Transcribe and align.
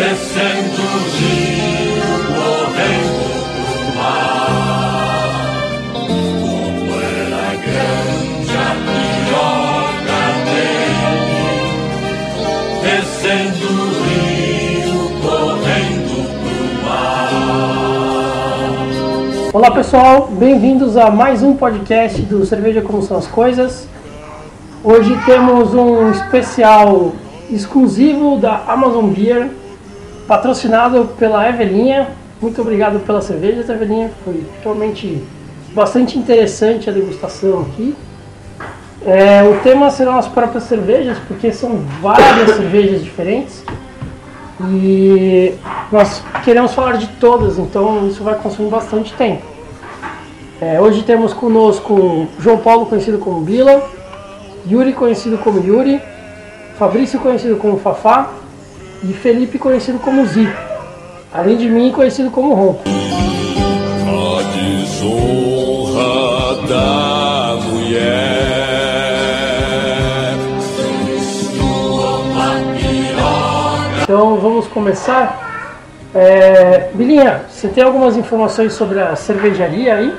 descendo 0.00 0.80
o 0.80 0.96
rio, 1.18 2.08
correndo 2.32 3.20
pro 3.60 3.76
mar. 3.98 5.34
Como 5.92 6.92
era 6.96 7.44
grande 7.60 8.54
a 8.56 8.72
piroca 8.88 10.22
dele, 10.46 11.20
descendo 12.82 13.64
o 13.68 13.84
rio, 14.06 15.00
correndo 15.20 16.16
pro 16.40 16.64
mar. 16.88 17.36
Olá 19.52 19.70
pessoal, 19.70 20.28
bem-vindos 20.28 20.96
a 20.96 21.10
mais 21.10 21.42
um 21.42 21.54
podcast 21.54 22.22
do 22.22 22.46
Cerveja 22.46 22.80
Como 22.80 23.02
São 23.02 23.18
as 23.18 23.26
Coisas. 23.26 23.86
Hoje 24.82 25.14
temos 25.26 25.74
um 25.74 26.10
especial 26.10 27.12
exclusivo 27.50 28.38
da 28.38 28.64
Amazon 28.66 29.08
Beer, 29.10 29.59
patrocinado 30.30 31.06
pela 31.18 31.48
Evelinha. 31.48 32.06
Muito 32.40 32.60
obrigado 32.60 33.00
pela 33.00 33.20
cerveja, 33.20 33.64
Evelinha. 33.72 34.12
Foi 34.24 34.46
realmente 34.62 35.20
bastante 35.74 36.16
interessante 36.16 36.88
a 36.88 36.92
degustação 36.92 37.62
aqui. 37.62 37.96
É, 39.04 39.42
o 39.42 39.58
tema 39.60 39.90
serão 39.90 40.16
as 40.16 40.28
próprias 40.28 40.62
cervejas, 40.64 41.18
porque 41.26 41.52
são 41.52 41.80
várias 42.00 42.54
cervejas 42.54 43.02
diferentes. 43.02 43.64
E 44.68 45.52
nós 45.90 46.22
queremos 46.44 46.74
falar 46.74 46.92
de 46.92 47.08
todas, 47.18 47.58
então 47.58 48.06
isso 48.06 48.22
vai 48.22 48.36
consumir 48.36 48.70
bastante 48.70 49.12
tempo. 49.14 49.42
É, 50.60 50.80
hoje 50.80 51.02
temos 51.02 51.32
conosco 51.32 52.28
João 52.38 52.58
Paulo, 52.58 52.86
conhecido 52.86 53.18
como 53.18 53.40
Bila, 53.40 53.82
Yuri, 54.70 54.92
conhecido 54.92 55.38
como 55.38 55.58
Yuri, 55.58 56.00
Fabrício, 56.78 57.18
conhecido 57.18 57.56
como 57.56 57.80
Fafá, 57.80 58.30
e 59.02 59.12
Felipe, 59.14 59.58
conhecido 59.58 59.98
como 59.98 60.26
Zico. 60.26 60.52
Além 61.32 61.56
de 61.56 61.68
mim, 61.68 61.92
conhecido 61.92 62.30
como 62.30 62.54
Ronco. 62.54 62.82
A 64.06 64.42
desonra 64.52 66.02
da 66.68 67.56
mulher. 67.64 68.70
Então 74.02 74.36
vamos 74.36 74.66
começar. 74.66 75.48
É, 76.12 76.90
Bilinha, 76.94 77.42
você 77.48 77.68
tem 77.68 77.84
algumas 77.84 78.16
informações 78.16 78.72
sobre 78.72 79.00
a 79.00 79.14
cervejaria 79.14 79.94
aí? 79.94 80.12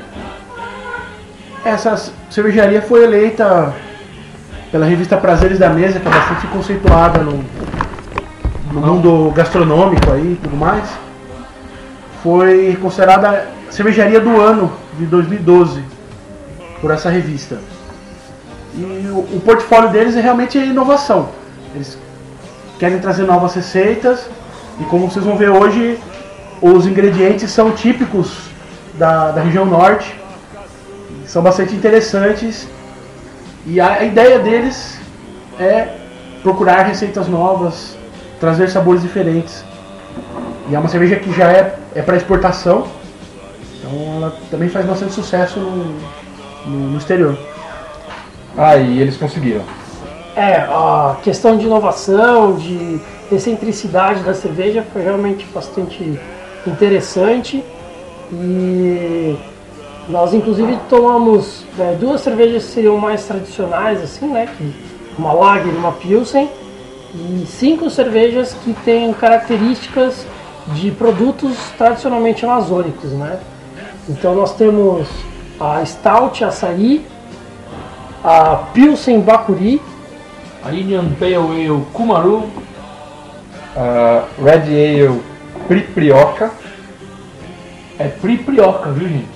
Essa 1.65 1.95
cervejaria 2.29 2.81
foi 2.81 3.03
eleita 3.03 3.73
pela 4.71 4.85
revista 4.85 5.17
Prazeres 5.17 5.59
da 5.59 5.69
Mesa, 5.69 5.99
que 5.99 6.07
é 6.07 6.11
bastante 6.11 6.47
conceituada 6.47 7.19
no, 7.19 7.43
no 8.71 8.81
mundo 8.81 9.31
gastronômico 9.31 10.11
aí 10.11 10.33
e 10.33 10.39
tudo 10.41 10.55
mais. 10.55 10.89
Foi 12.23 12.77
considerada 12.81 13.47
cervejaria 13.69 14.19
do 14.19 14.39
ano 14.39 14.71
de 14.97 15.05
2012 15.05 15.83
por 16.79 16.91
essa 16.91 17.09
revista. 17.09 17.59
E 18.73 18.83
o, 19.11 19.19
o 19.37 19.41
portfólio 19.43 19.89
deles 19.89 20.15
é 20.15 20.21
realmente 20.21 20.57
inovação. 20.57 21.29
Eles 21.75 21.97
querem 22.79 22.99
trazer 22.99 23.23
novas 23.23 23.53
receitas 23.53 24.29
e 24.79 24.83
como 24.85 25.09
vocês 25.09 25.25
vão 25.25 25.37
ver 25.37 25.49
hoje, 25.49 25.99
os 26.61 26.85
ingredientes 26.85 27.51
são 27.51 27.71
típicos 27.71 28.49
da, 28.95 29.31
da 29.31 29.41
região 29.41 29.65
norte, 29.65 30.15
são 31.25 31.41
bastante 31.41 31.75
interessantes 31.75 32.67
e 33.65 33.79
a, 33.79 33.93
a 33.93 34.03
ideia 34.03 34.39
deles 34.39 34.99
é 35.59 35.97
procurar 36.41 36.83
receitas 36.83 37.27
novas, 37.27 37.95
trazer 38.41 38.69
sabores 38.69 39.03
diferentes. 39.03 39.63
E 40.69 40.75
é 40.75 40.79
uma 40.79 40.89
cerveja 40.89 41.15
que 41.15 41.31
já 41.31 41.49
é, 41.49 41.77
é 41.95 42.01
para 42.01 42.17
exportação, 42.17 42.87
então 43.77 43.91
ela 44.17 44.35
também 44.49 44.67
faz 44.67 44.85
bastante 44.85 45.13
sucesso 45.13 45.59
no, 45.59 45.95
no, 46.65 46.89
no 46.89 46.97
exterior. 46.97 47.37
Ah, 48.57 48.75
e 48.75 48.99
eles 48.99 49.15
conseguiram. 49.15 49.61
É, 50.35 50.55
a 50.55 51.17
questão 51.23 51.57
de 51.57 51.65
inovação, 51.65 52.55
de 52.55 52.99
excentricidade 53.31 54.23
da 54.23 54.33
cerveja 54.33 54.83
foi 54.91 55.03
realmente 55.03 55.45
bastante 55.53 56.19
interessante. 56.65 57.63
E 58.33 59.37
nós 60.09 60.33
inclusive 60.33 60.79
tomamos 60.89 61.65
é, 61.77 61.95
duas 61.99 62.21
cervejas 62.21 62.65
que 62.65 62.71
seriam 62.71 62.97
mais 62.97 63.25
tradicionais, 63.25 64.01
assim, 64.01 64.27
né? 64.27 64.47
Que, 64.57 64.73
uma 65.17 65.33
Lager 65.33 65.73
e 65.73 65.77
uma 65.77 65.91
Pilsen. 65.91 66.49
E 67.13 67.45
cinco 67.45 67.89
cervejas 67.89 68.53
que 68.53 68.73
têm 68.85 69.11
características 69.13 70.25
de 70.67 70.91
produtos 70.91 71.57
tradicionalmente 71.77 72.45
amazônicos, 72.45 73.11
né? 73.11 73.39
Então 74.07 74.33
nós 74.33 74.55
temos 74.55 75.07
a 75.59 75.83
Stout 75.85 76.43
Açaí, 76.43 77.05
a 78.23 78.55
Pilsen 78.73 79.19
Bacuri, 79.19 79.81
A 80.63 80.71
Indian 80.71 81.09
Pale 81.19 81.35
Ale 81.35 81.85
Kumaru, 81.91 82.49
A 83.75 84.25
Red 84.41 84.69
Ale 84.69 85.21
Priprioca, 85.67 86.51
é 87.99 88.07
Priprioca, 88.07 88.91
viu 88.91 89.07
gente? 89.07 89.27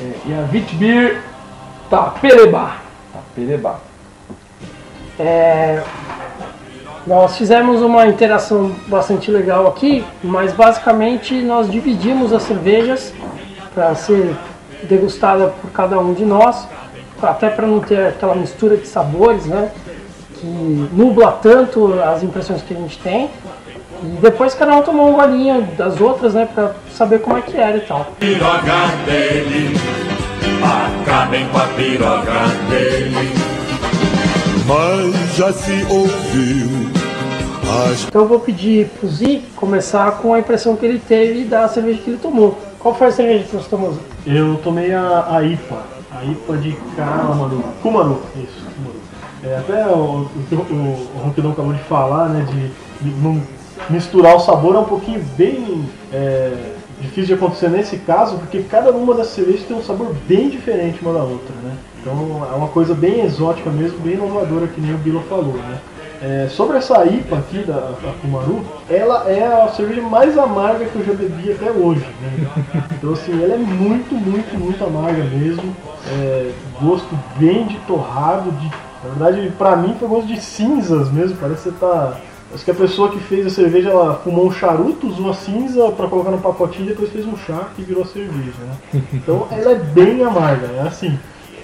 É, 0.00 0.12
e 0.26 0.34
a 0.34 0.42
Vitbeer 0.42 1.20
Taperebá. 1.90 2.78
Taperebá. 3.12 3.78
É, 5.18 5.82
nós 7.06 7.36
fizemos 7.36 7.82
uma 7.82 8.06
interação 8.06 8.70
bastante 8.86 9.30
legal 9.30 9.66
aqui, 9.66 10.04
mas 10.22 10.52
basicamente 10.52 11.34
nós 11.42 11.70
dividimos 11.70 12.32
as 12.32 12.42
cervejas 12.44 13.12
para 13.74 13.94
ser 13.94 14.36
degustada 14.84 15.48
por 15.60 15.70
cada 15.72 15.98
um 15.98 16.14
de 16.14 16.24
nós, 16.24 16.66
até 17.20 17.48
para 17.48 17.66
não 17.66 17.80
ter 17.80 18.06
aquela 18.06 18.34
mistura 18.34 18.76
de 18.76 18.86
sabores, 18.86 19.46
né? 19.46 19.70
Que 20.34 20.46
nubla 20.92 21.32
tanto 21.42 21.94
as 22.00 22.22
impressões 22.22 22.62
que 22.62 22.74
a 22.74 22.76
gente 22.76 22.98
tem. 22.98 23.30
E 24.02 24.06
depois 24.20 24.54
cada 24.54 24.74
um 24.74 24.82
tomou 24.82 25.10
um 25.10 25.12
golinho 25.14 25.62
das 25.76 26.00
outras, 26.00 26.34
né? 26.34 26.48
Para 26.52 26.72
saber 26.92 27.20
como 27.20 27.38
é 27.38 27.42
que 27.42 27.56
era 27.56 27.76
e 27.76 27.80
tal. 27.80 28.06
piroga 28.18 28.86
dele. 29.06 29.76
Acabem 31.02 31.46
com 31.48 31.58
a 31.58 31.66
piroga 31.68 32.46
dele. 32.68 33.32
Mas 34.66 35.36
já 35.36 35.52
se 35.52 35.84
ouviu 35.90 36.81
Então 38.08 38.22
eu 38.22 38.28
vou 38.28 38.40
pedir 38.40 38.88
pro 38.98 39.08
Zi 39.08 39.42
começar 39.56 40.18
com 40.18 40.34
a 40.34 40.38
impressão 40.38 40.76
que 40.76 40.84
ele 40.84 40.98
teve 40.98 41.44
da 41.44 41.68
cerveja 41.68 42.00
que 42.02 42.10
ele 42.10 42.18
tomou. 42.18 42.58
Qual 42.78 42.94
foi 42.94 43.08
a 43.08 43.12
cerveja 43.12 43.44
que 43.44 43.56
você 43.56 43.68
tomou? 43.68 43.92
Zi? 43.92 44.00
Eu 44.26 44.60
tomei 44.62 44.92
a, 44.92 45.26
a 45.28 45.42
IPA, 45.42 45.82
a 46.10 46.24
IPA 46.24 46.56
de 46.58 46.72
Kumaru. 47.26 47.64
Kumaru, 47.82 48.22
isso, 48.36 48.64
Kumaru. 48.76 49.02
É, 49.44 49.58
até 49.58 49.86
o, 49.86 49.98
o, 49.98 50.54
o, 50.54 51.08
o 51.16 51.20
Ronquidão 51.24 51.52
acabou 51.52 51.72
de 51.72 51.82
falar, 51.84 52.28
né, 52.28 52.46
de, 52.48 53.08
de 53.10 53.20
não 53.20 53.42
misturar 53.90 54.36
o 54.36 54.40
sabor 54.40 54.76
é 54.76 54.78
um 54.78 54.84
pouquinho 54.84 55.24
bem 55.36 55.84
é, 56.12 56.52
difícil 57.00 57.24
de 57.24 57.34
acontecer 57.34 57.68
nesse 57.68 57.96
caso, 57.98 58.36
porque 58.38 58.62
cada 58.62 58.92
uma 58.92 59.14
das 59.14 59.28
cervejas 59.28 59.62
tem 59.66 59.76
um 59.76 59.82
sabor 59.82 60.14
bem 60.28 60.48
diferente 60.48 61.00
uma 61.02 61.12
da 61.12 61.22
outra, 61.22 61.54
né? 61.62 61.76
Então 62.00 62.46
é 62.52 62.54
uma 62.54 62.68
coisa 62.68 62.94
bem 62.94 63.24
exótica 63.24 63.70
mesmo, 63.70 63.98
bem 63.98 64.14
inovadora, 64.14 64.66
que 64.68 64.80
nem 64.80 64.94
o 64.94 64.98
Bila 64.98 65.22
falou, 65.22 65.54
né? 65.54 65.78
É, 66.24 66.48
sobre 66.48 66.76
essa 66.76 67.04
IPA 67.04 67.36
aqui 67.36 67.58
da, 67.64 67.94
Kumaru, 68.20 68.64
ela 68.88 69.28
é 69.28 69.44
a 69.44 69.68
cerveja 69.70 70.00
mais 70.02 70.38
amarga 70.38 70.84
que 70.84 70.94
eu 70.94 71.04
já 71.04 71.14
bebi 71.14 71.50
até 71.50 71.68
hoje. 71.72 72.06
Né? 72.20 72.48
Então 72.92 73.12
assim, 73.12 73.42
ela 73.42 73.54
é 73.54 73.58
muito, 73.58 74.14
muito, 74.14 74.56
muito 74.56 74.84
amarga 74.84 75.24
mesmo. 75.24 75.74
É, 76.06 76.52
gosto 76.80 77.08
bem 77.36 77.66
de 77.66 77.76
torrado, 77.88 78.52
de, 78.52 78.66
na 79.02 79.10
verdade 79.16 79.52
pra 79.58 79.74
mim 79.74 79.96
foi 79.98 80.06
gosto 80.06 80.28
de 80.28 80.40
cinzas 80.40 81.10
mesmo, 81.10 81.36
parece 81.38 81.64
que 81.64 81.70
você 81.70 81.76
tá. 81.80 82.16
Acho 82.54 82.64
que 82.64 82.70
a 82.70 82.74
pessoa 82.74 83.08
que 83.08 83.18
fez 83.18 83.46
a 83.46 83.50
cerveja, 83.50 83.90
ela 83.90 84.14
fumou 84.22 84.46
um 84.46 84.52
charuto, 84.52 85.08
usou 85.08 85.30
a 85.30 85.34
cinza 85.34 85.90
pra 85.90 86.06
colocar 86.06 86.30
no 86.30 86.38
pacotinho 86.38 86.84
e 86.84 86.88
depois 86.90 87.10
fez 87.10 87.26
um 87.26 87.36
chá 87.36 87.68
que 87.74 87.82
virou 87.82 88.04
cerveja, 88.04 88.52
né? 88.60 89.02
Então 89.12 89.48
ela 89.50 89.72
é 89.72 89.74
bem 89.74 90.22
amarga, 90.22 90.66
é 90.76 90.86
assim. 90.86 91.18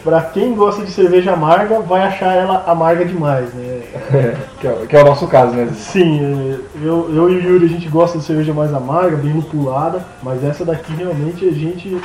Pra 0.08 0.22
quem 0.22 0.54
gosta 0.54 0.82
de 0.82 0.90
cerveja 0.90 1.34
amarga, 1.34 1.80
vai 1.80 2.00
achar 2.00 2.32
ela 2.32 2.64
amarga 2.66 3.04
demais, 3.04 3.52
né? 3.52 3.82
que, 4.58 4.66
é, 4.66 4.86
que 4.88 4.96
é 4.96 5.02
o 5.02 5.04
nosso 5.04 5.26
caso, 5.28 5.52
né? 5.52 5.68
Sim, 5.74 6.18
é, 6.18 6.58
eu, 6.82 7.14
eu 7.14 7.30
e 7.30 7.36
o 7.36 7.42
Yuri 7.42 7.66
a 7.66 7.68
gente 7.68 7.90
gosta 7.90 8.16
de 8.16 8.24
cerveja 8.24 8.54
mais 8.54 8.72
amarga, 8.72 9.18
bem 9.18 9.34
lupulada, 9.34 10.02
mas 10.22 10.42
essa 10.42 10.64
daqui 10.64 10.94
realmente 10.94 11.46
a 11.46 11.52
gente 11.52 12.00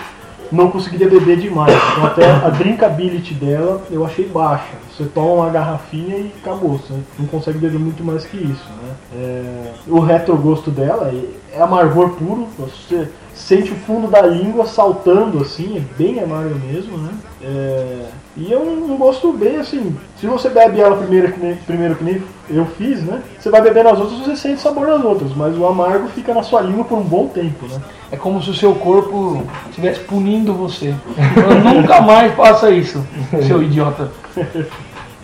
não 0.52 0.70
conseguiria 0.70 1.10
beber 1.10 1.38
demais. 1.38 1.74
Então 1.94 2.06
até 2.06 2.30
a 2.30 2.50
drinkability 2.50 3.36
dela 3.36 3.82
eu 3.90 4.06
achei 4.06 4.28
baixa. 4.28 4.74
Você 4.92 5.06
toma 5.06 5.44
uma 5.44 5.50
garrafinha 5.50 6.18
e 6.18 6.32
acabou, 6.42 6.80
você 6.80 6.94
não 7.18 7.26
consegue 7.28 7.58
beber 7.58 7.80
muito 7.80 8.04
mais 8.04 8.26
que 8.26 8.36
isso. 8.36 8.70
Né? 8.82 8.96
É, 9.16 9.72
o 9.88 10.02
retrogosto 10.02 10.70
dela 10.70 11.10
é, 11.10 11.58
é 11.58 11.62
amargor 11.62 12.10
puro. 12.10 12.50
Você, 12.60 13.08
sente 13.36 13.72
o 13.72 13.76
fundo 13.76 14.08
da 14.08 14.22
língua 14.22 14.66
saltando 14.66 15.42
assim, 15.42 15.78
é 15.78 15.82
bem 15.98 16.20
amargo 16.20 16.56
mesmo, 16.68 16.98
né? 16.98 17.10
É, 17.44 18.06
e 18.38 18.54
é 18.54 18.58
um, 18.58 18.94
um 18.94 18.98
gosto 18.98 19.32
bem 19.34 19.58
assim. 19.58 19.96
Se 20.20 20.26
você 20.28 20.50
bebe 20.50 20.80
ela 20.80 20.96
primeiro 20.96 21.32
que, 21.32 21.40
nem, 21.40 21.56
primeiro 21.56 21.96
que 21.96 22.04
nem 22.04 22.22
eu 22.50 22.66
fiz, 22.66 23.04
né? 23.04 23.22
Você 23.40 23.50
vai 23.50 23.62
bebendo 23.62 23.90
as 23.90 24.00
outras, 24.00 24.20
você 24.20 24.36
sente 24.36 24.56
o 24.56 24.60
sabor 24.62 24.88
das 24.88 25.04
outras, 25.04 25.34
mas 25.36 25.58
o 25.58 25.66
amargo 25.66 26.08
fica 26.10 26.34
na 26.34 26.44
sua 26.44 26.62
língua 26.62 26.84
por 26.86 26.98
um 26.98 27.04
bom 27.04 27.28
tempo, 27.28 27.66
né? 27.68 27.80
É 28.12 28.16
como 28.18 28.42
se 28.42 28.50
o 28.50 28.54
seu 28.54 28.74
corpo 28.76 29.44
estivesse 29.70 30.00
punindo 30.02 30.54
você. 30.54 30.94
Então, 31.18 31.74
nunca 31.74 32.02
mais 32.02 32.34
faça 32.36 32.70
isso, 32.72 33.06
seu 33.48 33.62
idiota. 33.64 34.12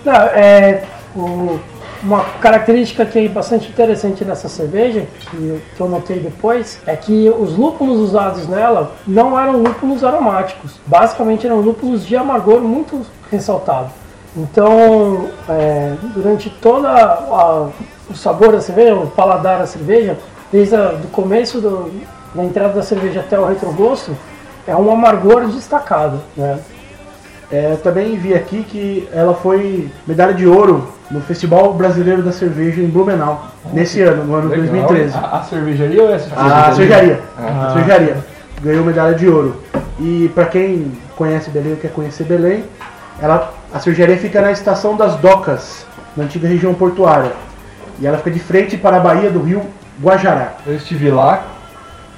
Não, 0.06 0.14
é, 0.14 0.84
o- 1.16 1.60
uma 2.04 2.24
característica 2.42 3.06
que 3.06 3.20
é 3.20 3.28
bastante 3.28 3.70
interessante 3.70 4.24
nessa 4.24 4.48
cerveja, 4.48 5.06
que 5.30 5.62
eu, 5.80 5.90
notei 5.90 6.20
depois, 6.20 6.80
é 6.86 6.96
que 6.96 7.30
os 7.30 7.58
lúpulos 7.58 8.00
usados 8.00 8.48
nela 8.48 8.94
não 9.06 9.40
eram 9.40 9.62
lúpulos 9.62 10.04
aromáticos. 10.04 10.74
Basicamente 10.86 11.46
eram 11.46 11.60
lúpulos 11.60 12.06
de 12.06 12.16
amargor 12.16 12.62
muito 12.62 13.06
ressaltado. 13.32 13.90
Então, 14.36 15.30
é, 15.48 15.96
durante 16.14 16.50
todo 16.50 16.88
o 18.10 18.16
sabor 18.16 18.52
da 18.52 18.62
cerveja, 18.62 18.96
o 18.96 19.08
paladar 19.08 19.60
da 19.60 19.66
cerveja, 19.66 20.18
desde 20.52 20.76
o 20.76 21.08
começo 21.12 21.60
do- 21.60 21.92
da 22.34 22.44
entrada 22.44 22.74
da 22.74 22.84
cerveja 22.84 23.20
até 23.20 23.40
o 23.40 23.46
retrogosto, 23.46 24.16
é 24.68 24.76
um 24.76 24.92
amargor 24.92 25.48
destacado. 25.48 26.20
Né? 26.38 26.60
É, 27.52 27.72
eu 27.72 27.78
também 27.78 28.16
vi 28.16 28.36
aqui 28.36 28.64
que 28.64 29.10
ela 29.12 29.34
foi 29.34 29.90
medalha 30.06 30.34
de 30.34 30.46
ouro 30.46 30.88
no 31.10 31.20
Festival 31.22 31.74
Brasileiro 31.74 32.22
da 32.22 32.32
Cerveja 32.32 32.80
em 32.80 32.88
Blumenau, 32.88 33.48
nesse 33.74 34.02
ano, 34.02 34.24
no 34.24 34.36
ano 34.36 34.50
Legal. 34.50 34.68
2013. 34.68 35.18
A, 35.18 35.38
a 35.38 35.44
cervejaria 35.44 36.04
ou 36.04 36.14
essa 36.14 36.36
A 36.36 36.72
cervejaria. 36.74 37.20
Ah. 37.38 37.68
A 37.68 37.74
cervejaria. 37.74 38.18
Ganhou 38.62 38.86
medalha 38.86 39.16
de 39.16 39.28
ouro. 39.28 39.64
E 40.00 40.32
para 40.36 40.46
quem 40.46 40.92
conhece 41.16 41.50
Belém 41.50 41.72
ou 41.72 41.78
quer 41.78 41.92
conhecer 41.92 42.24
Belém, 42.26 42.64
ela, 43.20 43.52
a 43.74 43.80
cervejaria 43.80 44.18
fica 44.18 44.42
na 44.42 44.52
estação 44.52 44.96
das 44.96 45.16
Docas, 45.16 45.86
na 46.16 46.26
antiga 46.26 46.48
região 46.48 46.74
portuária. 46.76 47.32
E 48.00 48.06
ela 48.06 48.18
fica 48.18 48.32
de 48.32 48.40
frente 48.40 48.78
para 48.78 48.98
a 48.98 49.00
Baía 49.00 49.32
do 49.32 49.42
Rio 49.42 49.64
Guajará. 50.00 50.54
Eu 50.68 50.76
estive 50.76 51.10
lá, 51.10 51.44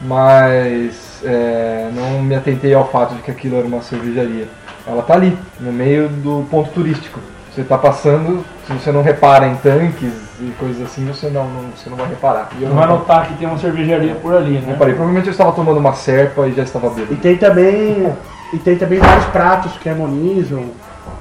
mas 0.02 1.22
é, 1.24 1.90
não 1.94 2.22
me 2.22 2.36
atentei 2.36 2.74
ao 2.74 2.88
fato 2.90 3.16
de 3.16 3.22
que 3.22 3.32
aquilo 3.32 3.58
era 3.58 3.66
uma 3.66 3.82
cervejaria. 3.82 4.48
Ela 4.88 5.02
tá 5.04 5.14
ali, 5.14 5.38
no 5.60 5.72
meio 5.72 6.10
do 6.10 6.46
ponto 6.50 6.70
turístico. 6.72 7.20
Você 7.54 7.64
tá 7.64 7.78
passando, 7.78 8.46
se 8.66 8.72
você 8.74 8.92
não 8.94 9.02
repara 9.02 9.46
em 9.46 9.56
tanques 9.56 10.14
e 10.40 10.52
coisas 10.58 10.82
assim, 10.84 11.06
você 11.06 11.30
não, 11.30 11.44
não- 11.50 11.70
você 11.76 11.90
não 11.90 11.98
vai 11.98 12.08
reparar. 12.08 12.50
E 12.58 12.64
eu 12.64 12.70
Não 12.70 12.78
vai 12.78 12.88
notar 12.88 13.28
que 13.28 13.34
tem 13.36 13.48
uma 13.48 13.58
cervejaria 13.58 14.16
por 14.16 14.34
ali, 14.34 14.54
né? 14.54 14.64
reparei. 14.68 14.94
Provavelmente 14.94 15.28
eu 15.28 15.32
estava 15.32 15.52
tomando 15.52 15.78
uma 15.78 15.94
serpa 15.94 16.48
e 16.48 16.54
já 16.54 16.64
estava 16.64 16.88
E 16.88 16.90
bêbado. 16.92 17.16
tem 17.18 17.38
também, 17.38 18.14
e 18.54 18.58
tem 18.58 18.78
também 18.78 19.00
vários 19.00 19.26
pratos 19.26 19.74
que 19.74 19.90
harmonizam 19.90 20.64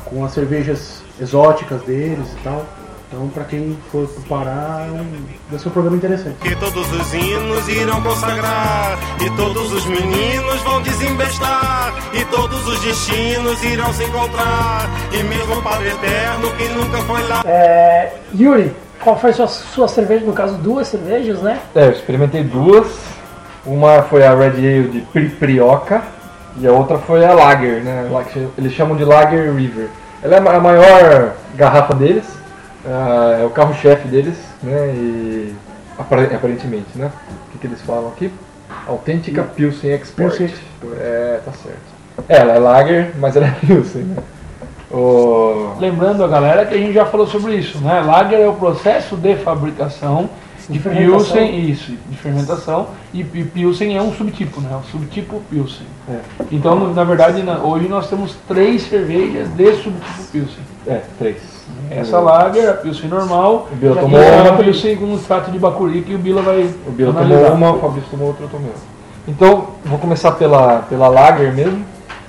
com 0.04 0.24
as 0.24 0.32
cervejas 0.32 1.02
exóticas 1.20 1.82
deles 1.82 2.32
e 2.32 2.44
tal. 2.44 2.64
Então, 3.12 3.26
para 3.28 3.42
quem 3.42 3.76
for 3.90 4.06
pro 4.06 4.22
Pará, 4.22 4.86
um- 4.88 5.24
vai 5.50 5.58
ser 5.58 5.68
um 5.68 5.72
programa 5.72 5.96
interessante. 5.96 6.36
Que 6.40 6.54
todos 6.54 6.92
os 6.92 7.12
hinos 7.12 7.68
irão 7.68 8.00
consagrar, 8.02 8.96
e 9.20 9.28
todos 9.30 9.72
os 9.72 9.84
meninos 9.86 10.60
vão 10.62 10.80
desembestar, 10.80 11.92
e 12.14 12.24
todos 12.26 12.64
os 12.68 12.80
destinos 12.80 13.60
irão 13.64 13.92
se 13.92 14.04
encontrar, 14.04 14.88
e 15.12 15.24
mesmo 15.24 15.54
o 15.58 15.62
Padre 15.62 15.88
Eterno 15.88 16.52
que 16.56 16.68
nunca 16.68 16.98
foi 16.98 17.26
lá. 17.26 17.42
É, 17.46 18.12
Yuri, 18.38 18.72
qual 19.02 19.18
foi 19.18 19.30
a 19.30 19.34
sua, 19.34 19.48
sua 19.48 19.88
cerveja? 19.88 20.24
No 20.24 20.32
caso, 20.32 20.54
duas 20.58 20.86
cervejas, 20.86 21.40
né? 21.42 21.58
É, 21.74 21.86
eu 21.86 21.90
experimentei 21.90 22.44
duas. 22.44 22.86
Uma 23.66 24.02
foi 24.02 24.24
a 24.24 24.34
Red 24.34 24.46
Ale 24.56 24.88
de 24.88 25.00
Priprioca 25.00 26.02
e 26.56 26.66
a 26.66 26.72
outra 26.72 26.96
foi 26.96 27.24
a 27.24 27.34
Lager, 27.34 27.82
né? 27.82 28.08
Eles 28.56 28.72
chamam 28.72 28.96
de 28.96 29.04
Lager 29.04 29.52
River. 29.52 29.88
Ela 30.22 30.36
é 30.36 30.38
a 30.38 30.60
maior 30.60 31.32
garrafa 31.56 31.94
deles, 31.94 32.24
ah, 32.86 33.38
é 33.40 33.44
o 33.44 33.50
carro-chefe 33.50 34.08
deles, 34.08 34.36
né? 34.62 34.88
E 34.94 35.54
apare- 35.98 36.34
aparentemente, 36.34 36.86
né? 36.96 37.10
O 37.48 37.52
que, 37.52 37.58
que 37.58 37.66
eles 37.66 37.80
falam 37.82 38.08
aqui? 38.08 38.30
Autêntica 38.86 39.42
Pilsen 39.42 39.90
Export. 39.92 40.36
Pilsen 40.36 40.54
É, 40.98 41.40
tá 41.44 41.52
certo. 41.52 42.28
É, 42.28 42.36
ela 42.38 42.52
é 42.54 42.58
Lager, 42.58 43.10
mas 43.18 43.36
ela 43.36 43.46
é 43.46 43.50
Pilsen, 43.66 44.02
né? 44.02 44.16
O... 44.90 45.74
Lembrando 45.78 46.24
a 46.24 46.28
galera 46.28 46.66
que 46.66 46.74
a 46.74 46.78
gente 46.78 46.92
já 46.92 47.06
falou 47.06 47.26
sobre 47.26 47.54
isso, 47.54 47.78
né? 47.78 48.00
Lager 48.00 48.40
é 48.40 48.48
o 48.48 48.54
processo 48.54 49.16
de 49.16 49.36
fabricação 49.36 50.28
de, 50.68 50.74
De 50.74 50.78
fermentação. 50.80 51.18
Pilsen, 51.36 51.68
isso, 51.70 51.92
de 52.08 52.16
fermentação, 52.16 52.88
e, 53.14 53.20
e 53.20 53.44
Pilsen 53.44 53.96
é 53.96 54.02
um 54.02 54.12
subtipo, 54.12 54.60
né? 54.60 54.70
O 54.76 54.82
subtipo 54.90 55.40
Pilsen. 55.50 55.86
É. 56.08 56.18
Então, 56.52 56.92
na 56.92 57.02
verdade, 57.04 57.42
na- 57.42 57.58
hoje 57.58 57.88
nós 57.88 58.08
temos 58.08 58.36
três 58.46 58.82
cervejas 58.82 59.48
de 59.54 59.72
subtipo 59.76 60.22
Pilsen. 60.30 60.62
É, 60.86 61.00
três. 61.18 61.38
Essa 61.90 62.18
Lager, 62.20 62.70
a 62.70 62.74
Pilsen 62.74 63.08
normal, 63.08 63.68
O 63.72 63.74
Bila 63.76 63.96
tomou 64.00 64.20
a 64.20 64.50
uma. 64.50 64.56
Pilsen 64.62 64.96
com 64.96 65.04
um 65.06 65.14
extrato 65.16 65.50
de 65.50 65.58
bacuri 65.58 66.02
que 66.02 66.14
o 66.14 66.18
Bila 66.18 66.42
vai 66.42 66.62
O 66.86 66.90
Bila 66.90 67.12
tomou 67.12 67.26
analisar. 67.26 67.52
uma, 67.52 67.72
o 67.72 67.78
Fabrício 67.80 68.10
tomou 68.10 68.28
outra, 68.28 68.44
eu 68.44 68.48
tomei 68.48 68.66
outra. 68.68 68.82
Então, 69.28 69.66
vou 69.84 69.98
começar 69.98 70.32
pela, 70.32 70.78
pela 70.88 71.08
Lager 71.08 71.52
mesmo. 71.54 71.84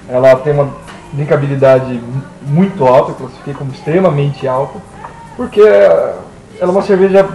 Ela 0.09 0.36
tem 0.36 0.53
uma 0.53 0.69
drinkabilidade 1.13 1.94
mu- 1.94 2.21
muito 2.44 2.86
alta, 2.86 3.12
eu 3.12 3.15
classifiquei 3.15 3.53
como 3.53 3.71
extremamente 3.71 4.48
alta, 4.48 4.80
porque 5.38 5.62
ela 5.62 6.15
é 6.59 6.65
uma 6.65 6.81
cerveja, 6.81 7.27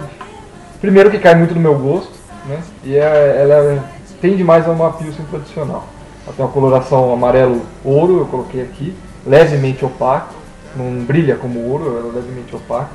primeiro 0.81 1.09
que 1.09 1.17
cai 1.19 1.35
muito 1.35 1.53
no 1.53 1.59
meu 1.61 1.75
gosto, 1.75 2.11
né? 2.47 2.59
E 2.83 2.95
é- 2.95 3.39
ela 3.43 3.83
tende 4.21 4.43
mais 4.43 4.67
a 4.67 4.71
uma 4.71 4.91
Pilsen 4.93 5.25
tradicional. 5.29 5.83
Ela 6.25 6.35
tem 6.35 6.45
uma 6.45 6.51
coloração 6.51 7.13
amarelo-ouro, 7.13 8.19
eu 8.19 8.25
coloquei 8.25 8.61
aqui, 8.61 8.95
levemente 9.25 9.83
opaco, 9.85 10.33
não 10.77 11.03
brilha 11.03 11.35
como 11.35 11.59
ouro, 11.67 11.97
ela 11.97 12.09
é 12.09 12.15
levemente 12.15 12.55
opaca. 12.55 12.89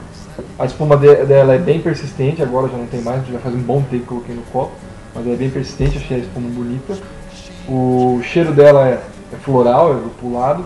A 0.58 0.64
espuma 0.64 0.96
de- 0.96 1.24
dela 1.26 1.54
é 1.54 1.58
bem 1.58 1.80
persistente, 1.80 2.42
agora 2.42 2.68
já 2.68 2.76
não 2.76 2.86
tem 2.86 3.02
mais, 3.02 3.26
já 3.26 3.38
faz 3.38 3.54
um 3.54 3.60
bom 3.60 3.82
tempo 3.82 4.02
que 4.02 4.08
coloquei 4.08 4.34
no 4.34 4.42
copo, 4.52 4.72
mas 5.14 5.24
ela 5.24 5.34
é 5.34 5.38
bem 5.38 5.50
persistente, 5.50 5.98
achei 5.98 6.16
a 6.18 6.20
espuma 6.20 6.48
bonita. 6.48 6.96
O 7.68 8.20
cheiro 8.22 8.52
dela 8.52 8.88
é, 8.88 9.00
é 9.32 9.36
floral, 9.42 9.90
é 9.92 9.94
lupulado, 9.94 10.64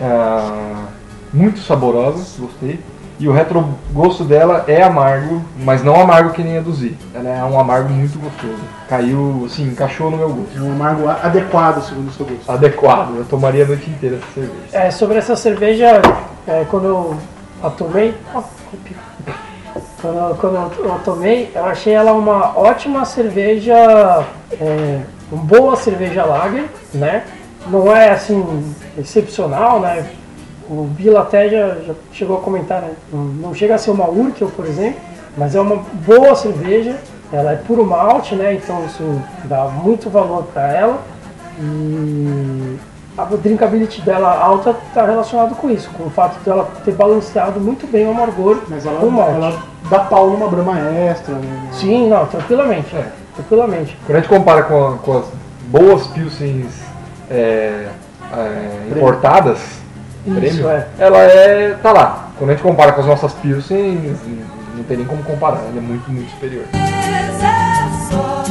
Ah, 0.00 0.86
muito 1.32 1.60
saborosa, 1.60 2.24
gostei. 2.38 2.78
E 3.18 3.26
o 3.28 3.32
retrogosto 3.32 4.24
dela 4.24 4.64
é 4.68 4.82
amargo, 4.82 5.42
mas 5.64 5.82
não 5.82 5.98
amargo 5.98 6.30
que 6.30 6.42
nem 6.42 6.58
a 6.58 6.60
do 6.60 6.72
Z. 6.72 6.92
Ela 7.14 7.28
é 7.30 7.42
um 7.44 7.58
amargo 7.58 7.88
muito 7.88 8.18
gostoso. 8.18 8.58
Caiu, 8.88 9.44
assim, 9.46 9.68
encaixou 9.68 10.10
no 10.10 10.18
meu 10.18 10.28
gosto. 10.28 10.56
É 10.58 10.60
um 10.60 10.72
amargo 10.72 11.08
adequado, 11.08 11.82
segundo 11.82 12.08
o 12.08 12.12
seu 12.12 12.26
gosto. 12.26 12.50
Adequado, 12.52 13.16
eu 13.16 13.24
tomaria 13.24 13.64
a 13.64 13.68
noite 13.68 13.88
inteira 13.88 14.16
essa 14.16 14.26
cerveja. 14.34 14.60
É, 14.72 14.90
sobre 14.90 15.16
essa 15.16 15.34
cerveja, 15.34 16.02
é, 16.46 16.66
quando 16.70 16.86
eu 16.86 17.16
a 17.62 17.70
tomei. 17.70 18.14
Quando, 20.00 20.16
eu- 20.18 20.34
quando 20.36 20.74
eu 20.78 20.94
a 20.94 20.98
tomei, 20.98 21.50
eu 21.54 21.64
achei 21.64 21.94
ela 21.94 22.12
uma 22.12 22.56
ótima 22.58 23.04
cerveja, 23.06 23.74
é, 24.60 25.00
uma 25.32 25.42
boa 25.42 25.74
cerveja 25.74 26.24
lager, 26.24 26.66
né? 26.92 27.24
Não 27.68 27.94
é 27.94 28.10
assim 28.10 28.74
excepcional, 28.98 29.80
né? 29.80 30.06
O 30.68 30.84
Bila 30.90 31.20
até 31.20 31.48
já, 31.48 31.68
já 31.86 31.94
chegou 32.12 32.38
a 32.38 32.40
comentar, 32.40 32.80
né? 32.82 32.90
Não, 33.12 33.20
não 33.24 33.54
chega 33.54 33.74
a 33.74 33.78
ser 33.78 33.90
uma 33.90 34.08
Urkel, 34.08 34.48
por 34.48 34.66
exemplo, 34.66 35.00
mas 35.36 35.54
é 35.54 35.60
uma 35.60 35.76
boa 36.06 36.34
cerveja. 36.34 36.96
Ela 37.32 37.52
é 37.52 37.56
puro 37.56 37.84
malte, 37.84 38.34
né? 38.34 38.54
Então 38.54 38.84
isso 38.86 39.20
dá 39.44 39.64
muito 39.64 40.08
valor 40.10 40.44
para 40.52 40.72
ela. 40.72 40.98
E 41.60 42.76
a 43.18 43.24
drinkability 43.24 44.02
dela 44.02 44.36
alta 44.38 44.76
está 44.88 45.06
relacionado 45.06 45.54
com 45.56 45.70
isso, 45.70 45.88
com 45.96 46.04
o 46.04 46.10
fato 46.10 46.38
dela 46.44 46.68
ter 46.84 46.92
balanceado 46.92 47.58
muito 47.58 47.86
bem 47.90 48.06
o 48.06 48.10
amargor 48.10 48.58
Mas 48.68 48.84
ela, 48.84 49.00
com 49.00 49.06
o 49.06 49.10
malte. 49.12 49.34
ela 49.36 49.62
dá 49.88 50.00
pau 50.00 50.28
numa 50.30 50.48
brama 50.48 50.78
extra, 50.78 51.34
né? 51.34 51.68
Sim, 51.72 52.08
não, 52.08 52.26
tranquilamente. 52.26 52.94
É. 52.94 53.08
Tranquilamente. 53.34 53.96
Quando 54.06 54.16
a 54.16 54.20
gente 54.20 54.28
compara 54.28 54.62
com, 54.64 54.86
a- 54.86 54.96
com 54.98 55.18
as 55.18 55.24
boas 55.68 56.06
pilsens 56.08 56.66
é, 57.30 57.86
é, 58.32 58.88
importadas, 58.94 59.58
Isso, 60.26 60.34
premium, 60.34 60.70
é. 60.70 60.86
ela 60.98 61.18
é. 61.18 61.74
tá 61.82 61.92
lá. 61.92 62.28
Quando 62.38 62.50
a 62.50 62.52
gente 62.54 62.62
compara 62.62 62.92
com 62.92 63.00
as 63.00 63.06
nossas 63.06 63.32
pilsens, 63.34 64.18
não 64.74 64.84
tem 64.84 64.98
nem 64.98 65.06
como 65.06 65.22
comparar, 65.22 65.58
ela 65.58 65.78
é 65.78 65.80
muito, 65.80 66.10
muito 66.10 66.30
superior. 66.32 66.64
Tristeza 66.72 68.10
só, 68.10 68.44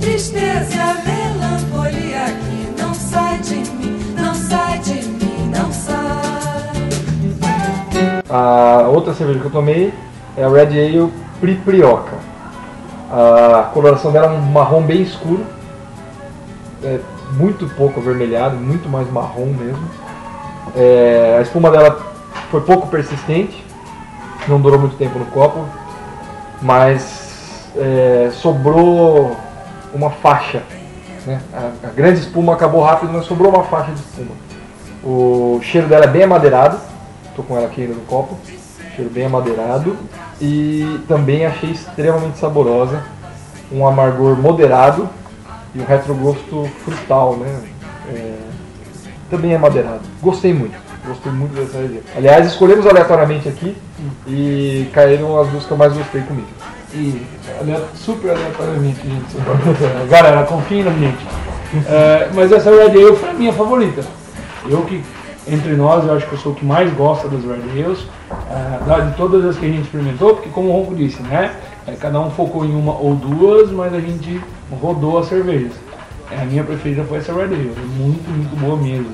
tristeza 0.00 0.82
a 0.82 0.94
melancolia 1.04 2.26
que 2.26 2.80
não 2.80 2.94
sai 2.94 3.38
de 3.38 3.56
mim, 3.56 4.14
não 4.16 4.34
sai 4.34 4.78
de 4.78 4.94
mim, 4.94 5.50
não 5.54 5.72
sai. 5.72 6.02
A 8.28 8.88
outra 8.88 9.14
cerveja 9.14 9.40
que 9.40 9.46
eu 9.46 9.50
tomei 9.50 9.92
é 10.36 10.44
a 10.44 10.48
Red 10.48 10.78
Ale 10.78 11.12
Priprioca. 11.40 12.16
A 13.10 13.70
coloração 13.74 14.10
dela 14.12 14.26
é 14.26 14.30
um 14.30 14.40
marrom 14.40 14.82
bem 14.82 15.02
escuro, 15.02 15.44
é 16.82 16.98
muito 17.32 17.66
pouco 17.76 18.00
avermelhado, 18.00 18.56
muito 18.56 18.88
mais 18.88 19.10
marrom 19.10 19.46
mesmo. 19.46 20.01
É, 20.76 21.36
a 21.38 21.42
espuma 21.42 21.70
dela 21.70 22.12
foi 22.50 22.60
pouco 22.60 22.88
persistente, 22.88 23.64
não 24.48 24.60
durou 24.60 24.78
muito 24.78 24.96
tempo 24.96 25.18
no 25.18 25.26
copo, 25.26 25.64
mas 26.60 27.68
é, 27.76 28.30
sobrou 28.32 29.36
uma 29.94 30.10
faixa 30.10 30.62
né? 31.26 31.40
A, 31.52 31.88
a 31.88 31.90
grande 31.90 32.20
espuma 32.20 32.54
acabou 32.54 32.82
rápido, 32.82 33.12
mas 33.12 33.24
sobrou 33.26 33.52
uma 33.52 33.64
faixa 33.64 33.92
de 33.92 34.00
espuma. 34.00 34.34
O 35.04 35.60
cheiro 35.62 35.88
dela 35.88 36.04
é 36.04 36.08
bem 36.08 36.24
amadeirado. 36.24 36.78
Tô 37.34 37.42
com 37.42 37.56
ela 37.56 37.66
aqui 37.66 37.82
ainda 37.82 37.94
no 37.94 38.02
copo. 38.02 38.36
Cheiro 38.94 39.10
bem 39.10 39.26
amadeirado. 39.26 39.96
E 40.40 41.00
também 41.08 41.46
achei 41.46 41.70
extremamente 41.70 42.38
saborosa. 42.38 43.02
Um 43.70 43.86
amargor 43.86 44.36
moderado 44.36 45.08
e 45.74 45.80
um 45.80 45.84
retrogosto 45.84 46.68
frutal, 46.84 47.36
né? 47.36 47.62
É, 48.08 48.34
também 49.32 49.52
é 49.52 49.58
madeirado. 49.58 50.00
Gostei 50.20 50.52
muito. 50.52 50.76
Gostei 51.06 51.32
muito 51.32 51.54
dessa 51.54 51.72
cerveja. 51.72 52.02
Aliás, 52.16 52.46
escolhemos 52.46 52.86
aleatoriamente 52.86 53.48
aqui 53.48 53.76
e 54.26 54.88
caíram 54.92 55.40
as 55.40 55.48
duas 55.48 55.64
que 55.64 55.70
eu 55.72 55.76
mais 55.76 55.92
gostei 55.92 56.20
comigo. 56.22 56.46
E 56.94 57.22
super 57.94 58.30
aleatoriamente, 58.30 59.00
gente. 59.02 59.36
Galera, 60.08 60.44
confiem 60.44 60.84
na 60.84 60.92
gente. 60.92 61.26
É, 61.88 62.28
mas 62.34 62.52
essa 62.52 62.70
Red 62.70 62.90
Ale 62.90 63.16
foi 63.16 63.30
a 63.30 63.34
minha 63.34 63.52
favorita. 63.52 64.04
Eu 64.68 64.82
que, 64.82 65.02
entre 65.48 65.74
nós, 65.74 66.06
eu 66.06 66.14
acho 66.14 66.26
que 66.26 66.34
eu 66.34 66.38
sou 66.38 66.52
o 66.52 66.54
que 66.54 66.64
mais 66.64 66.92
gosta 66.92 67.28
das 67.28 67.42
Red 67.42 67.82
Ales, 67.82 68.06
é, 68.50 69.00
de 69.00 69.16
todas 69.16 69.44
as 69.44 69.56
que 69.56 69.66
a 69.66 69.68
gente 69.68 69.82
experimentou, 69.82 70.34
porque 70.34 70.50
como 70.50 70.68
o 70.68 70.72
Ronco 70.72 70.94
disse, 70.94 71.20
né? 71.22 71.56
é, 71.86 71.92
cada 71.92 72.20
um 72.20 72.30
focou 72.30 72.64
em 72.64 72.74
uma 72.74 72.92
ou 72.92 73.14
duas, 73.14 73.70
mas 73.70 73.92
a 73.94 74.00
gente 74.00 74.40
rodou 74.70 75.18
as 75.18 75.26
cervejas. 75.26 75.72
É, 76.30 76.42
a 76.42 76.44
minha 76.44 76.64
preferida 76.64 77.04
foi 77.04 77.18
essa 77.18 77.32
Red 77.32 77.44
Ale, 77.44 77.74
muito, 77.96 78.30
muito 78.30 78.56
boa 78.60 78.76
mesmo. 78.76 79.10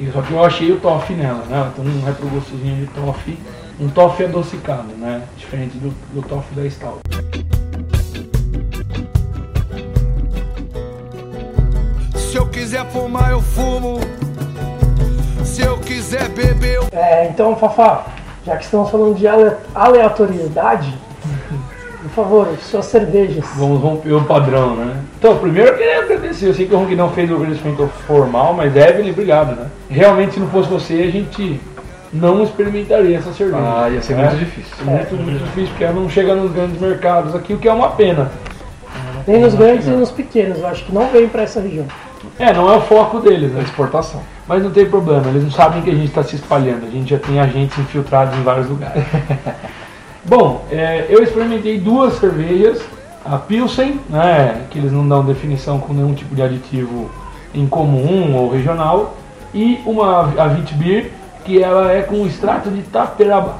E 0.00 0.10
só 0.12 0.22
que 0.22 0.32
eu 0.32 0.44
achei 0.44 0.70
o 0.72 0.78
toffee 0.80 1.16
nela, 1.16 1.44
né? 1.48 1.56
Ela 1.56 1.72
tem 1.74 1.84
um 1.84 2.04
retrogostozinho 2.04 2.76
de 2.76 2.86
toffee, 2.92 3.38
um 3.80 3.88
toffee 3.88 4.26
adocicado, 4.26 4.92
né? 4.96 5.22
Diferente 5.36 5.76
do, 5.78 5.90
do 6.14 6.22
toffee 6.22 6.56
da 6.56 6.70
Stout. 6.70 7.00
Se 12.16 12.36
eu 12.36 12.46
quiser 12.46 12.86
fumar, 12.90 13.30
eu 13.32 13.40
fumo. 13.40 13.98
Se 15.44 15.62
eu 15.62 15.78
quiser 15.78 16.28
beber, 16.28 16.74
eu 16.76 16.88
É, 16.92 17.28
então, 17.28 17.56
Fafá, 17.56 18.06
já 18.46 18.56
que 18.56 18.64
estamos 18.64 18.90
falando 18.90 19.16
de 19.16 19.26
ale- 19.26 19.56
aleatoriedade, 19.74 20.94
favor, 22.24 22.48
suas 22.60 22.86
cervejas. 22.86 23.44
Vamos 23.56 23.80
romper 23.80 24.12
o 24.12 24.24
padrão, 24.24 24.74
né? 24.74 24.96
Então, 25.18 25.38
primeiro 25.38 25.70
eu 25.70 25.76
queria 25.76 26.02
agradecer. 26.02 26.48
Eu 26.48 26.54
sei 26.54 26.66
que 26.66 26.74
o 26.74 26.78
Ronquidão 26.78 27.10
fez 27.10 27.30
o 27.30 27.36
agradecimento 27.36 27.88
formal, 28.06 28.54
mas 28.54 28.74
Evelyn, 28.74 29.10
obrigado, 29.10 29.54
né? 29.54 29.66
Realmente, 29.88 30.34
se 30.34 30.40
não 30.40 30.48
fosse 30.48 30.68
você, 30.68 30.94
a 30.94 31.10
gente 31.10 31.60
não 32.12 32.42
experimentaria 32.42 33.18
essa 33.18 33.32
cerveja. 33.32 33.58
Ah, 33.58 33.88
ia 33.88 34.02
ser 34.02 34.14
né? 34.14 34.24
muito 34.28 34.38
difícil. 34.38 34.84
Muito, 34.84 35.14
muito 35.14 35.44
difícil, 35.44 35.68
porque 35.68 35.84
ela 35.84 35.94
não 35.94 36.08
chega 36.08 36.34
nos 36.34 36.50
grandes 36.52 36.80
mercados 36.80 37.34
aqui, 37.34 37.54
o 37.54 37.58
que 37.58 37.68
é 37.68 37.72
uma 37.72 37.90
pena. 37.90 38.30
Nem 39.26 39.40
nos 39.40 39.54
grandes 39.54 39.86
e 39.86 39.90
nos 39.90 40.10
pequenos, 40.10 40.58
eu 40.58 40.66
acho 40.66 40.84
que 40.84 40.92
não 40.92 41.06
vem 41.08 41.28
pra 41.28 41.42
essa 41.42 41.60
região. 41.60 41.86
É, 42.38 42.52
não 42.52 42.72
é 42.72 42.76
o 42.76 42.80
foco 42.80 43.20
deles, 43.20 43.52
A 43.52 43.58
né? 43.58 43.62
exportação. 43.62 44.20
Mas 44.46 44.62
não 44.62 44.70
tem 44.70 44.86
problema, 44.86 45.28
eles 45.28 45.44
não 45.44 45.50
sabem 45.50 45.82
que 45.82 45.90
a 45.90 45.94
gente 45.94 46.08
está 46.08 46.22
se 46.22 46.34
espalhando, 46.36 46.86
a 46.86 46.90
gente 46.90 47.10
já 47.10 47.18
tem 47.18 47.38
agentes 47.38 47.78
infiltrados 47.78 48.36
em 48.36 48.42
vários 48.42 48.68
lugares. 48.68 49.04
Bom, 50.28 50.62
é, 50.70 51.06
eu 51.08 51.22
experimentei 51.22 51.80
duas 51.80 52.18
cervejas, 52.18 52.82
a 53.24 53.38
Pilsen, 53.38 53.98
né, 54.10 54.66
que 54.68 54.78
eles 54.78 54.92
não 54.92 55.08
dão 55.08 55.24
definição 55.24 55.78
com 55.78 55.94
nenhum 55.94 56.12
tipo 56.12 56.34
de 56.34 56.42
aditivo 56.42 57.10
em 57.54 57.66
comum 57.66 58.36
ou 58.36 58.50
regional, 58.50 59.16
e 59.54 59.80
uma 59.86 60.24
a 60.38 60.48
Vitbeer, 60.48 61.12
que 61.46 61.62
ela 61.62 61.90
é 61.90 62.02
com 62.02 62.26
extrato 62.26 62.68
de 62.68 62.82
taperaba, 62.82 63.56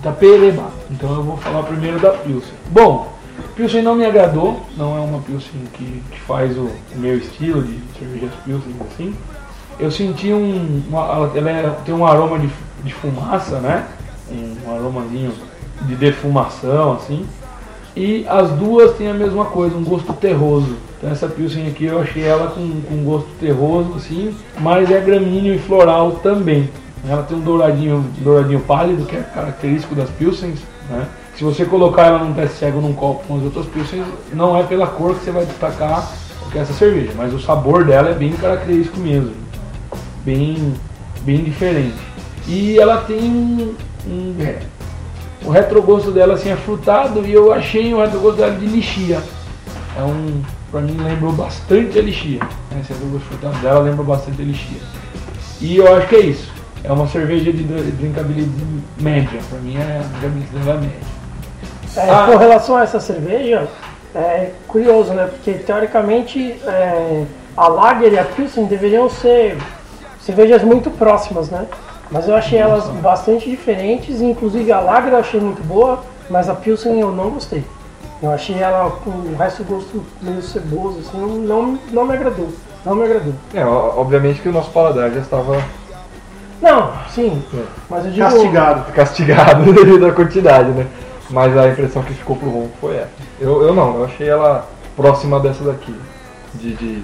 tapereba. 0.00 0.70
Então 0.88 1.12
eu 1.12 1.24
vou 1.24 1.36
falar 1.38 1.64
primeiro 1.64 1.98
da 1.98 2.10
Pilsen. 2.10 2.54
Bom, 2.70 3.08
Pilsen 3.56 3.82
não 3.82 3.96
me 3.96 4.04
agradou, 4.04 4.60
não 4.76 4.96
é 4.96 5.00
uma 5.00 5.18
Pilsen 5.22 5.60
que, 5.72 6.04
que 6.08 6.20
faz 6.20 6.56
o, 6.56 6.70
meu 6.94 7.18
estilo 7.18 7.64
de 7.64 7.80
cervejas 7.98 8.30
Pilsen 8.44 8.74
assim. 8.92 9.12
Eu 9.76 9.90
senti 9.90 10.32
um. 10.32 10.84
Uma, 10.88 11.00
ela 11.00 11.32
ela 11.34 11.50
é- 11.50 11.76
tem 11.84 11.92
um 11.92 12.06
aroma 12.06 12.38
de, 12.38 12.48
de 12.84 12.94
fumaça, 12.94 13.58
né? 13.58 13.88
Um 14.30 14.72
aromazinho 14.72 15.32
de 15.86 15.94
defumação, 15.94 16.94
assim. 16.94 17.26
E 17.94 18.24
as 18.28 18.50
duas 18.52 18.96
têm 18.96 19.08
a 19.10 19.14
mesma 19.14 19.44
coisa, 19.46 19.76
um 19.76 19.84
gosto 19.84 20.12
terroso. 20.14 20.76
Então 20.98 21.10
essa 21.10 21.26
Pilsen 21.28 21.66
aqui 21.68 21.84
eu 21.86 22.00
achei 22.00 22.22
ela 22.22 22.48
com, 22.50 22.80
com 22.82 23.04
gosto 23.04 23.28
terroso, 23.40 23.94
assim, 23.96 24.34
mas 24.60 24.90
é 24.90 25.00
gramíneo 25.00 25.54
e 25.54 25.58
floral 25.58 26.12
também. 26.22 26.70
Ela 27.06 27.22
tem 27.24 27.36
um 27.36 27.40
douradinho, 27.40 28.04
douradinho 28.18 28.60
pálido, 28.60 29.04
que 29.04 29.16
é 29.16 29.20
característico 29.20 29.94
das 29.94 30.08
Pilsens, 30.10 30.60
né? 30.88 31.06
Se 31.36 31.42
você 31.44 31.64
colocar 31.64 32.06
ela 32.06 32.18
num 32.18 32.32
teste 32.34 32.58
cego 32.58 32.80
num 32.80 32.92
copo 32.92 33.24
com 33.26 33.38
as 33.38 33.42
outras 33.42 33.66
Pilsens, 33.66 34.04
não 34.32 34.56
é 34.56 34.62
pela 34.62 34.86
cor 34.86 35.14
que 35.16 35.24
você 35.24 35.30
vai 35.30 35.44
destacar 35.44 36.08
que 36.50 36.58
é 36.58 36.62
essa 36.62 36.74
cerveja, 36.74 37.12
mas 37.16 37.32
o 37.32 37.40
sabor 37.40 37.84
dela 37.84 38.10
é 38.10 38.14
bem 38.14 38.32
característico 38.32 39.00
mesmo 39.00 39.32
bem, 40.24 40.74
bem 41.22 41.42
diferente. 41.44 41.96
E 42.46 42.78
ela 42.78 42.98
tem 42.98 43.18
um, 43.30 43.74
um- 44.06 44.34
o 45.44 45.50
retrogosto 45.50 46.10
dela 46.10 46.34
assim 46.34 46.50
é 46.50 46.56
frutado 46.56 47.24
e 47.26 47.32
eu 47.32 47.52
achei 47.52 47.92
o 47.92 48.00
retrogosto 48.00 48.38
dela 48.40 48.54
de 48.54 48.66
lixia. 48.66 49.20
É 49.98 50.02
um, 50.02 50.42
pra 50.70 50.80
mim 50.80 50.96
lembrou 51.02 51.32
bastante 51.32 51.98
a 51.98 52.02
lixia. 52.02 52.40
Né? 52.70 52.80
Esse 52.80 52.92
retrogosto 52.92 53.28
frutado 53.28 53.58
dela 53.58 53.80
lembra 53.80 54.02
bastante 54.04 54.40
a 54.40 54.44
lixia. 54.44 54.80
E 55.60 55.76
eu 55.76 55.94
acho 55.96 56.08
que 56.08 56.16
é 56.16 56.20
isso. 56.20 56.50
É 56.84 56.90
uma 56.92 57.06
cerveja 57.06 57.52
de 57.52 57.62
dr- 57.62 57.92
drinkability 57.98 58.50
média. 59.00 59.38
Pra 59.48 59.58
mim 59.58 59.76
é 59.76 60.02
dela 60.64 60.78
é 60.78 60.80
média. 60.80 60.96
É, 61.96 62.10
Ah. 62.10 62.26
Com 62.30 62.36
relação 62.38 62.76
a 62.76 62.82
essa 62.82 62.98
cerveja, 62.98 63.68
é 64.14 64.50
curioso, 64.66 65.12
né? 65.12 65.26
Porque 65.30 65.52
teoricamente 65.52 66.52
é, 66.66 67.24
a 67.56 67.68
Lager 67.68 68.12
e 68.12 68.18
a 68.18 68.24
Pilsen 68.24 68.64
deveriam 68.66 69.08
ser 69.10 69.58
cervejas 70.20 70.62
muito 70.62 70.90
próximas, 70.90 71.50
né? 71.50 71.66
Mas 72.12 72.28
eu 72.28 72.36
achei 72.36 72.58
elas 72.58 72.84
bastante 73.00 73.48
diferentes, 73.48 74.20
e 74.20 74.24
inclusive 74.26 74.70
a 74.70 74.80
Lager 74.80 75.12
eu 75.14 75.18
achei 75.18 75.40
muito 75.40 75.64
boa, 75.66 76.04
mas 76.28 76.48
a 76.48 76.54
Pilsen 76.54 77.00
eu 77.00 77.10
não 77.10 77.30
gostei. 77.30 77.64
Eu 78.22 78.30
achei 78.30 78.56
ela 78.58 78.90
com 78.90 79.10
o 79.10 79.34
resto 79.36 79.64
do 79.64 79.74
gosto 79.74 80.04
meio 80.20 80.42
ceboso, 80.42 80.98
assim, 81.00 81.18
não, 81.18 81.28
não, 81.28 81.78
não 81.90 82.04
me 82.04 82.12
agradou. 82.14 82.50
Não 82.84 82.94
me 82.94 83.04
agradou. 83.04 83.32
É, 83.54 83.64
obviamente 83.64 84.42
que 84.42 84.48
o 84.48 84.52
nosso 84.52 84.70
paladar 84.70 85.10
já 85.10 85.20
estava 85.20 85.56
Não, 86.60 86.92
sim, 87.10 87.42
É. 87.54 87.64
mas 87.88 88.04
eu 88.04 88.12
digo. 88.12 88.26
Castigado. 88.26 88.92
castigado 88.92 89.64
devido 89.72 90.06
à 90.06 90.12
quantidade, 90.12 90.70
né? 90.70 90.86
Mas 91.30 91.56
a 91.56 91.68
impressão 91.68 92.02
que 92.02 92.12
ficou 92.12 92.36
pro 92.36 92.50
Ronco 92.50 92.72
foi 92.80 92.96
essa. 92.96 93.08
Eu, 93.40 93.62
eu 93.62 93.74
não, 93.74 93.96
eu 93.96 94.04
achei 94.04 94.28
ela 94.28 94.68
próxima 94.94 95.40
dessa 95.40 95.64
daqui. 95.64 95.94
De. 96.54 96.74
de... 96.76 97.02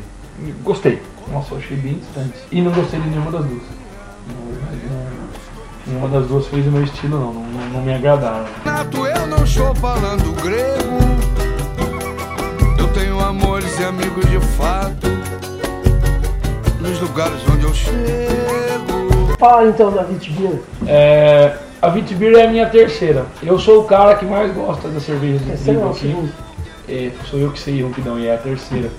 Gostei. 0.62 1.00
Nossa, 1.32 1.54
eu 1.54 1.58
achei 1.58 1.76
bem 1.76 1.94
distante. 1.94 2.38
E 2.52 2.60
não 2.60 2.70
gostei 2.72 3.00
de 3.00 3.08
nenhuma 3.08 3.30
das 3.30 3.44
duas. 3.44 3.77
Nenhuma 5.86 6.08
das 6.08 6.26
duas 6.26 6.46
fez 6.48 6.66
o 6.66 6.70
meu 6.70 6.84
estilo, 6.84 7.18
não. 7.18 7.32
Não, 7.32 7.68
não- 7.70 7.82
me 7.82 7.94
agradaram. 7.94 8.44
Nato, 8.64 9.06
eu 9.06 9.26
não 9.26 9.42
estou 9.44 9.74
falando 9.76 10.32
grego. 10.42 10.98
Eu 12.78 12.88
tenho 12.88 13.18
amores 13.20 13.78
e 13.80 13.84
amigos 13.84 14.24
de 14.28 14.38
fato. 14.56 15.06
Nos 16.80 17.00
lugares 17.00 17.36
onde 17.52 17.64
eu 17.64 17.74
chego. 17.74 19.36
Fala 19.38 19.68
então 19.68 19.90
da 19.92 20.02
Vitbeer. 20.02 20.60
É, 20.86 21.56
a 21.80 21.88
Vitbeer 21.88 22.34
é 22.36 22.46
a 22.46 22.50
minha 22.50 22.68
terceira. 22.68 23.24
Eu 23.42 23.58
sou 23.58 23.80
o 23.80 23.84
cara 23.84 24.14
que 24.16 24.24
mais 24.26 24.52
gosta 24.52 24.88
das 24.88 25.02
cervejas 25.04 25.40
de 25.44 25.56
trigo 25.56 25.80
não, 25.80 25.90
aqui. 25.90 26.00
segunda. 26.00 26.32
É, 26.88 27.10
sou 27.30 27.38
eu 27.38 27.50
que 27.52 27.58
sei 27.60 27.82
ronquidão 27.82 28.18
e 28.18 28.26
é 28.26 28.34
a 28.34 28.38
terceira. 28.38 28.90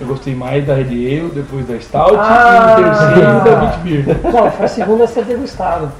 Eu 0.00 0.06
gostei 0.06 0.34
mais 0.34 0.64
da 0.66 0.74
Red 0.74 0.82
Ale, 0.84 1.30
depois 1.34 1.66
da 1.66 1.78
Stout 1.80 2.16
Ah. 2.18 2.76
e 2.78 2.82
terceiro 2.82 3.44
da 3.44 3.54
Vitbeer. 3.66 4.16
Não, 4.32 4.50
foi 4.50 4.64
a 4.64 4.68
segunda 4.68 5.04
a 5.04 5.06
ser 5.08 5.24
degustada. 5.24 5.92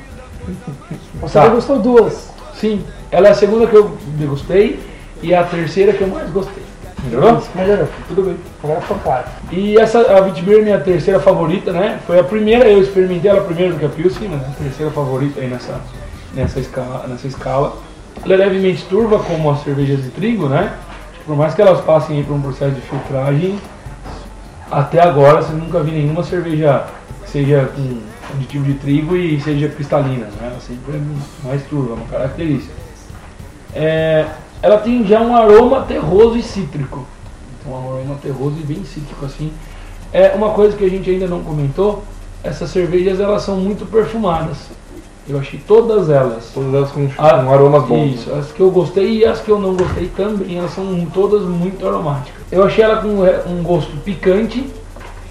Você 1.21 1.38
Tá. 1.38 1.49
degustou 1.49 1.78
duas. 1.78 2.30
Sim, 2.54 2.85
ela 3.11 3.28
é 3.28 3.30
a 3.30 3.35
segunda 3.35 3.66
que 3.66 3.75
eu 3.76 3.97
degustei 4.19 4.80
e 5.23 5.35
a 5.35 5.42
terceira 5.45 5.92
que 5.92 6.00
eu 6.02 6.09
mais 6.09 6.30
gostei. 6.30 6.62
Melhorou? 7.04 7.38
Isso, 7.38 7.49
melhorou. 7.54 7.88
Tudo 8.09 8.23
bem. 8.23 8.37
Agora 8.62 8.80
ficou 8.83 8.99
claro. 8.99 9.25
E 9.50 9.78
essa, 9.78 10.00
a 10.00 10.21
Vitbeer 10.21 10.59
é 10.61 10.62
minha 10.62 10.80
terceira 10.80 11.19
favorita, 11.19 11.73
né? 11.73 11.99
Foi 12.07 12.19
a 12.19 12.25
primeira, 12.25 12.69
eu 12.69 12.83
experimentei 12.83 13.30
ela 13.30 13.40
primeiro 13.42 13.73
do 13.75 13.78
que 13.78 13.87
a 13.87 13.88
Pilsen, 13.88 14.28
mas 14.28 14.42
a 14.42 14.62
terceira 14.62 14.92
favorita 14.92 15.40
aí 15.40 15.49
nessa, 15.49 15.80
nessa, 16.35 16.61
escala, 16.61 17.07
nessa 17.09 17.26
escala. 17.26 17.73
Ela 18.23 18.35
é 18.35 18.37
levemente 18.37 18.85
turva, 18.85 19.19
como 19.19 19.50
as 19.50 19.62
cervejas 19.62 20.02
de 20.02 20.11
trigo, 20.11 20.47
né? 20.49 20.73
Por 21.31 21.37
mais 21.37 21.55
que 21.55 21.63
elas 21.63 21.81
passem 21.83 22.25
por 22.25 22.35
um 22.35 22.43
processo 22.43 22.75
de 22.75 22.81
filtragem, 22.81 23.57
até 24.69 25.01
agora 25.01 25.41
você 25.41 25.53
nunca 25.53 25.81
vi 25.81 25.93
nenhuma 25.93 26.25
cerveja 26.25 26.89
que 27.23 27.31
seja 27.31 27.71
com 27.73 28.01
aditivo 28.35 28.65
de 28.65 28.75
trigo 28.75 29.17
e 29.17 29.41
seja 29.41 29.69
cristalina, 29.69 30.27
né? 30.27 30.49
Ela 30.51 30.59
sempre 30.59 30.97
é 30.97 31.47
mais 31.47 31.63
turva, 31.67 31.93
é 31.93 31.95
uma 31.95 32.07
característica. 32.07 32.75
É, 33.73 34.27
ela 34.61 34.79
tem 34.79 35.07
já 35.07 35.21
um 35.21 35.37
aroma 35.37 35.83
terroso 35.83 36.37
e 36.37 36.43
cítrico. 36.43 37.07
Então, 37.61 37.75
um 37.75 37.95
aroma 37.95 38.17
terroso 38.21 38.57
e 38.59 38.65
bem 38.65 38.85
cítrico 38.85 39.25
assim. 39.25 39.53
É 40.13 40.33
uma 40.35 40.51
coisa 40.51 40.77
que 40.77 40.85
a 40.85 40.91
gente 40.91 41.09
ainda 41.09 41.29
não 41.29 41.45
comentou, 41.45 42.03
essas 42.43 42.71
cervejas 42.71 43.21
elas 43.21 43.43
são 43.43 43.55
muito 43.55 43.87
perfumadas. 43.87 44.57
Eu 45.31 45.39
achei 45.39 45.61
todas 45.67 46.11
elas. 46.11 46.51
Todas 46.53 46.75
elas 46.75 46.91
com, 46.91 47.09
Ah, 47.17 47.43
com 47.45 47.53
aromas 47.53 47.85
bons. 47.85 48.15
Isso, 48.15 48.33
as 48.35 48.51
que 48.51 48.61
eu 48.61 48.71
gostei 48.71 49.19
e 49.19 49.25
as 49.25 49.41
que 49.41 49.51
eu 49.51 49.59
não 49.61 49.75
gostei 49.75 50.09
também, 50.09 50.59
elas 50.59 50.73
são 50.73 51.07
todas 51.15 51.43
muito 51.43 51.87
aromáticas. 51.87 52.41
Eu 52.51 52.65
achei 52.65 52.83
ela 52.83 52.97
com 52.97 53.09
um 53.09 53.63
gosto 53.63 53.97
picante, 53.99 54.69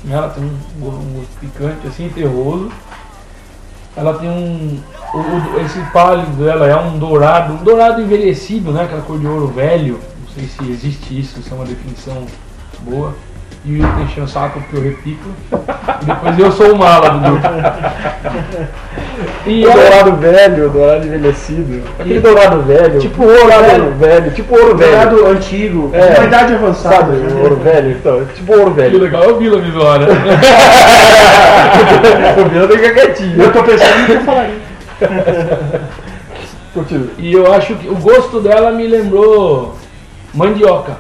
né, 0.05 0.15
ela 0.15 0.29
tem 0.29 0.43
um, 0.43 0.47
um 0.87 1.13
gosto 1.19 1.39
picante, 1.41 1.87
assim, 1.87 2.07
terroso. 2.09 2.71
Ela 3.95 4.13
tem 4.13 4.29
um. 4.29 4.79
o- 5.13 5.59
esse 5.65 5.79
pálido 5.91 6.31
dela 6.43 6.65
é 6.67 6.75
um 6.77 6.97
dourado, 6.97 7.53
um 7.53 7.57
dourado 7.63 8.01
envelhecido, 8.01 8.71
né? 8.71 8.83
Aquela 8.83 9.01
cor 9.01 9.19
de 9.19 9.27
ouro 9.27 9.47
velho. 9.47 9.99
Não 10.25 10.33
sei 10.33 10.45
se 10.47 10.71
existe 10.71 11.19
isso, 11.19 11.41
se 11.41 11.51
é 11.51 11.55
uma 11.55 11.65
definição 11.65 12.23
boa. 12.81 13.13
E 13.65 13.81
o 13.81 14.01
encheu 14.01 14.23
o 14.23 14.27
saco 14.27 14.59
porque 14.61 14.77
eu 14.77 14.81
repito. 14.83 15.27
E 16.01 16.05
depois 16.05 16.39
eu 16.39 16.51
sou 16.51 16.73
o 16.73 16.77
mala 16.79 17.09
do 17.09 17.19
grupo. 17.19 17.47
E 19.45 19.65
O 19.65 19.69
ela- 19.69 19.81
dourado 19.83 20.15
velho, 20.15 20.67
o 20.67 20.69
dourado 20.69 21.05
envelhecido. 21.05 21.83
Aquele 21.99 22.19
dourado 22.21 22.61
velho. 22.61 22.99
Tipo 22.99 23.23
ouro 23.23 23.37
dourado 23.41 23.91
velho. 23.97 24.31
Tipo 24.31 24.55
ouro 24.57 24.77
velho. 24.77 24.91
Dourado 24.91 25.25
antigo, 25.27 25.91
É. 25.93 26.15
uma 26.17 26.25
idade 26.25 26.53
avançada. 26.53 26.95
Sabe, 26.95 27.17
ouro 27.41 27.55
velho? 27.57 27.91
Então, 27.91 28.25
tipo 28.33 28.53
ouro 28.53 28.71
Que 28.71 28.77
velho. 28.81 28.99
legal 28.99 29.23
é 29.23 29.27
o 29.33 29.37
Vila 29.37 29.59
Visual, 29.61 29.99
né? 29.99 30.07
o 32.37 32.49
Vila 32.49 32.67
fica 32.69 32.93
quietinho. 32.93 33.43
Eu 33.43 33.51
tô 33.51 33.63
pensando 33.63 34.05
que 34.05 34.11
eu 34.13 34.21
falaria. 34.21 34.55
Continua. 36.73 37.07
E 37.17 37.33
eu 37.33 37.53
acho 37.53 37.75
que 37.75 37.87
o 37.89 37.95
gosto 37.95 38.39
dela 38.39 38.71
me 38.71 38.87
lembrou 38.87 39.75
mandioca. 40.33 40.93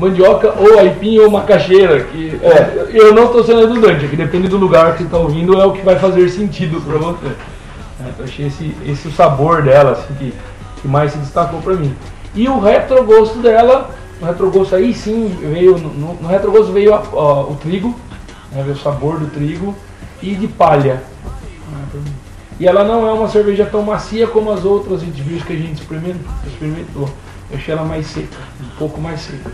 Mandioca 0.00 0.54
ou 0.58 0.78
aipim 0.78 1.18
ou 1.18 1.30
macaxeira. 1.30 2.04
Que 2.04 2.40
É. 2.42 2.88
eu 2.92 3.14
não 3.14 3.26
estou 3.26 3.44
sendo 3.44 3.60
redundante, 3.60 4.08
que 4.08 4.16
depende 4.16 4.48
do 4.48 4.56
lugar 4.56 4.92
que 4.92 4.98
você 4.98 5.04
está 5.04 5.18
ouvindo, 5.18 5.60
é 5.60 5.64
o 5.64 5.72
que 5.72 5.82
vai 5.82 5.98
fazer 5.98 6.28
sentido 6.30 6.80
para 6.80 6.98
você. 6.98 7.26
É, 7.26 8.08
então 8.08 8.24
achei 8.24 8.46
esse, 8.46 8.74
esse 8.86 9.10
sabor 9.12 9.62
dela 9.62 9.92
assim, 9.92 10.14
que, 10.14 10.32
que 10.80 10.88
mais 10.88 11.12
se 11.12 11.18
destacou 11.18 11.60
para 11.60 11.74
mim. 11.74 11.94
E 12.34 12.48
o 12.48 12.58
retrogosto 12.58 13.38
dela, 13.40 13.90
o 14.22 14.24
retrogosto 14.24 14.74
aí 14.74 14.94
sim 14.94 15.36
veio, 15.40 15.76
no, 15.76 16.14
no- 16.14 16.26
retrogosto 16.28 16.72
veio 16.72 16.94
a- 16.94 17.02
ó, 17.12 17.42
o 17.42 17.56
trigo, 17.56 17.94
né, 18.52 18.62
veio 18.62 18.74
o 18.74 18.78
sabor 18.78 19.18
do 19.18 19.26
trigo 19.26 19.74
e 20.22 20.34
de 20.34 20.48
palha. 20.48 21.02
E 22.58 22.66
ela 22.66 22.84
não 22.84 23.06
é 23.08 23.12
uma 23.12 23.28
cerveja 23.28 23.66
tão 23.66 23.82
macia 23.82 24.26
como 24.26 24.50
as 24.52 24.64
outras 24.64 25.02
Witbiers 25.02 25.42
que 25.44 25.52
a 25.52 25.56
gente 25.56 25.82
experimentou. 26.46 27.08
Eu 27.50 27.56
achei 27.56 27.74
ela 27.74 27.84
mais 27.84 28.06
seca, 28.06 28.36
um 28.62 28.76
pouco 28.78 29.00
mais 29.00 29.20
seca. 29.20 29.50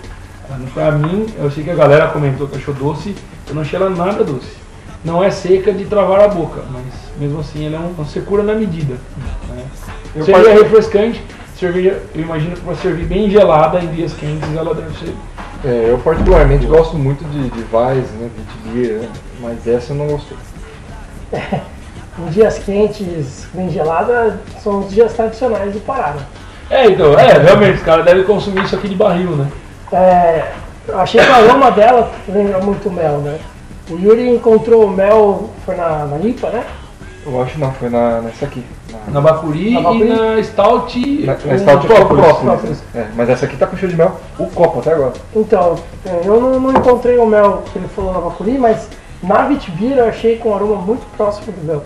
Pra 0.73 0.93
mim, 0.93 1.27
eu 1.39 1.51
sei 1.51 1.65
que 1.65 1.71
a 1.71 1.75
galera 1.75 2.09
comentou 2.09 2.47
que 2.47 2.57
achou 2.57 2.73
doce, 2.75 3.15
eu 3.49 3.55
não 3.55 3.63
achei 3.63 3.79
ela 3.79 3.91
nada 3.91 4.23
doce. 4.25 4.57
Não 5.05 5.23
é 5.23 5.31
seca 5.31 5.73
de 5.73 5.85
travar 5.85 6.21
a 6.21 6.29
boca, 6.29 6.63
mas 6.71 6.85
mesmo 7.19 7.41
assim 7.41 7.67
ela 7.67 7.77
é 7.77 7.81
um- 7.81 7.93
uma 7.97 8.05
secura 8.07 8.43
na 8.43 8.55
medida. 8.55 8.95
Né? 9.49 9.65
Cerveja 10.25 10.43
part- 10.51 10.63
refrescante, 10.63 11.23
cerveja, 11.59 12.01
eu 12.15 12.23
imagino 12.23 12.55
que 12.57 12.61
para 12.63 12.75
servir 12.77 13.05
bem 13.05 13.31
gelada 13.31 13.79
em 13.81 13.87
dias 13.89 14.13
quentes 14.15 14.55
ela 14.57 14.75
deve 14.75 14.99
ser. 14.99 15.15
É, 15.65 15.91
eu 15.91 15.99
particularmente 15.99 16.67
gosto 16.67 16.97
muito 16.97 17.25
de, 17.31 17.49
de 17.51 17.65
Weiss, 17.75 18.07
né, 18.21 18.29
Vitibir, 18.37 19.01
né, 19.01 19.09
mas 19.41 19.67
essa 19.67 19.93
eu 19.93 19.97
não 19.97 20.07
gostei. 20.09 20.37
Em 22.19 22.31
dias 22.31 22.59
quentes, 22.61 23.47
bem 23.53 23.71
gelada, 23.71 24.41
são 24.63 24.81
os 24.81 24.91
dias 24.91 25.13
tradicionais 25.13 25.73
do 25.75 25.81
Pará. 25.81 26.15
né? 26.15 26.23
É, 26.71 26.87
então, 26.87 27.13
é, 27.19 27.39
realmente, 27.39 27.77
os 27.77 27.83
caras 27.83 28.07
devem 28.07 28.25
consumir 28.25 28.65
isso 28.65 28.75
aqui 28.75 28.89
de 28.89 28.95
barril, 28.97 29.33
né? 29.33 29.47
É, 29.93 30.53
achei 30.95 31.21
que 31.21 31.31
o 31.31 31.35
aroma 31.35 31.71
dela 31.71 32.11
lembra 32.29 32.59
muito 32.59 32.91
mel, 32.91 33.19
né? 33.19 33.39
O 33.91 33.97
Yuri 33.97 34.29
encontrou 34.29 34.87
o 34.87 34.91
mel, 34.91 35.51
foi 35.65 35.77
na, 35.77 36.07
na 36.07 36.19
IPA, 36.19 36.51
né? 36.51 36.65
Eu 37.25 37.43
acho 37.43 37.55
que 37.55 37.61
não, 37.61 37.73
foi 37.73 37.89
na, 37.89 38.21
nessa 38.21 38.45
aqui. 38.45 38.65
Na 39.09 39.21
Bacuri 39.21 39.73
Na 39.73 39.81
Bacuri? 39.83 40.07
e 40.07 40.09
na 40.09 40.43
Stout. 40.43 41.27
Na, 41.27 41.33
na 41.33 41.59
Stout 41.59 41.87
própolis. 41.87 42.37
própolis. 42.39 42.83
É, 42.95 43.07
mas 43.17 43.29
essa 43.29 43.47
aqui 43.47 43.57
tá 43.57 43.67
com 43.67 43.77
cheiro 43.77 43.93
de 43.93 43.99
mel. 43.99 44.21
O 44.39 44.47
copo 44.47 44.81
até 44.81 44.93
agora. 44.93 45.13
Então, 45.35 45.77
é, 46.05 46.21
eu 46.25 46.41
não, 46.41 46.61
não 46.61 46.71
encontrei 46.71 47.19
o 47.19 47.27
mel 47.27 47.63
que 47.73 47.79
ele 47.79 47.89
falou 47.89 48.13
na 48.13 48.21
Bacuri, 48.21 48.59
mas 48.59 48.89
na 49.23 49.43
Vitibira 49.43 50.03
eu 50.03 50.09
achei 50.09 50.37
com 50.39 50.51
um 50.51 50.55
aroma 50.55 50.77
muito 50.77 51.05
próximo 51.17 51.53
do 51.53 51.65
mel. 51.67 51.83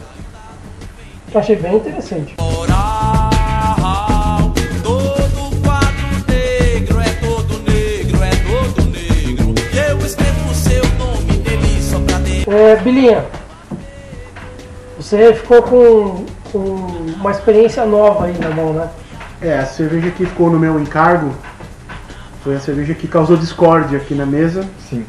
Eu 1.32 1.40
achei 1.40 1.56
bem 1.56 1.76
interessante. 1.76 2.34
É, 12.50 12.74
Bilinha, 12.74 13.24
você 14.96 15.32
ficou 15.34 15.62
com, 15.62 16.26
com 16.50 16.58
uma 16.58 17.30
experiência 17.30 17.86
nova 17.86 18.24
aí 18.24 18.36
na 18.38 18.50
mão, 18.50 18.72
né? 18.72 18.88
É, 19.40 19.56
a 19.56 19.64
cerveja 19.64 20.10
que 20.10 20.26
ficou 20.26 20.50
no 20.50 20.58
meu 20.58 20.80
encargo 20.80 21.32
foi 22.42 22.56
a 22.56 22.60
cerveja 22.60 22.92
que 22.92 23.06
causou 23.06 23.36
discórdia 23.36 23.98
aqui 23.98 24.14
na 24.14 24.26
mesa, 24.26 24.68
Sim. 24.80 25.06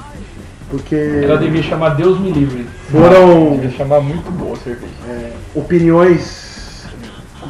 porque 0.70 0.96
Ela 1.24 1.40
devia 1.40 1.64
chamar 1.64 1.96
Deus 1.96 2.20
me 2.20 2.32
livre. 2.32 2.68
foram 2.92 3.56
Devia 3.56 3.72
chamar 3.72 4.02
muito 4.02 4.30
boa 4.30 4.54
a 4.54 4.60
cerveja. 4.60 5.34
opiniões 5.56 6.86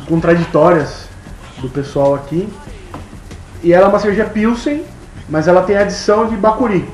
contraditórias 0.07 1.09
do 1.57 1.67
pessoal 1.67 2.15
aqui. 2.15 2.47
E 3.61 3.73
ela 3.73 3.87
é 3.87 3.89
uma 3.89 3.99
cerveja 3.99 4.23
Pilsen, 4.23 4.85
mas 5.27 5.49
ela 5.49 5.63
tem 5.63 5.75
adição 5.75 6.27
de 6.27 6.37
bacuri. 6.37 6.87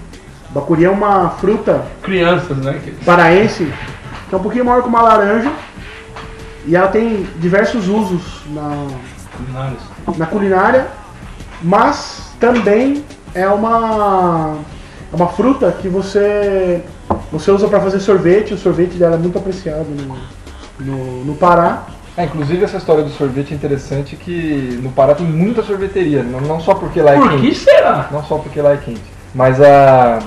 Bacuri 0.52 0.86
é 0.86 0.90
uma 0.90 1.32
fruta 1.32 1.86
Crianças, 2.02 2.58
né? 2.58 2.82
paraense 3.06 3.72
que 4.30 4.36
é 4.36 4.38
um 4.38 4.42
pouquinho 4.42 4.66
maior 4.66 4.82
que 4.82 4.90
uma 4.90 5.02
laranja. 5.02 5.52
E 6.66 6.76
ela 6.76 6.88
tem 6.90 7.26
diversos 7.38 7.88
usos 7.88 8.42
na, 8.48 8.88
culinários. 9.38 9.82
na 10.18 10.26
culinária, 10.26 10.88
mas 11.64 12.34
também 12.40 13.06
é 13.34 13.48
uma 13.48 14.58
é 15.12 15.16
uma 15.16 15.28
fruta 15.30 15.72
que 15.72 15.88
você 15.88 16.84
você 17.32 17.52
usa 17.52 17.68
para 17.68 17.80
fazer 17.80 18.00
sorvete. 18.00 18.54
O 18.54 18.58
sorvete 18.58 18.98
dela 18.98 19.16
é 19.16 19.18
muito 19.18 19.38
apreciado 19.38 19.88
no, 19.90 20.18
no, 20.86 21.26
no 21.26 21.36
Pará. 21.36 21.86
É, 22.18 22.26
inclusive 22.26 22.64
essa 22.64 22.78
história 22.78 23.04
do 23.04 23.12
sorvete 23.12 23.54
é 23.54 23.56
interessante 23.56 24.16
que 24.16 24.80
no 24.82 24.92
Pará 24.92 25.16
tem 25.16 25.26
muita 25.26 25.62
sorveteria, 25.62 26.24
não, 26.24 26.42
não 26.42 26.60
só 26.60 26.74
porque 26.74 27.00
lá 27.00 27.12
é 27.12 27.20
Por 27.20 27.30
quente. 27.30 27.48
que 27.48 27.56
será? 27.56 28.10
Não 28.12 28.24
só 28.24 28.40
porque 28.40 28.60
lá 28.60 28.74
é 28.74 28.78
quente. 28.78 29.04
Mas 29.34 29.62
a. 29.62 30.20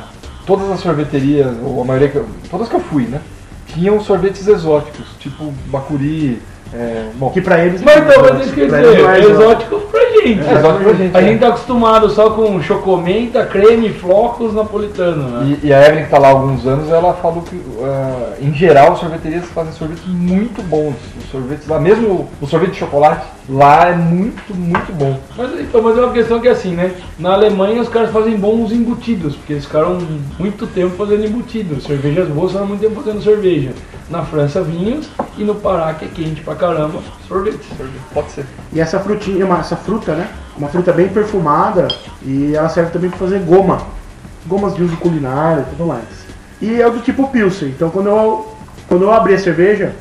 Todas 0.50 0.68
as 0.72 0.80
sorveterias, 0.80 1.46
ou 1.64 1.80
a 1.80 1.84
maioria, 1.84 2.08
que 2.08 2.20
todas 2.50 2.68
que 2.68 2.74
eu 2.74 2.80
fui, 2.80 3.04
né? 3.04 3.20
Tinham 3.68 4.00
sorvetes 4.00 4.48
exóticos, 4.48 5.06
tipo 5.20 5.54
bacuri, 5.66 6.42
é, 6.74 7.08
bom, 7.14 7.30
Que 7.30 7.40
pra 7.40 7.64
eles 7.64 7.80
Mas 7.82 7.96
não 7.96 8.02
é 8.02 8.10
então, 8.10 8.22
mas 8.22 8.30
exótico, 8.32 8.46
isso 8.46 8.54
quer 8.54 8.68
pra 8.68 8.78
eles 8.80 8.90
dizer, 8.90 9.02
não 9.02 9.10
é 9.10 9.20
exótico. 9.20 9.80
pra 9.80 10.00
gente. 10.00 10.40
É 10.48 10.54
exótico 10.54 10.84
pra 10.84 10.92
gente, 10.94 11.16
A 11.16 11.20
é. 11.20 11.24
gente 11.24 11.38
tá 11.38 11.48
acostumado 11.48 12.10
só 12.10 12.30
com 12.30 12.62
chocomenta, 12.62 13.46
creme, 13.46 13.90
flocos 13.90 14.52
napolitano, 14.52 15.22
né? 15.28 15.56
E, 15.62 15.68
e 15.68 15.72
a 15.72 15.86
Evelyn 15.86 16.04
que 16.04 16.10
tá 16.10 16.18
lá 16.18 16.28
há 16.28 16.30
alguns 16.32 16.66
anos, 16.66 16.90
ela 16.90 17.14
falou 17.14 17.42
que 17.42 17.60
ah, 17.82 18.32
em 18.40 18.52
geral 18.52 18.94
as 18.94 18.98
sorveterias 18.98 19.44
fazem 19.46 19.72
sorvetes 19.72 20.04
muito 20.06 20.62
bons. 20.62 20.94
Os 21.16 21.30
sorvetes 21.30 21.68
lá, 21.68 21.78
mesmo 21.78 22.28
o 22.40 22.46
sorvete 22.48 22.72
de 22.72 22.78
chocolate, 22.78 23.24
lá 23.50 23.88
é 23.88 23.94
muito, 23.96 24.54
muito 24.54 24.92
bom. 24.92 25.18
Mas, 25.36 25.60
então, 25.60 25.82
mas 25.82 25.98
é 25.98 26.00
uma 26.00 26.12
questão 26.12 26.40
que 26.40 26.48
é 26.48 26.52
assim, 26.52 26.72
né? 26.74 26.94
Na 27.18 27.32
Alemanha 27.32 27.82
os 27.82 27.88
caras 27.88 28.10
fazem 28.10 28.36
bons 28.36 28.70
embutidos, 28.72 29.34
porque 29.36 29.54
eles 29.54 29.64
ficaram 29.64 29.98
muito 30.38 30.66
tempo 30.68 30.96
fazendo 30.96 31.26
embutidos. 31.26 31.84
Cervejas 31.84 32.28
boas 32.28 32.50
ficaram 32.52 32.68
muito 32.68 32.80
tempo 32.80 33.02
fazendo 33.02 33.22
cerveja. 33.22 33.72
Na 34.08 34.22
França, 34.24 34.62
vinhos, 34.62 35.08
e 35.36 35.44
no 35.44 35.54
Pará, 35.54 35.94
que 35.94 36.04
é 36.04 36.08
quente 36.08 36.40
pra 36.42 36.54
caramba, 36.54 37.00
sorvetes. 37.28 37.68
Pode 38.12 38.30
ser. 38.32 38.44
E 38.72 38.80
essa 38.80 38.98
frutinha, 39.00 39.44
uma- 39.46 39.58
essa 39.60 39.76
fruta, 39.76 40.14
né? 40.14 40.28
Uma 40.56 40.68
fruta 40.68 40.92
bem 40.92 41.08
perfumada 41.08 41.88
e 42.22 42.54
ela 42.54 42.68
serve 42.68 42.90
também 42.90 43.08
para 43.10 43.18
fazer 43.18 43.38
goma. 43.40 43.82
Gomas 44.46 44.74
de 44.74 44.82
uso 44.82 44.96
culinário 44.96 45.62
e 45.62 45.70
tudo 45.70 45.86
mais. 45.86 46.04
E 46.60 46.80
é 46.80 46.90
do 46.90 47.00
tipo 47.00 47.28
Pilsen. 47.28 47.68
Então 47.68 47.88
quando 47.90 48.08
eu, 48.08 48.48
quando 48.88 49.02
eu 49.04 49.12
abri 49.12 49.34
a 49.34 49.38
cerveja, 49.38 49.94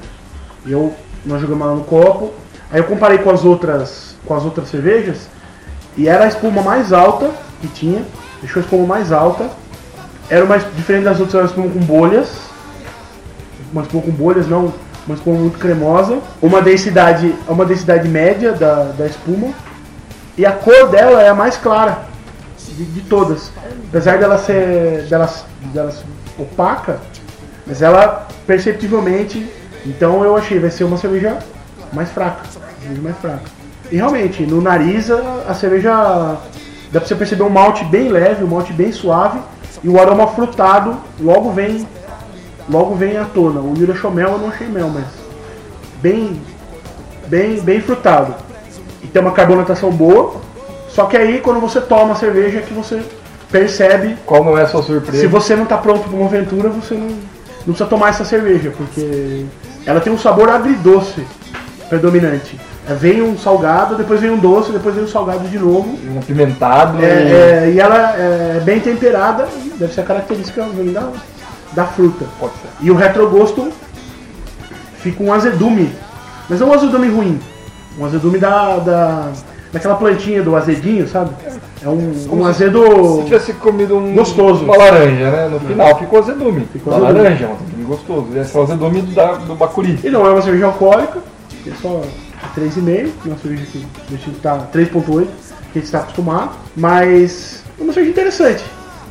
eu, 0.66 0.94
nós 1.26 1.40
jogamos 1.42 1.66
ela 1.66 1.76
no 1.76 1.84
copo. 1.84 2.34
Aí 2.72 2.80
eu 2.80 2.84
comparei 2.84 3.18
com 3.20 3.30
as 3.30 3.44
outras, 3.44 4.16
com 4.26 4.36
as 4.36 4.46
outras 4.46 4.70
cervejas 4.70 5.28
e 5.98 6.08
era 6.08 6.26
a 6.26 6.28
espuma 6.28 6.62
mais 6.62 6.94
alta 6.94 7.32
que 7.62 7.68
tinha. 7.68 8.04
Deixou 8.42 8.62
a 8.62 8.64
espuma 8.64 8.86
mais 8.86 9.12
alta. 9.12 9.50
Era 10.30 10.46
mais 10.46 10.64
diferente 10.76 11.04
das 11.04 11.20
outras, 11.20 11.36
era 11.36 11.44
uma 11.44 11.50
espuma 11.50 11.70
com 11.70 11.80
bolhas. 11.80 12.30
Uma 13.72 13.82
espuma 13.82 14.04
com 14.04 14.12
bolhas, 14.12 14.48
não 14.48 14.74
uma 15.06 15.16
espuma 15.16 15.40
muito 15.40 15.58
cremosa. 15.58 16.20
Uma 16.42 16.62
densidade, 16.62 17.36
uma 17.48 17.66
densidade 17.66 18.08
média 18.08 18.54
da, 18.54 18.84
da 18.98 19.08
espuma. 19.08 19.50
E 20.38 20.46
a 20.46 20.52
cor 20.52 20.88
dela 20.88 21.22
é 21.22 21.28
a 21.28 21.36
mais 21.36 21.58
clara 21.58 22.04
de, 22.58 22.86
de 22.86 23.02
todas. 23.02 23.52
Apesar 23.90 24.18
dela 24.20 24.38
ser 24.38 25.04
dela, 25.10 25.30
dela 25.74 25.92
ser 25.92 26.06
opaca, 26.38 27.00
mas 27.68 27.82
ela 27.82 28.28
perceptivelmente. 28.48 29.46
Então 29.86 30.24
eu 30.24 30.36
achei 30.38 30.60
vai 30.60 30.70
ser 30.70 30.86
uma 30.86 30.98
cerveja 30.98 31.40
mais 31.92 32.10
fraca. 32.10 32.59
Cerveja 32.82 33.02
mais 33.02 33.18
fraca. 33.18 33.42
E 33.92 33.96
realmente, 33.96 34.44
no 34.44 34.62
nariz 34.62 35.10
a, 35.10 35.46
a 35.48 35.54
cerveja. 35.54 36.38
Dá 36.92 37.00
pra 37.00 37.08
você 37.08 37.16
perceber 37.16 37.44
um 37.44 37.50
malte 37.50 37.86
bem 37.86 38.10
leve, 38.10 38.44
um 38.44 38.48
malte 38.48 38.74
bem 38.74 38.92
suave. 38.92 39.40
E 39.84 39.90
o 39.90 40.00
aroma 40.00 40.28
frutado 40.28 40.98
logo 41.20 41.52
vem. 41.52 41.88
Logo 42.70 42.96
vem 42.96 43.18
à 43.18 43.26
tona. 43.26 43.60
O 43.60 43.74
Yura 43.78 43.94
achou 43.94 44.12
mel, 44.12 44.32
eu 44.32 44.38
não 44.38 44.50
achei 44.50 44.68
mel, 44.68 44.90
mas. 44.90 45.06
Bem. 46.02 46.40
bem, 47.28 47.60
bem 47.62 47.82
frutado. 47.82 48.36
E 49.04 49.08
tem 49.08 49.22
uma 49.22 49.32
carbonatação 49.32 49.92
boa. 49.92 50.36
Só 50.90 51.06
que 51.06 51.18
aí 51.18 51.40
quando 51.40 51.60
você 51.60 51.80
toma 51.80 52.14
a 52.14 52.16
cerveja 52.16 52.60
é 52.60 52.62
que 52.62 52.74
você 52.74 53.02
percebe 53.52 54.16
Qual 54.26 54.44
não 54.44 54.58
é 54.58 54.64
a 54.64 54.68
sua 54.68 54.84
surpresa? 54.84 55.20
se 55.20 55.28
você 55.28 55.56
não 55.56 55.66
tá 55.66 55.78
pronto 55.78 56.08
para 56.08 56.18
uma 56.18 56.26
aventura, 56.26 56.70
você 56.70 56.96
não, 56.96 57.08
não 57.08 57.66
precisa 57.66 57.86
tomar 57.86 58.10
essa 58.10 58.26
cerveja, 58.26 58.72
porque 58.76 59.46
ela 59.86 60.00
tem 60.00 60.12
um 60.12 60.18
sabor 60.18 60.50
agridoce 60.50 61.26
predominante. 61.88 62.60
É, 62.90 62.94
vem 62.94 63.22
um 63.22 63.38
salgado, 63.38 63.96
depois 63.96 64.20
vem 64.20 64.32
um 64.32 64.38
doce, 64.38 64.72
depois 64.72 64.96
vem 64.96 65.04
um 65.04 65.08
salgado 65.08 65.48
de 65.48 65.60
novo. 65.60 65.96
Um 66.12 66.20
apimentado. 66.20 66.98
É, 67.04 67.66
é, 67.66 67.72
e 67.72 67.80
ela 67.80 68.16
é 68.18 68.60
bem 68.66 68.80
temperada, 68.80 69.48
deve 69.78 69.94
ser 69.94 70.02
a 70.02 70.06
característica 70.06 70.64
da, 70.64 71.10
da 71.74 71.86
fruta. 71.86 72.26
Pode 72.40 72.54
ser. 72.54 72.70
E 72.82 72.90
o 72.90 72.96
retrogosto 72.96 73.70
fica 74.98 75.24
um 75.24 75.32
azedume, 75.32 75.92
mas 76.50 76.60
não 76.60 76.70
um 76.70 76.74
azedume 76.74 77.08
ruim, 77.10 77.40
um 78.00 78.06
azedume 78.06 78.40
da, 78.40 78.78
da 78.78 79.32
daquela 79.72 79.96
plantinha 79.96 80.42
do 80.42 80.56
azedinho, 80.56 81.08
sabe? 81.08 81.30
É 81.84 81.88
um, 81.88 82.12
um 82.32 82.46
azedo 82.46 83.18
Se 83.20 83.26
tivesse 83.26 83.54
comido 83.54 83.98
um, 83.98 84.16
Gostoso. 84.16 84.66
uma 84.66 84.76
laranja, 84.76 85.30
né? 85.30 85.48
No 85.48 85.60
final 85.60 85.98
ficou 86.00 86.20
azedume. 86.20 86.68
Ficou 86.74 86.92
uma 86.92 87.04
azedume. 87.06 87.24
laranja, 87.24 87.48
um 87.48 87.54
azedume 87.54 87.84
gostoso. 87.84 88.28
Esse 88.36 88.58
é 88.58 88.60
o 88.60 88.64
azedume 88.64 89.02
da, 89.04 89.34
do 89.34 89.56
bacuri. 89.56 90.00
E 90.04 90.10
não 90.10 90.26
é 90.26 90.32
uma 90.32 90.42
cerveja 90.42 90.66
alcoólica, 90.66 91.20
é 91.68 91.72
só 91.82 92.02
3,5, 92.56 93.12
uma 93.26 93.38
cerveja 93.38 93.66
que 93.66 94.16
gente 94.16 94.40
tá 94.40 94.68
3,8, 94.74 95.28
que 95.72 95.80
a 95.80 95.82
gente 95.82 95.86
está 95.86 96.00
acostumado, 96.00 96.52
mas 96.76 97.64
é 97.80 97.84
uma 97.84 97.94
cerveja 97.94 98.12
interessante. 98.12 98.64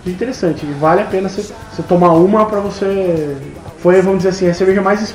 Interessante, 0.06 0.64
e 0.64 0.72
vale 0.74 1.02
a 1.02 1.04
pena 1.04 1.28
você, 1.28 1.52
tomar 1.82 2.12
uma 2.12 2.46
pra 2.46 2.60
você. 2.60 3.36
Foi, 3.78 4.00
vamos 4.00 4.18
dizer 4.18 4.30
assim, 4.30 4.48
a 4.48 4.54
cerveja 4.54 4.80
mais, 4.80 5.14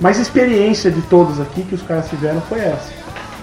mais 0.00 0.18
experiência 0.18 0.90
de 0.90 1.02
todas 1.02 1.40
aqui 1.40 1.62
que 1.62 1.74
os 1.74 1.82
caras 1.82 2.08
tiveram 2.08 2.40
foi 2.42 2.60
essa. 2.60 2.90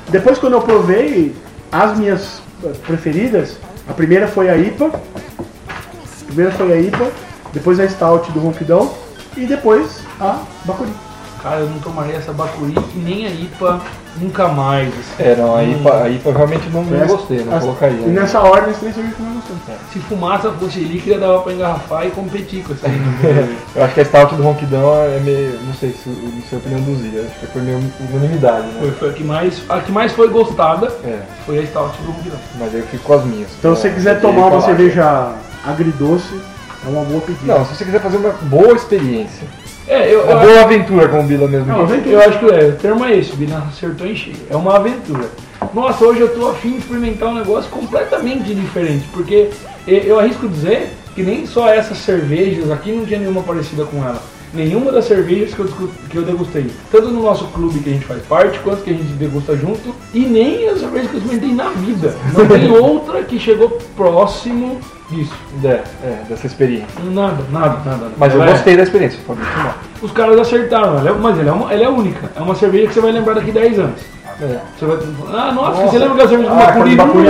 Depois 0.10 0.38
quando 0.38 0.54
eu 0.54 0.62
provei 0.62 1.36
as 1.72 1.98
minhas 1.98 2.42
eh, 2.64 2.72
preferidas, 2.86 3.58
a 3.88 3.94
primeira 3.94 4.28
foi 4.28 4.50
a 4.50 4.58
IPA, 4.58 4.88
a 4.88 6.26
primeira 6.26 6.52
foi 6.52 6.72
a 6.72 6.80
IPA, 6.80 7.12
depois 7.52 7.80
a 7.80 7.88
Stout 7.88 8.32
do 8.32 8.40
Ronquidão 8.40 8.94
e 9.36 9.46
depois 9.46 10.02
a 10.20 10.44
Bacuri. 10.66 11.05
Cara, 11.46 11.60
eu 11.60 11.70
não 11.70 11.78
tomaria 11.78 12.16
essa 12.16 12.34
Bacuri 12.34 12.74
e 12.96 12.98
nem 12.98 13.28
a 13.28 13.30
IPA 13.30 13.80
nunca 14.20 14.48
mais. 14.48 14.88
assim. 14.90 15.14
É, 15.30 15.36
não, 15.36 15.56
a 15.56 15.64
IPA, 15.64 15.94
a 16.04 16.10
IPA 16.10 16.32
realmente 16.34 16.70
não, 16.72 16.84
não 16.84 16.98
Essa- 16.98 17.06
gostei, 17.16 17.44
não 17.46 17.54
as- 17.56 17.64
colocaria. 17.64 18.00
E 18.00 18.10
nessa 18.10 18.40
ordem, 18.40 18.72
as 18.72 18.78
três 18.80 18.96
cervejas 18.96 19.16
que 19.16 19.22
mais 19.22 19.36
gostei. 19.36 19.76
Se 19.94 20.00
fumaça 20.00 20.52
fosse 20.54 20.80
líquida, 20.80 21.20
dava 21.20 21.42
pra 21.44 21.54
engarrafar 21.54 22.08
e 22.08 22.10
competir 22.10 22.64
com 22.64 22.74
essa 22.74 22.88
aí. 22.90 22.94
né? 22.98 23.56
Eu 23.76 23.84
acho 23.84 23.94
que 23.94 24.02
a 24.02 24.06
Stout 24.06 24.34
do 24.34 24.42
Ronquidão 24.42 24.92
é 25.04 25.20
meio. 25.20 25.60
Não 25.68 25.74
sei 25.76 25.92
se 25.92 26.10
não 26.10 26.42
sei 26.50 26.58
a 26.58 26.62
opinião 26.62 26.82
do 26.82 26.96
Zia, 26.96 27.22
acho 27.30 27.40
que 27.40 27.46
foi 27.46 27.62
meio 27.62 27.80
unanimidade, 28.12 28.68
Foi, 28.80 28.88
né? 28.88 28.96
foi 28.98 29.10
a 29.12 29.14
que 29.14 29.24
mais, 29.24 29.62
a 29.70 29.80
que 29.82 29.92
mais 29.92 30.12
foi 30.14 30.28
gostada, 30.30 30.88
É, 31.04 31.20
foi 31.46 31.60
a 31.60 31.66
Stout 31.68 31.96
do 32.02 32.12
Ronquidão. 32.12 32.40
mas 32.58 32.74
aí 32.74 32.80
eu 32.82 32.88
fico 32.88 33.04
com 33.04 33.14
as 33.14 33.24
minhas. 33.24 33.52
Então, 33.60 33.76
se 33.76 33.82
você 33.84 33.88
É, 33.90 33.92
quiser 33.92 34.20
tomar 34.20 34.48
uma 34.48 34.62
cerveja 34.62 35.32
agridoce, 35.64 36.42
é 36.84 36.90
uma 36.90 37.04
boa 37.04 37.22
pedida. 37.22 37.54
Não, 37.56 37.64
se 37.66 37.76
você 37.76 37.86
quiser 37.86 38.02
fazer 38.02 38.18
uma 38.18 38.32
boa 38.42 38.74
experiência. 38.74 39.48
É, 39.88 40.14
eu, 40.14 40.24
Uma 40.24 40.32
eu, 40.32 40.40
boa 40.40 40.62
aventura, 40.62 41.08
como 41.08 41.22
o 41.22 41.26
Bila 41.26 41.48
mesmo 41.48 41.68
Não, 41.68 41.86
disse. 41.86 42.10
eu 42.10 42.20
acho 42.20 42.40
que 42.40 42.46
é, 42.46 42.66
o 42.70 42.72
termo 42.74 43.06
é 43.06 43.18
esse, 43.18 43.34
o 43.34 43.36
Bina 43.36 43.64
acertou 43.70 44.08
em 44.08 44.16
cheio. 44.16 44.38
É 44.50 44.56
uma 44.56 44.76
aventura. 44.78 45.30
Nossa, 45.74 46.04
hoje 46.06 46.22
eu 46.22 46.34
tô 46.34 46.50
afim 46.50 46.72
de 46.72 46.78
experimentar 46.80 47.30
um 47.30 47.36
negócio 47.36 47.70
completamente 47.70 48.54
diferente, 48.54 49.06
porque 49.14 49.50
eu 49.88 50.20
arrisco 50.20 50.48
dizer 50.48 50.90
que 51.14 51.22
nem 51.22 51.46
só 51.46 51.70
essas 51.70 51.98
cervejas 52.00 52.72
aqui 52.72 52.92
não 52.92 53.06
tinha 53.06 53.20
nenhuma 53.20 53.42
parecida 53.42 53.86
com 53.86 53.98
ela. 54.04 54.22
Nenhuma 54.54 54.92
das 54.92 55.06
cervejas 55.06 55.54
que 55.54 55.60
eu, 55.60 55.90
que 56.10 56.18
eu 56.18 56.24
degustei, 56.24 56.68
tanto 56.90 57.10
no 57.10 57.22
nosso 57.22 57.46
clube 57.48 57.80
que 57.80 57.90
a 57.90 57.94
gente 57.94 58.06
faz 58.06 58.24
parte, 58.24 58.58
quanto 58.60 58.84
que 58.84 58.90
a 58.90 58.94
gente 58.94 59.12
degusta 59.14 59.56
junto, 59.56 59.94
e 60.14 60.20
nem 60.20 60.70
as 60.70 60.80
cervejas 60.80 61.12
que 61.12 61.18
eu 61.18 61.22
experimentei 61.22 61.54
na 61.54 61.70
vida. 61.72 62.16
Não 62.34 62.48
tem 62.48 62.72
outra 62.72 63.22
que 63.24 63.38
chegou 63.38 63.78
próximo 63.98 64.80
disso. 65.10 65.34
É, 65.64 65.68
é, 66.04 66.22
dessa 66.30 66.48
experiência. 66.48 66.88
Nada, 67.04 67.38
nada, 67.52 67.78
nada. 67.86 68.12
Mas 68.18 68.34
eu 68.34 68.42
Ela 68.42 68.50
é- 68.52 68.54
gostei 68.54 68.76
da 68.78 68.84
experiência, 68.84 69.20
pode 69.26 69.40
tomar. 69.40 69.78
Os 70.02 70.12
caras 70.12 70.40
acertaram, 70.40 70.98
ela 71.00 71.10
é- 71.10 71.14
mas 71.14 71.40
ela 71.40 71.50
é, 71.50 71.52
uma, 71.54 71.74
ela 71.74 71.84
é 71.84 71.90
única. 71.90 72.30
É 72.36 72.42
uma 72.42 72.56
cerveja 72.56 72.88
que 72.88 72.94
você 72.94 73.02
vai 73.02 73.12
lembrar 73.12 73.34
daqui 73.36 73.52
10 73.52 73.78
anos. 73.80 74.00
É. 74.42 74.60
Você 74.78 74.86
vai 74.86 74.98
ah, 75.34 75.52
nossa, 75.54 75.82
você 75.84 75.98
lembra 75.98 76.18
da 76.24 76.28
cerveja 76.28 76.50
do 76.50 76.56
Ah, 76.56 76.66
Bacuri? 76.66 76.90
de 76.90 76.96
Bacuri. 76.98 77.28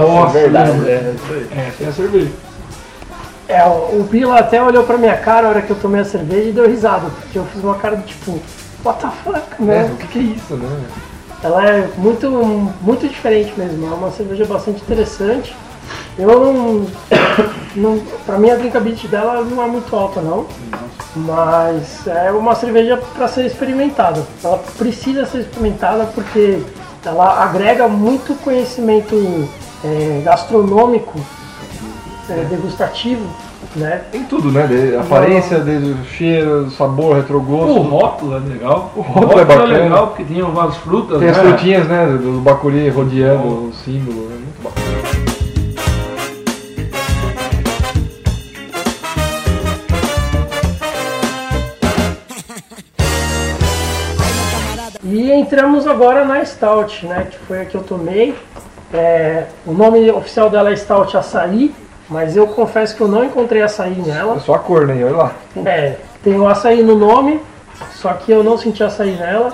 Nossa, 0.00 0.38
É 0.38 0.40
verdade, 0.42 0.70
é, 0.88 1.14
isso 1.16 1.32
aí. 1.32 1.48
Essa 1.68 1.84
é 1.84 1.86
a 1.88 1.92
cerveja. 1.92 2.30
É, 3.48 3.64
o 3.64 4.06
Pila 4.10 4.38
até 4.38 4.62
olhou 4.62 4.84
pra 4.84 4.96
minha 4.96 5.16
cara 5.16 5.42
na 5.42 5.48
hora 5.50 5.62
que 5.62 5.70
eu 5.70 5.76
tomei 5.76 6.00
a 6.00 6.04
cerveja 6.04 6.48
e 6.48 6.52
deu 6.52 6.66
risada, 6.68 7.08
porque 7.10 7.38
eu 7.38 7.44
fiz 7.46 7.62
uma 7.62 7.74
cara 7.74 7.96
de 7.96 8.04
tipo, 8.04 8.40
what 8.84 9.00
the 9.00 9.08
fuck, 9.24 9.40
É, 9.60 9.64
né? 9.64 9.90
o 9.92 9.96
que, 9.96 10.06
que 10.06 10.18
é 10.18 10.22
isso, 10.22 10.54
né? 10.54 10.68
Ela 11.42 11.66
é 11.68 11.88
muito, 11.98 12.30
muito 12.80 13.06
diferente 13.06 13.52
mesmo, 13.56 13.86
é 13.86 13.94
uma 13.94 14.10
cerveja 14.12 14.46
bastante 14.46 14.80
interessante. 14.80 15.54
Eu 16.18 16.52
não. 16.52 16.86
não 17.76 18.02
pra 18.24 18.38
mim 18.38 18.50
a 18.50 18.56
drinkability 18.56 19.08
dela 19.08 19.44
não 19.44 19.62
é 19.62 19.66
muito 19.66 19.94
alta 19.94 20.20
não. 20.20 20.46
Mas 21.16 22.06
é 22.06 22.30
uma 22.32 22.54
cerveja 22.54 22.96
para 23.14 23.28
ser 23.28 23.46
experimentada. 23.46 24.22
Ela 24.42 24.58
precisa 24.76 25.24
ser 25.26 25.38
experimentada 25.38 26.06
porque 26.06 26.60
ela 27.04 27.42
agrega 27.44 27.86
muito 27.86 28.34
conhecimento 28.42 29.14
é, 29.84 30.22
gastronômico, 30.24 31.20
é, 32.28 32.44
degustativo, 32.44 33.24
né? 33.76 34.02
Tem 34.10 34.24
tudo, 34.24 34.50
né? 34.50 34.66
De- 34.66 34.96
aparência, 34.96 35.58
desde 35.58 35.90
o 35.90 36.04
cheiro, 36.04 36.70
sabor, 36.70 37.16
retrogosto. 37.16 37.78
O 37.78 37.82
rótulo 37.82 38.36
é 38.36 38.40
legal. 38.40 38.92
O 38.96 39.00
rótulo 39.00 39.40
é 39.40 39.44
bacana. 39.44 39.78
legal 39.78 40.06
porque 40.08 40.24
tem 40.24 40.40
algumas 40.40 40.76
frutas. 40.76 41.18
Tem 41.18 41.28
as 41.28 41.36
né? 41.36 41.42
frutinhas, 41.42 41.88
né? 41.88 42.06
Do 42.06 42.40
bacuri 42.40 42.88
rodeando 42.88 43.46
o 43.46 43.72
símbolo. 43.84 44.28
É 44.30 44.36
muito 44.36 44.62
bacana. 44.62 44.73
Entramos 55.34 55.86
agora 55.86 56.24
na 56.24 56.44
Stout, 56.44 57.06
né? 57.06 57.26
Que 57.30 57.38
foi 57.38 57.62
a 57.62 57.64
que 57.64 57.74
eu 57.74 57.82
tomei. 57.82 58.34
É, 58.92 59.44
o 59.66 59.72
nome 59.72 60.10
oficial 60.10 60.48
dela 60.48 60.70
é 60.70 60.76
Stout 60.76 61.16
Açaí, 61.16 61.74
mas 62.08 62.36
eu 62.36 62.46
confesso 62.46 62.94
que 62.94 63.00
eu 63.00 63.08
não 63.08 63.24
encontrei 63.24 63.62
açaí 63.62 63.94
nela. 63.94 64.36
É 64.36 64.40
só 64.40 64.54
a 64.54 64.58
cor, 64.58 64.86
né? 64.86 64.94
Olha 65.04 65.16
lá. 65.16 65.32
É, 65.64 65.96
tem 66.22 66.38
o 66.38 66.46
açaí 66.46 66.82
no 66.82 66.96
nome, 66.96 67.40
só 67.94 68.12
que 68.12 68.30
eu 68.30 68.44
não 68.44 68.56
senti 68.56 68.82
açaí 68.82 69.12
nela. 69.12 69.52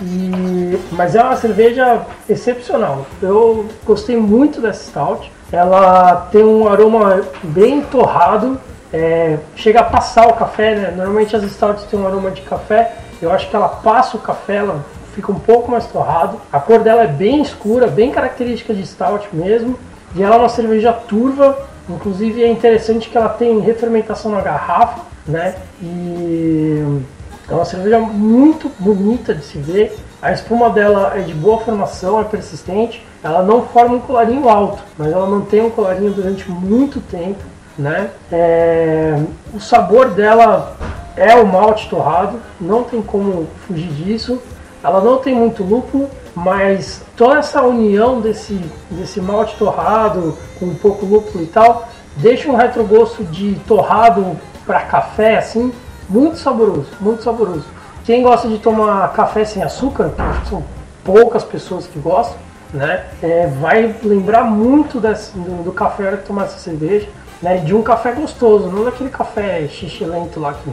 E, 0.00 0.78
mas 0.90 1.14
é 1.14 1.22
uma 1.22 1.36
cerveja 1.36 2.02
excepcional. 2.28 3.06
Eu 3.22 3.66
gostei 3.84 4.16
muito 4.16 4.60
dessa 4.60 4.90
stout. 4.90 5.30
Ela 5.52 6.28
tem 6.32 6.42
um 6.42 6.66
aroma 6.66 7.22
bem 7.42 7.82
torrado, 7.82 8.58
é, 8.92 9.38
chega 9.54 9.80
a 9.80 9.84
passar 9.84 10.26
o 10.26 10.34
café, 10.34 10.74
né? 10.74 10.94
Normalmente 10.96 11.36
as 11.36 11.42
stouts 11.44 11.84
têm 11.84 12.00
um 12.00 12.06
aroma 12.06 12.30
de 12.30 12.42
café. 12.42 12.96
Eu 13.20 13.30
acho 13.30 13.48
que 13.48 13.54
ela 13.54 13.68
passa 13.68 14.16
o 14.16 14.20
café, 14.20 14.56
ela 14.56 14.84
fica 15.14 15.30
um 15.30 15.38
pouco 15.38 15.70
mais 15.70 15.86
torrado. 15.86 16.40
A 16.52 16.60
cor 16.60 16.80
dela 16.80 17.02
é 17.02 17.06
bem 17.06 17.42
escura, 17.42 17.86
bem 17.86 18.10
característica 18.10 18.74
de 18.74 18.86
stout 18.86 19.28
mesmo. 19.32 19.78
E 20.14 20.22
ela 20.22 20.36
é 20.36 20.38
uma 20.38 20.48
cerveja 20.48 20.92
turva, 20.92 21.56
inclusive 21.88 22.42
é 22.42 22.48
interessante 22.48 23.08
que 23.08 23.16
ela 23.16 23.30
tem 23.30 23.60
refermentação 23.60 24.30
na 24.30 24.40
garrafa, 24.40 25.00
né? 25.26 25.54
E 25.82 27.00
é 27.48 27.54
uma 27.54 27.64
cerveja 27.64 27.98
muito 27.98 28.70
bonita 28.78 29.34
de 29.34 29.44
se 29.44 29.58
ver. 29.58 29.96
A 30.20 30.32
espuma 30.32 30.70
dela 30.70 31.12
é 31.16 31.20
de 31.20 31.34
boa 31.34 31.58
formação, 31.58 32.20
é 32.20 32.24
persistente. 32.24 33.04
Ela 33.24 33.42
não 33.42 33.62
forma 33.62 33.96
um 33.96 34.00
colarinho 34.00 34.48
alto, 34.48 34.82
mas 34.98 35.12
ela 35.12 35.26
mantém 35.26 35.62
um 35.62 35.70
colarinho 35.70 36.12
durante 36.12 36.50
muito 36.50 37.00
tempo, 37.00 37.42
né? 37.78 38.10
É, 38.30 39.18
O 39.54 39.60
sabor 39.60 40.10
dela 40.10 40.76
é 41.16 41.34
o 41.34 41.46
malte 41.46 41.88
torrado, 41.88 42.40
não 42.60 42.84
tem 42.84 43.02
como 43.02 43.46
fugir 43.66 43.88
disso. 43.88 44.40
Ela 44.82 45.00
não 45.00 45.18
tem 45.18 45.34
muito 45.34 45.62
lúpulo, 45.62 46.08
mas 46.34 47.02
toda 47.16 47.38
essa 47.38 47.62
união 47.62 48.20
desse, 48.20 48.58
desse 48.90 49.20
malte 49.20 49.54
torrado 49.56 50.36
com 50.58 50.66
um 50.66 50.74
pouco 50.74 51.06
lúpulo 51.06 51.44
e 51.44 51.46
tal, 51.46 51.88
deixa 52.16 52.48
um 52.50 52.56
retrogosto 52.56 53.22
de 53.24 53.54
torrado 53.66 54.36
para 54.66 54.80
café 54.80 55.38
assim, 55.38 55.72
muito 56.08 56.36
saboroso, 56.38 56.88
muito 57.00 57.22
saboroso. 57.22 57.64
Quem 58.04 58.22
gosta 58.22 58.48
de 58.48 58.58
tomar 58.58 59.12
café 59.12 59.44
sem 59.44 59.62
açúcar, 59.62 60.12
acho 60.18 60.40
que 60.42 60.48
são 60.48 60.64
poucas 61.04 61.44
pessoas 61.44 61.86
que 61.86 61.98
gostam, 61.98 62.36
né? 62.72 63.04
é, 63.22 63.46
vai 63.60 63.94
lembrar 64.02 64.44
muito 64.44 64.98
desse- 64.98 65.32
do, 65.38 65.62
do 65.64 65.72
café 65.72 66.06
hora 66.06 66.16
que 66.16 66.26
tomar 66.26 66.44
essa 66.44 66.58
cerveja, 66.58 67.06
né? 67.40 67.58
De 67.58 67.74
um 67.74 67.82
café 67.82 68.12
gostoso, 68.12 68.68
não 68.68 68.84
daquele 68.84 69.10
café 69.10 69.68
xixi 69.68 70.04
lento 70.04 70.40
lá 70.40 70.54
que 70.54 70.70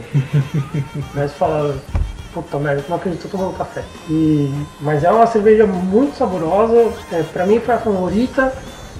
mas 1.14 1.32
fala, 1.34 1.76
puta 2.32 2.58
merda, 2.58 2.84
não 2.88 2.96
acredito, 2.96 3.22
tô 3.22 3.36
tomando 3.36 3.56
café. 3.56 3.82
E, 4.08 4.52
mas 4.80 5.04
é 5.04 5.10
uma 5.10 5.26
cerveja 5.26 5.66
muito 5.66 6.16
saborosa, 6.16 6.92
é, 7.12 7.22
pra 7.22 7.46
mim 7.46 7.60
foi 7.60 7.74
a 7.74 7.78
favorita. 7.78 8.52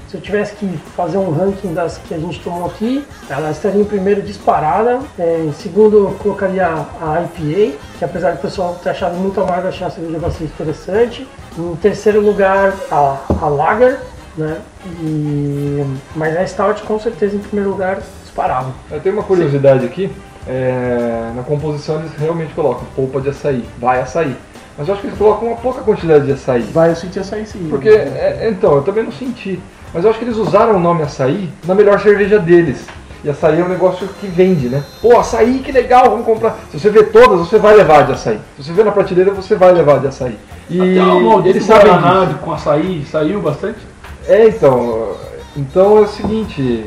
se 0.08 0.16
eu 0.16 0.20
tivesse 0.20 0.56
que 0.56 0.66
fazer 0.96 1.18
um 1.18 1.30
ranking 1.30 1.72
das 1.72 1.98
que 1.98 2.12
a 2.12 2.18
gente 2.18 2.40
tomou 2.40 2.66
aqui, 2.66 3.04
ela 3.28 3.50
estaria 3.50 3.80
em 3.80 3.84
primeiro 3.84 4.20
disparada. 4.22 5.00
É, 5.18 5.44
em 5.46 5.52
segundo, 5.52 5.98
eu 5.98 6.16
colocaria 6.18 6.66
a 6.66 7.22
IPA, 7.22 7.78
que 7.98 8.04
apesar 8.04 8.32
do 8.32 8.38
pessoal 8.40 8.78
ter 8.82 8.90
achado 8.90 9.14
muito 9.14 9.40
amargo, 9.40 9.66
eu 9.66 9.68
achei 9.68 9.86
a 9.86 9.90
cerveja 9.90 10.18
bastante 10.18 10.52
interessante. 10.52 11.28
Em 11.56 11.76
terceiro 11.76 12.20
lugar, 12.20 12.74
a, 12.90 13.18
a 13.40 13.48
Lager, 13.48 14.00
né? 14.36 14.58
E, 15.02 15.84
mas 16.16 16.36
a 16.36 16.46
Stout, 16.46 16.82
com 16.82 16.98
certeza, 16.98 17.36
em 17.36 17.40
primeiro 17.40 17.70
lugar, 17.70 18.00
disparava. 18.22 18.72
Eu 18.90 19.00
tenho 19.00 19.14
uma 19.14 19.24
curiosidade 19.24 19.84
aqui. 19.84 20.10
É, 20.46 21.32
na 21.34 21.42
composição 21.42 22.00
eles 22.00 22.12
realmente 22.18 22.54
colocam 22.54 22.84
polpa 22.94 23.20
de 23.20 23.28
açaí, 23.30 23.64
vai 23.78 24.00
açaí. 24.00 24.36
Mas 24.78 24.88
eu 24.88 24.94
acho 24.94 25.02
que 25.02 25.08
eles 25.08 25.18
colocam 25.18 25.48
uma 25.48 25.56
pouca 25.56 25.82
quantidade 25.82 26.24
de 26.24 26.32
açaí. 26.32 26.62
Vai, 26.62 26.90
eu 26.90 26.96
senti 26.96 27.18
açaí 27.18 27.44
sim. 27.44 27.66
Porque, 27.68 27.90
é, 27.90 28.48
então, 28.50 28.76
eu 28.76 28.82
também 28.82 29.04
não 29.04 29.12
senti. 29.12 29.60
Mas 29.92 30.04
eu 30.04 30.10
acho 30.10 30.18
que 30.18 30.24
eles 30.24 30.36
usaram 30.36 30.76
o 30.76 30.80
nome 30.80 31.02
açaí 31.02 31.50
na 31.66 31.74
melhor 31.74 32.00
cerveja 32.00 32.38
deles. 32.38 32.86
E 33.22 33.28
açaí 33.28 33.60
é 33.60 33.64
um 33.64 33.68
negócio 33.68 34.08
que 34.18 34.26
vende, 34.26 34.68
né? 34.68 34.82
Pô, 35.02 35.18
açaí, 35.18 35.58
que 35.58 35.70
legal, 35.70 36.08
vamos 36.08 36.24
comprar. 36.24 36.56
Se 36.70 36.80
você 36.80 36.88
vê 36.88 37.02
todas, 37.02 37.40
você 37.40 37.58
vai 37.58 37.76
levar 37.76 38.06
de 38.06 38.12
açaí. 38.12 38.40
Se 38.56 38.64
você 38.64 38.72
vê 38.72 38.82
na 38.82 38.92
prateleira, 38.92 39.32
você 39.32 39.54
vai 39.54 39.72
levar 39.72 40.00
de 40.00 40.06
açaí. 40.06 40.38
E 40.70 40.80
Até 40.80 41.12
o 41.12 41.20
maldito 41.20 41.56
eles 41.56 41.64
sabem 41.64 41.92
disso. 41.92 42.38
com 42.38 42.52
açaí 42.52 43.04
saiu 43.04 43.42
bastante. 43.42 43.80
É, 44.26 44.48
então. 44.48 45.14
Então 45.54 45.98
é 45.98 46.00
o 46.02 46.06
seguinte. 46.08 46.86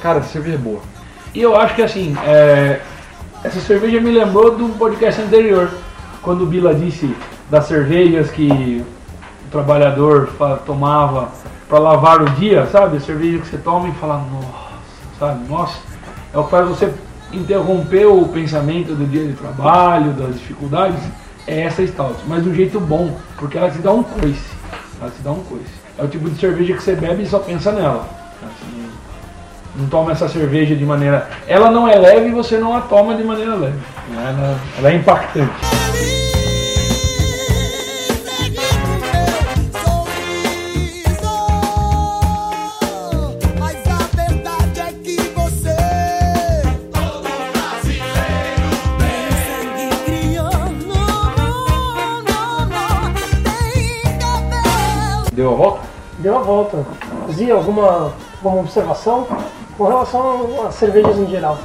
Cara, 0.00 0.18
a 0.18 0.22
cerveja 0.22 0.56
é 0.56 0.58
boa. 0.58 0.80
E 1.34 1.40
eu 1.40 1.56
acho 1.56 1.74
que 1.74 1.82
assim, 1.82 2.16
é, 2.24 2.80
essa 3.42 3.60
cerveja 3.60 4.00
me 4.00 4.10
lembrou 4.10 4.56
do 4.56 4.68
podcast 4.78 5.20
anterior, 5.20 5.70
quando 6.22 6.42
o 6.42 6.46
Bila 6.46 6.74
disse 6.74 7.14
das 7.50 7.66
cervejas 7.66 8.30
que 8.30 8.84
o 9.46 9.50
trabalhador 9.50 10.30
tomava 10.64 11.30
para 11.68 11.78
lavar 11.78 12.22
o 12.22 12.30
dia, 12.30 12.66
sabe? 12.66 12.98
A 12.98 13.00
cerveja 13.00 13.38
que 13.38 13.48
você 13.48 13.58
toma 13.58 13.88
e 13.88 13.92
fala, 13.92 14.24
nossa, 14.30 14.72
sabe? 15.18 15.48
Nossa, 15.48 15.78
é 16.32 16.38
o 16.38 16.44
que 16.44 16.50
faz 16.50 16.68
você 16.68 16.92
interromper 17.32 18.06
o 18.06 18.28
pensamento 18.28 18.94
do 18.94 19.06
dia 19.06 19.26
de 19.26 19.32
trabalho, 19.32 20.12
das 20.12 20.34
dificuldades, 20.34 21.02
é 21.46 21.62
essa 21.62 21.84
stout, 21.86 22.16
mas 22.26 22.44
de 22.44 22.50
um 22.50 22.54
jeito 22.54 22.78
bom, 22.78 23.16
porque 23.36 23.58
ela 23.58 23.70
te 23.70 23.78
dá 23.78 23.90
um 23.90 24.02
coice, 24.02 24.52
ela 25.00 25.10
te 25.10 25.22
dá 25.22 25.32
um 25.32 25.42
coice. 25.44 25.82
É 25.98 26.04
o 26.04 26.08
tipo 26.08 26.28
de 26.30 26.38
cerveja 26.38 26.74
que 26.74 26.82
você 26.82 26.94
bebe 26.94 27.22
e 27.22 27.26
só 27.26 27.38
pensa 27.38 27.72
nela. 27.72 28.06
Assim, 28.42 28.88
não 29.74 29.88
toma 29.88 30.12
essa 30.12 30.28
cerveja 30.28 30.74
de 30.76 30.84
maneira. 30.84 31.28
Ela 31.46 31.70
não 31.70 31.88
é 31.88 31.96
leve 31.96 32.28
e 32.28 32.32
você 32.32 32.58
não 32.58 32.76
a 32.76 32.82
toma 32.82 33.14
de 33.14 33.24
maneira 33.24 33.54
leve. 33.54 33.78
Ela, 34.12 34.58
ela 34.78 34.90
é 34.90 34.94
impactante. 34.96 35.50
Mas 43.58 43.76
a 43.86 44.08
verdade 44.14 44.80
é 44.80 44.92
que 44.92 45.16
você 45.34 45.76
Todo 46.92 47.22
brasileiro 47.52 48.70
tem 48.98 49.20
sangue 49.46 49.96
crioulo 50.04 51.06
Tem 53.42 54.18
cabelo 54.18 55.32
Deu 55.32 55.52
a 55.52 55.54
volta? 55.56 55.80
Deu 56.18 56.36
a 56.36 56.42
volta. 56.42 56.86
Zia, 57.32 57.54
alguma, 57.54 58.12
alguma 58.42 58.60
observação 58.60 59.26
com 59.76 59.84
relação 59.86 60.66
às 60.66 60.74
cervejas 60.74 61.18
em 61.18 61.26
geral? 61.26 61.58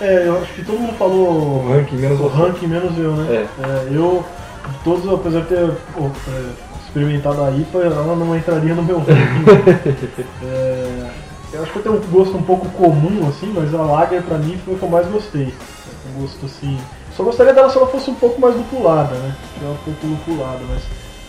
É, 0.00 0.26
eu 0.26 0.38
acho 0.38 0.54
que 0.54 0.64
todo 0.64 0.78
mundo 0.78 0.94
falou 0.94 1.62
O 1.62 1.68
ranking 1.68 1.96
menos 1.96 2.18
o 2.20 2.26
ranking 2.28 2.66
menos 2.66 2.96
eu, 2.98 3.12
né? 3.12 3.46
É, 3.62 3.88
eu, 3.90 4.24
de 4.66 4.78
todos, 4.82 5.12
apesar 5.12 5.40
de 5.40 5.48
ter 5.48 5.70
pô, 5.94 6.06
é, 6.06 6.50
experimentado 6.86 7.44
a 7.44 7.50
IPA, 7.50 7.78
ela 7.80 8.16
não 8.16 8.34
entraria 8.36 8.74
no 8.74 8.82
meu 8.82 8.98
ranking. 8.98 10.24
É, 10.42 11.10
eu 11.52 11.62
acho 11.62 11.72
que 11.72 11.78
eu 11.78 11.82
tenho 11.82 11.96
um 11.96 12.10
gosto 12.10 12.36
um 12.36 12.42
pouco 12.42 12.68
comum, 12.70 13.28
assim, 13.28 13.52
mas 13.54 13.74
a 13.74 13.82
Lager 13.82 14.22
pra 14.22 14.38
mim 14.38 14.56
foi 14.64 14.74
o 14.74 14.78
que 14.78 14.82
eu 14.84 14.88
mais 14.88 15.06
gostei. 15.08 15.48
É 15.48 16.16
Um 16.16 16.22
gosto 16.22 16.46
assim. 16.46 16.78
Só 17.16 17.24
gostaria 17.24 17.52
dela 17.52 17.68
se 17.68 17.76
ela 17.76 17.88
fosse 17.88 18.10
um 18.10 18.14
pouco 18.14 18.40
mais 18.40 18.54
lupulada, 18.56 19.14
né? 19.16 19.34
Se 19.58 19.64
ela 19.64 19.74
um 19.74 19.76
pouco 19.78 20.06
lupulada, 20.06 20.60
mas 20.68 20.82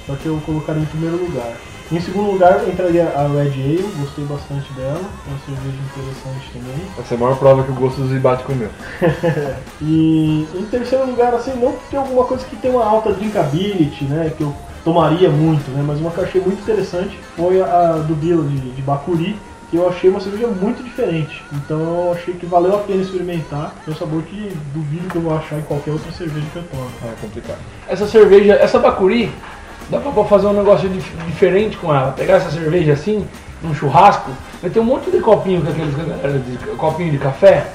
só 0.05 0.15
que 0.15 0.27
eu 0.27 0.39
colocaria 0.45 0.81
em 0.81 0.85
primeiro 0.85 1.17
lugar. 1.17 1.53
Em 1.91 1.99
segundo 1.99 2.31
lugar 2.31 2.65
entraria 2.69 3.03
a 3.03 3.27
Red 3.27 3.51
Ale, 3.51 3.93
gostei 3.99 4.23
bastante 4.23 4.71
dela, 4.73 5.01
é 5.01 5.29
uma 5.29 5.39
cerveja 5.39 5.77
interessante 5.91 6.49
também. 6.53 6.87
Essa 6.97 7.15
é 7.15 7.17
a 7.17 7.19
maior 7.19 7.37
prova 7.37 7.63
que 7.63 7.71
o 7.71 7.75
gosto 7.75 7.99
dos 7.99 8.21
bate 8.21 8.43
com 8.45 8.53
o 8.53 8.55
meu. 8.55 8.69
E 9.81 10.47
em 10.55 10.65
terceiro 10.71 11.05
lugar, 11.05 11.33
assim, 11.33 11.51
não 11.59 11.73
porque 11.73 11.97
alguma 11.97 12.23
coisa 12.23 12.45
que 12.45 12.55
tem 12.55 12.71
uma 12.71 12.85
alta 12.85 13.11
drinkability, 13.11 14.05
né, 14.05 14.31
que 14.37 14.41
eu 14.41 14.55
tomaria 14.85 15.29
muito, 15.29 15.69
né, 15.71 15.83
mas 15.85 15.99
uma 15.99 16.11
que 16.11 16.19
eu 16.19 16.23
achei 16.23 16.39
muito 16.39 16.61
interessante 16.61 17.19
foi 17.35 17.61
a 17.61 17.93
do 18.07 18.15
Bila 18.15 18.47
de, 18.47 18.71
de 18.71 18.81
Bacuri, 18.81 19.37
que 19.69 19.75
eu 19.75 19.89
achei 19.89 20.09
uma 20.09 20.21
cerveja 20.21 20.47
muito 20.47 20.81
diferente. 20.83 21.43
Então 21.51 21.79
eu 21.79 22.13
achei 22.13 22.33
que 22.33 22.45
valeu 22.45 22.75
a 22.75 22.79
pena 22.79 23.01
experimentar. 23.01 23.73
É 23.85 23.91
um 23.91 23.95
sabor 23.95 24.21
que 24.23 24.51
duvido 24.73 25.09
que 25.09 25.15
eu 25.15 25.21
vou 25.21 25.35
achar 25.35 25.57
em 25.57 25.63
qualquer 25.63 25.91
outra 25.91 26.11
cerveja 26.11 26.45
que 26.53 26.57
eu 26.57 26.63
tomo. 26.63 26.89
Ah, 27.01 27.07
é 27.07 27.21
complicado. 27.21 27.59
Essa 27.87 28.05
cerveja, 28.05 28.53
essa 28.53 28.79
Bacuri, 28.79 29.31
dá 29.91 29.99
pra 29.99 30.23
fazer 30.23 30.47
um 30.47 30.53
negócio 30.53 30.89
dif- 30.89 31.13
diferente 31.27 31.77
com 31.77 31.93
ela. 31.93 32.11
Pegar 32.13 32.35
essa 32.37 32.49
cerveja 32.49 32.93
assim, 32.93 33.25
num 33.61 33.75
churrasco, 33.75 34.31
vai 34.61 34.71
ter 34.71 34.79
um 34.79 34.83
monte 34.85 35.11
de 35.11 35.19
copinho 35.19 35.61
com 35.61 35.69
aqueles 35.69 35.93
de, 36.45 36.57
copinho 36.77 37.11
de 37.11 37.17
café. 37.19 37.67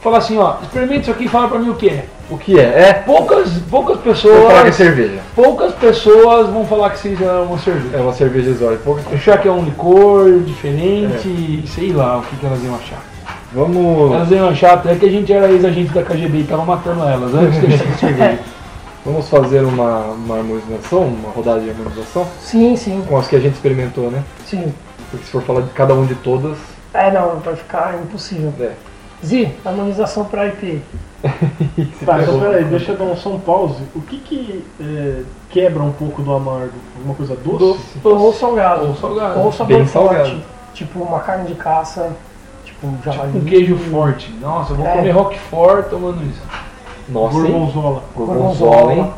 Falar 0.00 0.18
assim, 0.18 0.38
ó, 0.38 0.54
experimenta 0.62 1.00
isso 1.02 1.10
aqui 1.10 1.24
e 1.24 1.28
fala 1.28 1.48
pra 1.48 1.58
mim 1.58 1.68
o 1.70 1.74
que 1.74 1.88
é. 1.88 2.06
O 2.30 2.36
que 2.38 2.58
é? 2.58 2.62
É. 2.62 2.92
Poucas, 2.92 3.50
poucas 3.70 3.98
Vou 4.02 4.14
falar 4.14 4.46
que 4.48 4.54
é 4.58 4.62
pessoas. 4.64 4.74
cerveja. 4.76 5.18
Poucas 5.34 5.72
pessoas 5.74 6.48
vão 6.48 6.64
falar 6.64 6.90
que 6.90 6.98
seja 6.98 7.42
uma 7.42 7.58
cerveja. 7.58 7.96
É 7.96 8.00
uma 8.00 8.12
cerveja 8.12 8.50
exótica. 8.50 8.82
Poucas 8.84 9.04
Achar 9.12 9.38
que 9.38 9.46
é 9.48 9.50
um 9.52 9.62
licor 9.64 10.40
diferente, 10.40 11.62
sei 11.68 11.92
lá 11.92 12.18
o 12.18 12.22
que, 12.22 12.36
que 12.36 12.46
elas 12.46 12.62
iam 12.64 12.74
achar. 12.74 13.02
Vamos, 13.52 14.12
Elas 14.12 14.30
iam 14.30 14.48
achar 14.48 14.74
até 14.74 14.94
que 14.96 15.06
a 15.06 15.10
gente 15.10 15.32
era 15.32 15.48
ex-agente 15.50 15.92
da 15.92 16.02
KGB 16.02 16.38
e 16.38 16.44
tava 16.44 16.64
matando 16.64 17.02
elas 17.04 17.32
antes 17.34 17.60
de 17.60 17.74
achar 17.74 17.98
cerveja. 17.98 18.38
vamos 19.06 19.28
fazer 19.28 19.62
uma, 19.64 20.00
uma 20.08 20.36
harmonização, 20.38 21.04
uma 21.04 21.30
rodada 21.30 21.60
de 21.60 21.70
harmonização 21.70 22.26
Sim, 22.40 22.76
sim, 22.76 23.02
com 23.08 23.16
as 23.16 23.26
que 23.26 23.36
a 23.36 23.40
gente 23.40 23.54
experimentou, 23.54 24.10
né? 24.10 24.22
sim. 24.44 24.74
Porque 25.10 25.24
se 25.24 25.30
for 25.30 25.42
falar 25.42 25.60
de 25.62 25.70
cada 25.70 25.94
um 25.94 26.04
de 26.04 26.16
todas, 26.16 26.58
É, 26.92 27.10
não, 27.12 27.36
vai 27.38 27.54
ficar 27.56 27.94
impossível. 28.02 28.52
é. 28.60 28.72
Zi, 29.24 29.50
harmonização 29.64 30.24
para 30.24 30.48
IP. 30.48 30.82
Tá, 32.04 32.20
então 32.22 32.38
peraí, 32.38 32.64
deixa 32.64 32.92
eu 32.92 32.96
dar 32.98 33.04
um 33.04 33.16
som 33.16 33.38
pause. 33.38 33.82
O 33.94 34.00
que 34.00 34.18
que 34.18 34.64
é, 34.80 35.22
quebra 35.50 35.82
um 35.82 35.90
pouco 35.92 36.22
do 36.22 36.32
amargo? 36.34 36.74
Alguma 36.96 37.14
coisa 37.14 37.34
doce? 37.36 37.80
Ou 38.04 38.32
salgado. 38.32 38.88
Ou 38.88 38.94
salgado. 38.96 39.40
Ou 39.40 39.52
sabor 39.52 39.76
Bem 39.76 39.86
forte. 39.86 40.14
salgado. 40.14 40.42
Tipo 40.74 41.00
uma 41.00 41.20
carne 41.20 41.46
de 41.48 41.54
caça. 41.54 42.10
Tipo 42.64 42.86
um 42.88 42.98
javali. 43.04 43.38
Um 43.38 43.44
queijo 43.44 43.76
forte. 43.90 44.30
Nossa, 44.40 44.72
eu 44.72 44.76
vou 44.76 44.86
É. 44.86 44.92
comer 44.96 45.10
Roquefort 45.12 45.88
tomando 45.88 46.22
isso. 46.24 46.42
Nossa, 47.08 47.38
hein? 47.38 47.52
Gorgonzola. 47.52 48.02
Gorgonzola, 48.14 48.94
hein? 48.94 49.12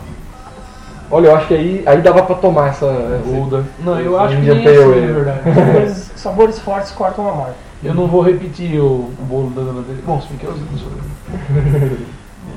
Olha, 1.11 1.29
eu 1.29 1.37
acho 1.37 1.46
que 1.46 1.55
aí, 1.55 1.83
aí 1.87 2.03
dava 2.03 2.22
pra 2.22 2.37
tomar 2.37 2.68
essa. 2.68 2.87
Golda. 3.27 3.64
Não, 3.81 3.98
eu 3.98 4.18
acho 4.18 4.37
que 4.37 4.42
nem 4.42 4.66
assim, 4.66 5.07
na 5.07 5.12
verdade. 5.12 5.94
Sabores, 6.16 6.59
fortes 6.59 6.90
cortam 6.92 7.29
a 7.29 7.35
marca. 7.35 7.55
Eu 7.83 7.94
não 7.94 8.07
vou 8.07 8.22
repetir 8.22 8.79
o 8.81 9.11
bolo 9.20 9.51
da 9.51 9.62
dona 9.62 9.83
dele. 9.83 10.03
Bom, 10.05 10.20
se 10.20 10.29
bem 10.29 10.38
que 10.38 10.44
eu 10.44 10.55
não 10.55 10.79
sou. 10.79 10.88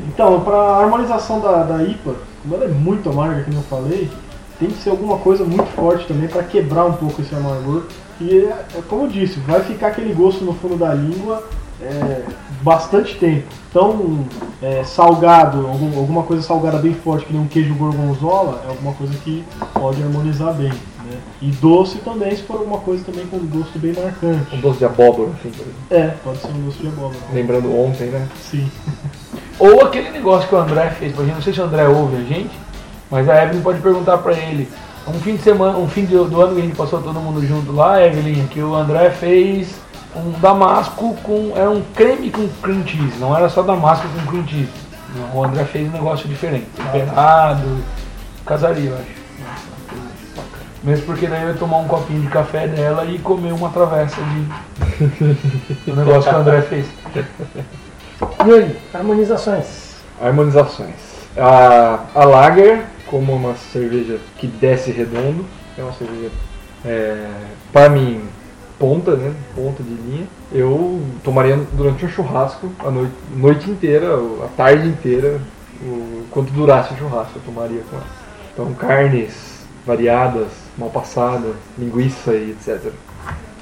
Então, 0.08 0.42
para 0.42 0.56
a 0.56 0.84
harmonização 0.84 1.40
da, 1.40 1.64
da 1.64 1.84
IPA, 1.84 2.16
como 2.42 2.56
ela 2.56 2.66
é 2.66 2.68
muito 2.68 3.10
amarga, 3.10 3.44
como 3.44 3.58
eu 3.58 3.64
falei, 3.64 4.10
tem 4.60 4.70
que 4.70 4.82
ser 4.82 4.90
alguma 4.90 5.18
coisa 5.20 5.46
muito 5.46 5.68
forte 5.74 6.06
também 6.08 6.28
para 6.28 6.44
quebrar 6.44 6.86
um 6.86 6.94
pouco 6.94 7.22
esse 7.22 7.34
amargor. 7.34 7.84
E, 8.20 8.40
é, 8.40 8.66
é 8.78 8.82
como 8.90 9.04
eu 9.04 9.08
disse, 9.08 9.40
vai 9.40 9.62
ficar 9.62 9.88
aquele 9.88 10.14
gosto 10.14 10.44
no 10.44 10.54
fundo 10.54 10.76
da 10.76 10.94
língua 10.94 11.44
é, 11.82 12.24
bastante 12.62 13.16
tempo. 13.16 13.44
Então, 13.70 14.26
é, 14.62 14.84
salgado, 14.84 15.66
algum- 15.68 15.98
alguma 15.98 16.24
coisa 16.24 16.44
salgada 16.44 16.78
bem 16.78 16.94
forte, 16.94 17.26
que 17.26 17.34
nem 17.34 17.42
um 17.42 17.48
queijo 17.48 17.74
gorgonzola, 17.76 18.62
é 18.66 18.70
alguma 18.70 18.94
coisa 18.94 19.14
que 19.24 19.44
pode 19.74 20.02
harmonizar 20.04 20.54
bem. 20.54 20.70
Né? 20.70 21.18
E 21.42 21.48
doce 21.52 21.98
também, 22.00 22.36
se 22.36 22.44
for 22.44 22.58
alguma 22.58 22.80
coisa 22.80 23.04
também 23.04 23.26
com 23.28 23.38
um 23.38 23.48
gosto 23.48 23.80
bem 23.80 23.94
marcante. 23.94 24.56
Um 24.56 24.60
doce 24.60 24.80
de 24.80 24.86
abóbora, 24.86 25.30
assim, 25.40 25.50
por 25.50 25.62
exemplo. 25.62 25.74
É, 25.90 26.08
pode 26.24 26.38
ser 26.40 26.48
um 26.48 26.66
doce 26.66 26.78
de 26.80 26.88
abóbora. 26.88 27.18
Lembrando 27.34 27.74
ontem, 27.76 28.06
né? 28.08 28.28
Sim. 28.42 28.70
Ou 29.58 29.82
aquele 29.86 30.10
negócio 30.12 30.48
que 30.50 30.56
o 30.56 30.58
André 30.58 30.90
fez 30.92 31.14
pra 31.14 31.24
gente, 31.26 31.36
não 31.36 31.42
sei 31.42 31.54
se 31.54 31.62
o 31.62 31.64
André 31.64 31.88
ouve 31.88 32.18
a 32.18 32.22
gente, 32.24 32.52
mas 33.10 33.30
a 33.30 33.44
Evelyn 33.44 33.62
pode 33.62 33.80
perguntar 33.80 34.18
pra 34.20 34.34
ele. 34.34 34.68
Um 35.08 35.14
fim 35.14 35.36
de 35.36 35.42
semana, 35.42 35.78
um 35.78 35.88
fim 35.88 36.06
do, 36.06 36.26
do 36.26 36.42
ano 36.42 36.56
que 36.56 36.62
a 36.62 36.64
gente 36.64 36.76
passou 36.76 37.02
todo 37.02 37.20
mundo 37.20 37.46
junto 37.46 37.72
lá, 37.72 38.04
Evelyn, 38.06 38.46
que 38.48 38.62
o 38.62 38.76
André 38.76 39.10
fez 39.10 39.70
um 40.16 40.32
damasco 40.40 41.16
com. 41.24 41.54
Era 41.56 41.70
um 41.70 41.84
creme 41.96 42.30
com 42.32 42.48
cream 42.62 42.86
cheese, 42.86 43.18
não 43.20 43.36
era 43.36 43.50
só 43.50 43.62
damasco 43.62 44.08
com 44.08 44.32
cream 44.32 44.48
cheese. 44.48 44.72
Não, 45.16 45.40
o 45.40 45.44
André 45.44 45.66
fez 45.66 45.88
um 45.88 45.92
negócio 45.92 46.28
diferente, 46.28 46.68
temperado, 46.76 47.84
casaria, 48.46 48.92
eu 48.92 48.96
acho. 48.96 49.22
Mesmo 50.84 51.06
porque 51.06 51.28
daí 51.28 51.44
eu 51.44 51.50
ia 51.50 51.54
tomar 51.54 51.78
um 51.78 51.88
copinho 51.88 52.22
de 52.22 52.28
café 52.28 52.68
dela 52.68 53.06
e 53.06 53.20
comer 53.20 53.54
uma 53.54 53.70
travessa 53.70 54.18
de. 54.22 55.88
o 55.92 55.96
negócio 55.96 56.30
que 56.30 56.36
o 56.36 56.40
André 56.40 56.62
fez. 56.62 56.88
E 58.46 58.52
aí, 58.52 58.78
harmonizações. 58.94 60.02
Harmonizações. 60.20 60.96
A, 61.38 62.00
a 62.16 62.26
Lager, 62.26 62.86
como 63.06 63.34
uma 63.34 63.56
cerveja 63.56 64.20
que 64.38 64.48
desce 64.48 64.92
redondo, 64.92 65.46
é 65.78 65.84
uma 65.84 65.94
cerveja 65.94 66.32
é, 66.84 67.28
para 67.72 67.90
mim, 67.90 68.24
ponta, 68.82 69.16
né? 69.16 69.32
Ponta 69.56 69.84
de 69.84 69.90
linha. 69.94 70.28
Eu 70.52 71.00
tomaria 71.24 71.58
durante 71.74 72.04
um 72.04 72.10
churrasco 72.10 72.70
a 72.80 72.90
noite, 72.90 73.14
noite 73.36 73.70
inteira, 73.70 74.08
a 74.44 74.48
tarde 74.58 74.88
inteira, 74.88 75.40
o, 75.84 76.24
quanto 76.32 76.52
durasse 76.52 76.94
o 76.96 76.98
churrasco, 76.98 77.34
eu 77.38 77.42
tomaria 77.44 77.82
com 77.90 77.96
ela. 77.96 78.06
Então, 78.52 78.74
carnes 78.74 79.62
variadas, 79.86 80.48
mal 80.78 80.90
passadas, 80.90 81.54
linguiça 81.78 82.34
e 82.34 82.52
etc. 82.52 82.92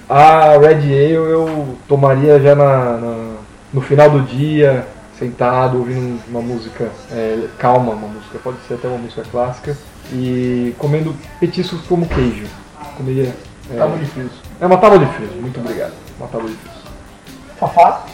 A 0.09 0.57
Red 0.57 0.75
Ale 0.91 1.11
eu 1.11 1.75
tomaria 1.87 2.39
já 2.39 2.55
na, 2.55 2.97
na- 2.97 3.35
no 3.73 3.81
final 3.81 4.09
do 4.09 4.21
dia, 4.21 4.87
sentado, 5.19 5.77
ouvindo 5.77 6.19
uma 6.29 6.41
música 6.41 6.89
é, 7.11 7.45
calma, 7.59 7.91
uma 7.91 8.07
música, 8.07 8.39
pode 8.43 8.57
ser 8.67 8.75
até 8.75 8.87
uma 8.87 8.97
música 8.97 9.23
clássica, 9.29 9.77
e 10.11 10.73
comendo 10.79 11.13
petiscos 11.39 11.81
como 11.87 12.07
queijo. 12.07 12.47
Comeria. 12.97 13.35
É, 13.71 13.77
Tábua 13.77 13.97
de 13.99 14.05
frios. 14.05 14.31
É 14.59 14.65
uma 14.65 14.77
tábua 14.77 15.05
frios, 15.07 15.35
muito 15.35 15.59
obrigado. 15.59 15.93
Uma 16.17 16.27
tábua 16.27 16.49
frios. 16.49 16.79
Fafá? 17.59 18.05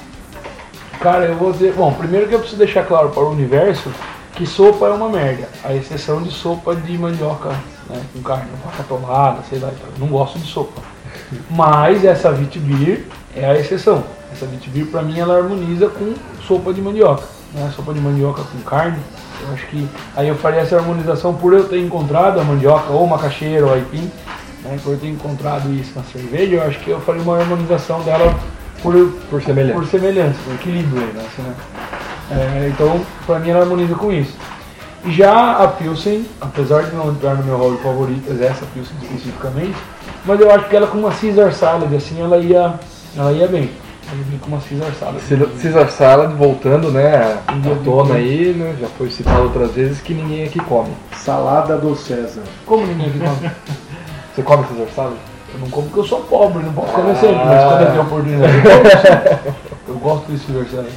Cara, 0.99 1.25
eu 1.25 1.35
vou 1.35 1.51
dizer. 1.51 1.73
Bom, 1.73 1.93
primeiro 1.93 2.27
que 2.27 2.33
eu 2.33 2.39
preciso 2.39 2.59
deixar 2.59 2.85
claro 2.85 3.09
para 3.09 3.23
o 3.23 3.31
universo 3.31 3.91
que 4.35 4.45
sopa 4.45 4.87
é 4.87 4.89
uma 4.89 5.09
merda. 5.09 5.47
A 5.63 5.73
exceção 5.73 6.21
de 6.21 6.31
sopa 6.31 6.75
de 6.75 6.97
mandioca, 6.97 7.49
né? 7.89 8.01
Com 8.13 8.21
carne, 8.21 8.49
vaca 8.63 8.81
atolada, 8.81 9.41
sei 9.49 9.59
lá. 9.59 9.71
não 9.97 10.07
gosto 10.07 10.37
de 10.37 10.45
sopa. 10.45 10.81
Mas 11.49 12.03
essa 12.03 12.31
Vitibir 12.31 13.05
é 13.35 13.45
a 13.45 13.57
exceção. 13.57 14.03
Essa 14.31 14.45
Vitibir, 14.45 14.87
pra 14.87 15.01
mim, 15.01 15.19
ela 15.19 15.37
harmoniza 15.37 15.87
com 15.87 16.13
sopa 16.45 16.73
de 16.73 16.81
mandioca. 16.81 17.23
Né? 17.53 17.71
Sopa 17.75 17.93
de 17.93 17.99
mandioca 17.99 18.43
com 18.43 18.59
carne. 18.59 18.99
Eu 19.41 19.53
acho 19.53 19.67
que 19.67 19.87
aí 20.15 20.27
eu 20.27 20.35
faria 20.35 20.61
essa 20.61 20.75
harmonização 20.75 21.33
por 21.33 21.53
eu 21.53 21.67
ter 21.67 21.79
encontrado 21.79 22.39
a 22.39 22.43
mandioca, 22.43 22.91
ou 22.91 23.07
macaxeira, 23.07 23.65
ou 23.65 23.73
aipim. 23.73 24.11
Né? 24.65 24.79
Por 24.83 24.93
eu 24.93 24.99
ter 24.99 25.07
encontrado 25.07 25.71
isso 25.73 25.91
na 25.95 26.03
cerveja, 26.03 26.55
eu 26.55 26.63
acho 26.63 26.79
que 26.79 26.89
eu 26.89 26.99
faria 27.01 27.21
uma 27.21 27.37
harmonização 27.37 28.01
dela 28.01 28.33
por, 28.81 28.93
Por 29.29 29.41
semelhança. 29.41 29.79
por 29.79 29.87
semelhança, 29.87 30.35
por 30.43 30.53
equilíbrio 30.55 31.01
aí, 31.01 31.13
né? 31.13 31.25
assim, 31.27 31.41
né? 31.41 31.55
É, 32.31 32.69
então, 32.69 32.99
pra 33.25 33.39
mim, 33.39 33.49
ela 33.49 33.61
harmoniza 33.61 33.93
com 33.95 34.11
isso. 34.11 34.35
E 35.05 35.11
Já 35.11 35.57
a 35.57 35.67
Pilsen, 35.67 36.25
apesar 36.41 36.83
de 36.83 36.95
não 36.95 37.11
entrar 37.11 37.35
no 37.35 37.43
meu 37.43 37.57
hall 37.57 37.75
de 37.75 37.83
favoritas, 37.83 38.41
essa 38.41 38.65
Pilsen 38.73 38.95
especificamente, 39.03 39.75
mas 40.25 40.39
eu 40.39 40.49
acho 40.49 40.67
que 40.67 40.75
ela 40.75 40.87
com 40.87 40.97
uma 40.97 41.11
Caesar 41.11 41.53
Salad, 41.53 41.93
assim, 41.95 42.19
ela 42.19 42.37
ia, 42.39 42.73
ela 43.15 43.31
ia 43.31 43.47
bem. 43.47 43.69
Ela 44.07 44.17
ia 44.17 44.25
bem 44.27 44.39
com 44.39 44.47
uma 44.47 44.59
Caesar 44.59 44.91
Salad. 44.99 45.21
Caesar 45.61 45.91
Salad 45.91 46.33
voltando, 46.33 46.89
né, 46.89 47.37
à 47.47 47.53
tona 47.83 48.15
aí, 48.15 48.53
né, 48.53 48.75
já 48.81 48.87
foi 48.97 49.11
citado 49.11 49.43
outras 49.43 49.71
vezes 49.73 50.01
que 50.01 50.15
ninguém 50.15 50.45
aqui 50.45 50.59
come. 50.59 50.89
Salada 51.15 51.77
do 51.77 51.95
César. 51.95 52.41
Como 52.65 52.87
ninguém 52.87 53.05
aqui 53.05 53.19
come? 53.19 53.51
Você 54.35 54.43
come 54.43 54.63
Caesar 54.65 54.87
Salad? 54.95 55.13
Eu 55.53 55.59
não 55.61 55.69
como 55.69 55.87
porque 55.87 55.99
eu 56.01 56.03
sou 56.05 56.19
pobre, 56.21 56.63
não 56.63 56.73
posso 56.73 56.91
comer 56.91 57.15
sempre, 57.15 57.35
mas 57.45 57.63
quando 57.63 57.81
eu 57.81 57.87
tenho 57.87 58.01
oportunidade, 58.01 58.53
eu 58.57 58.63
como. 58.63 59.55
Eu 59.87 59.95
gosto 59.95 60.31
desse 60.31 60.51
Salad. 60.71 60.89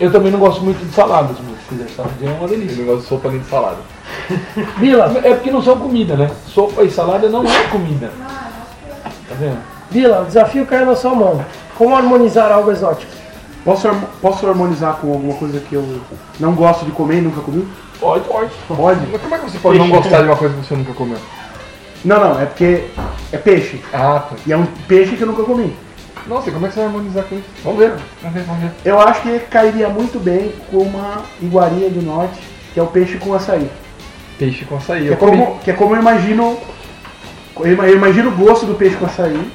Eu 0.00 0.10
também 0.12 0.30
não 0.32 0.38
gosto 0.38 0.62
muito 0.62 0.84
de 0.84 0.92
saladas, 0.94 1.36
mas 1.48 1.58
Caesar 1.68 1.88
Salad 1.96 2.12
é 2.22 2.28
uma 2.38 2.48
delícia. 2.48 2.76
Não 2.78 2.84
gosta 2.86 3.02
de 3.02 3.08
sopa 3.08 3.28
nem 3.30 3.40
de 3.40 3.46
salada. 3.46 3.76
Vila, 4.78 5.12
É 5.24 5.34
porque 5.34 5.50
não 5.50 5.62
são 5.62 5.76
comida, 5.78 6.16
né? 6.16 6.30
Sopa 6.46 6.82
e 6.84 6.90
salada 6.90 7.28
não 7.28 7.44
é 7.44 7.62
comida. 7.70 8.10
Tá 9.28 9.34
vendo? 9.38 9.58
Vila, 9.90 10.22
o 10.22 10.24
desafio 10.26 10.66
caiu 10.66 10.86
na 10.86 10.94
sua 10.96 11.14
mão. 11.14 11.44
Como 11.76 11.94
harmonizar 11.96 12.50
algo 12.52 12.70
exótico? 12.70 13.10
Posso, 13.64 13.88
harmo- 13.88 14.06
posso 14.20 14.46
harmonizar 14.46 14.96
com 14.96 15.12
alguma 15.12 15.34
coisa 15.34 15.58
que 15.58 15.74
eu 15.74 16.00
não 16.38 16.52
gosto 16.54 16.84
de 16.84 16.90
comer 16.92 17.18
e 17.18 17.20
nunca 17.22 17.40
comi? 17.40 17.66
Pode, 17.98 18.24
pode. 18.24 18.50
Pode? 18.68 19.00
Mas 19.10 19.20
como 19.22 19.34
é 19.34 19.38
que 19.38 19.50
você 19.50 19.58
pode 19.58 19.78
não 19.78 19.88
gostar 19.88 20.18
de 20.22 20.28
uma 20.28 20.36
coisa 20.36 20.54
que 20.54 20.66
você 20.66 20.74
nunca 20.76 20.92
comeu? 20.92 21.18
Não, 22.04 22.20
não, 22.20 22.40
é 22.40 22.44
porque 22.46 22.84
é 23.32 23.36
peixe. 23.38 23.80
Ah, 23.92 24.24
tá. 24.28 24.36
E 24.46 24.52
é 24.52 24.56
um 24.56 24.66
peixe 24.86 25.16
que 25.16 25.22
eu 25.22 25.26
nunca 25.26 25.42
comi. 25.42 25.74
Nossa, 26.26 26.48
e 26.48 26.52
como 26.52 26.64
é 26.66 26.68
que 26.68 26.74
você 26.74 26.80
vai 26.80 26.88
harmonizar 26.88 27.24
com 27.24 27.34
isso? 27.36 27.44
Vamos 27.62 27.78
ver, 27.78 27.92
vamos 28.22 28.34
ver, 28.36 28.42
vamos 28.44 28.62
ver. 28.62 28.70
Eu 28.84 28.98
acho 29.00 29.20
que 29.22 29.38
cairia 29.50 29.88
muito 29.88 30.18
bem 30.18 30.52
com 30.70 30.78
uma 30.78 31.22
iguaria 31.40 31.88
do 31.90 32.02
norte, 32.02 32.38
que 32.72 32.80
é 32.80 32.82
o 32.82 32.86
peixe 32.86 33.18
com 33.18 33.34
açaí. 33.34 33.70
Peixe 34.38 34.64
com 34.64 34.76
açaí. 34.76 35.02
Que 35.02 35.08
Eu 35.08 35.12
é 35.12 35.16
comi. 35.16 35.38
como, 35.38 35.58
que 35.60 35.70
é 35.70 35.74
como 35.74 35.94
eu 35.94 36.00
imagino. 36.00 36.58
Eu 37.60 37.72
ima- 37.72 37.86
eu 37.86 37.96
imagino 37.96 38.30
o 38.30 38.32
gosto 38.36 38.66
do 38.66 38.74
peixe 38.74 38.96
com 38.96 39.06
açaí. 39.06 39.50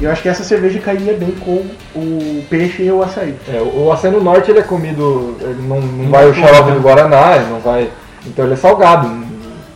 E 0.00 0.04
eu 0.04 0.10
acho 0.12 0.22
que 0.22 0.28
essa 0.28 0.44
cerveja 0.44 0.78
cairia 0.78 1.14
bem 1.14 1.32
com 1.44 1.66
o 1.96 2.44
peixe 2.48 2.84
e 2.84 2.90
o 2.92 3.02
açaí. 3.02 3.34
É, 3.52 3.60
o 3.60 3.86
o 3.86 3.92
açaí 3.92 4.10
no 4.12 4.20
norte 4.22 4.50
ele 4.52 4.60
é 4.60 4.62
comido, 4.62 5.36
ele 5.40 5.62
não, 5.66 5.80
não 5.80 6.10
vai 6.10 6.26
o 6.28 6.34
xarope 6.34 6.70
do 6.72 6.80
Guaraná, 6.80 7.36
ele 7.36 7.50
não 7.50 7.58
vai. 7.60 7.90
Então 8.24 8.44
ele 8.44 8.54
é 8.54 8.56
salgado. 8.56 9.08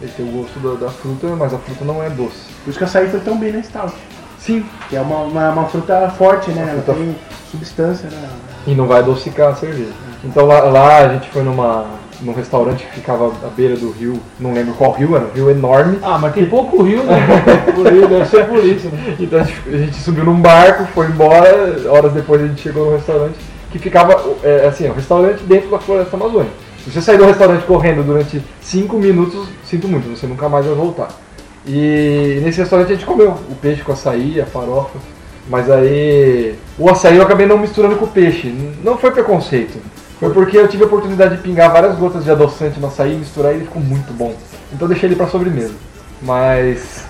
Ele 0.02 0.12
tem 0.16 0.26
o 0.28 0.32
gosto 0.32 0.58
da, 0.58 0.86
da 0.86 0.90
fruta, 0.92 1.28
mas 1.36 1.54
a 1.54 1.58
fruta 1.58 1.84
não 1.84 2.02
é 2.02 2.10
doce. 2.10 2.36
Por 2.64 2.70
isso 2.70 2.78
que 2.78 2.84
o 2.84 2.86
açaí 2.86 3.08
foi 3.08 3.20
tão 3.20 3.38
bem 3.38 3.52
na 3.52 3.62
Stout. 3.62 3.92
Sim. 4.38 4.64
Que 4.88 4.96
é 4.96 5.00
uma, 5.00 5.18
uma, 5.18 5.50
uma 5.50 5.64
fruta 5.66 6.12
forte, 6.18 6.50
né? 6.50 6.62
Ela 6.72 6.82
fruta- 6.82 6.94
tem 6.98 7.16
substância, 7.50 8.08
né? 8.10 8.28
E 8.66 8.74
não 8.74 8.86
vai 8.86 8.98
adocicar 8.98 9.50
a 9.50 9.54
cerveja. 9.54 9.92
Então 10.24 10.46
lá, 10.46 10.60
lá 10.60 10.98
a 10.98 11.08
gente 11.14 11.28
foi 11.30 11.42
numa, 11.42 11.84
num 12.20 12.32
restaurante 12.32 12.84
que 12.84 12.94
ficava 12.96 13.26
à 13.44 13.48
beira 13.48 13.76
do 13.76 13.90
rio, 13.90 14.20
não 14.40 14.52
lembro 14.52 14.74
qual 14.74 14.92
rio, 14.92 15.14
era 15.16 15.24
um 15.24 15.30
rio 15.30 15.50
enorme. 15.50 15.98
Ah, 16.02 16.18
mas 16.18 16.32
tem 16.34 16.46
pouco 16.46 16.82
rio, 16.82 17.02
né? 17.04 17.16
Por 17.74 17.86
rio, 17.86 18.08
deve 18.08 18.26
ser 18.26 18.46
por 18.46 18.64
isso, 18.64 18.88
né? 18.88 19.16
Então 19.18 19.40
a 19.40 19.44
gente, 19.44 19.60
a 19.68 19.76
gente 19.78 19.96
subiu 19.96 20.24
num 20.24 20.40
barco, 20.40 20.84
foi 20.94 21.06
embora, 21.06 21.76
horas 21.88 22.12
depois 22.12 22.42
a 22.42 22.46
gente 22.46 22.60
chegou 22.62 22.86
no 22.86 22.96
restaurante, 22.96 23.36
que 23.70 23.78
ficava, 23.78 24.20
é, 24.42 24.66
assim, 24.66 24.88
um 24.88 24.94
restaurante 24.94 25.42
dentro 25.44 25.70
da 25.70 25.78
floresta 25.78 26.16
amazônica. 26.16 26.61
Se 26.84 26.90
você 26.90 27.00
sair 27.00 27.16
do 27.16 27.24
restaurante 27.24 27.64
correndo 27.64 28.02
durante 28.04 28.42
5 28.60 28.96
minutos, 28.98 29.48
sinto 29.64 29.86
muito, 29.86 30.08
você 30.08 30.26
nunca 30.26 30.48
mais 30.48 30.66
vai 30.66 30.74
voltar. 30.74 31.10
E 31.64 32.40
nesse 32.42 32.58
restaurante 32.58 32.92
a 32.92 32.94
gente 32.96 33.06
comeu 33.06 33.30
o 33.30 33.54
peixe 33.54 33.82
com 33.82 33.92
açaí, 33.92 34.40
a 34.40 34.46
farofa, 34.46 34.98
mas 35.48 35.70
aí 35.70 36.56
o 36.76 36.90
açaí 36.90 37.16
eu 37.16 37.22
acabei 37.22 37.46
não 37.46 37.58
misturando 37.58 37.94
com 37.96 38.04
o 38.04 38.08
peixe. 38.08 38.52
Não 38.82 38.98
foi 38.98 39.12
preconceito, 39.12 39.78
foi 40.18 40.30
porque 40.30 40.58
eu 40.58 40.66
tive 40.66 40.82
a 40.82 40.86
oportunidade 40.86 41.36
de 41.36 41.42
pingar 41.42 41.72
várias 41.72 41.96
gotas 41.96 42.24
de 42.24 42.30
adoçante 42.30 42.80
no 42.80 42.88
açaí, 42.88 43.16
misturar 43.16 43.52
e 43.52 43.56
ele 43.56 43.64
ficou 43.64 43.80
muito 43.80 44.12
bom. 44.12 44.34
Então 44.72 44.88
deixei 44.88 45.08
ele 45.08 45.16
pra 45.16 45.28
sobremesa. 45.28 45.74
Mas 46.20 47.04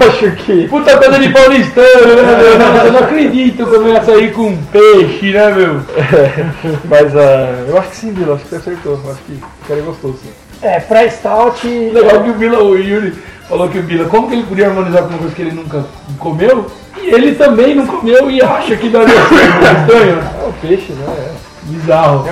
acho 0.00 0.30
que 0.32 0.68
Puta 0.68 0.96
coisa 0.96 1.18
de 1.18 1.28
paulistano, 1.30 2.16
né, 2.16 2.36
meu? 2.36 2.58
Não, 2.58 2.76
eu 2.84 2.92
não 2.92 3.00
acredito 3.00 3.66
comer 3.66 3.96
açaí 3.98 4.30
com 4.30 4.56
peixe, 4.72 5.32
né, 5.32 5.50
meu? 5.52 5.80
Mas 6.84 7.16
ah, 7.16 7.64
eu 7.68 7.78
acho 7.78 7.90
que 7.90 7.96
sim, 7.96 8.12
Vila, 8.12 8.34
acho 8.34 8.44
que 8.44 8.50
você 8.50 8.56
acertou. 8.56 9.00
Eu 9.04 9.10
acho 9.10 9.20
que 9.22 9.40
ficaria 9.62 9.82
gostoso 9.82 10.18
sim. 10.22 10.30
É, 10.62 10.80
pra 10.80 11.08
Stout. 11.10 11.66
Legal 11.66 12.22
que 12.22 12.30
o 12.30 12.34
Vila, 12.34 12.62
o 12.62 12.76
Yuri, 12.76 13.14
falou 13.48 13.68
que 13.68 13.78
o 13.78 13.82
Vila, 13.82 14.08
como 14.08 14.28
que 14.28 14.34
ele 14.34 14.44
podia 14.44 14.68
harmonizar 14.68 15.02
com 15.02 15.10
uma 15.10 15.18
coisa 15.18 15.34
que 15.34 15.42
ele 15.42 15.52
nunca 15.52 15.84
comeu? 16.18 16.66
E 17.00 17.08
ele 17.08 17.34
também 17.34 17.74
não 17.74 17.86
comeu 17.86 18.30
e 18.30 18.42
acha 18.42 18.76
que 18.76 18.88
daria 18.88 19.14
certo. 19.14 19.80
Estranho, 19.80 20.16
né? 20.16 20.30
É 20.42 20.48
o 20.48 20.52
peixe, 20.54 20.92
né? 20.92 21.34
Bizarro. 21.64 22.24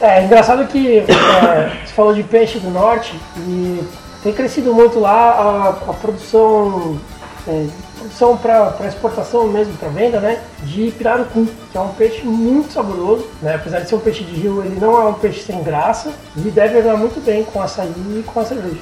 É, 0.00 0.24
engraçado 0.24 0.66
que 0.66 0.98
é, 0.98 1.72
você 1.84 1.92
falou 1.94 2.14
de 2.14 2.22
peixe 2.22 2.58
do 2.58 2.70
norte 2.70 3.18
e 3.38 3.80
tem 4.26 4.34
crescido 4.34 4.74
muito 4.74 4.98
lá 4.98 5.30
a, 5.30 5.68
a 5.68 5.94
produção, 5.94 6.98
é, 7.46 7.68
produção 7.96 8.36
para 8.36 8.74
exportação 8.88 9.46
mesmo, 9.46 9.74
para 9.74 9.88
venda, 9.88 10.18
né? 10.18 10.42
De 10.64 10.90
pirarucu, 10.90 11.46
que 11.70 11.78
é 11.78 11.80
um 11.80 11.90
peixe 11.90 12.24
muito 12.24 12.72
saboroso, 12.72 13.24
né? 13.40 13.54
Apesar 13.54 13.78
de 13.78 13.88
ser 13.88 13.94
um 13.94 14.00
peixe 14.00 14.24
de 14.24 14.34
rio, 14.34 14.64
ele 14.64 14.80
não 14.80 15.00
é 15.00 15.04
um 15.04 15.14
peixe 15.14 15.44
sem 15.44 15.62
graça 15.62 16.12
e 16.36 16.50
deve 16.50 16.80
andar 16.80 16.96
muito 16.96 17.24
bem 17.24 17.44
com 17.44 17.62
açaí 17.62 17.88
e 17.88 18.24
com 18.26 18.40
a 18.40 18.44
cerveja. 18.44 18.80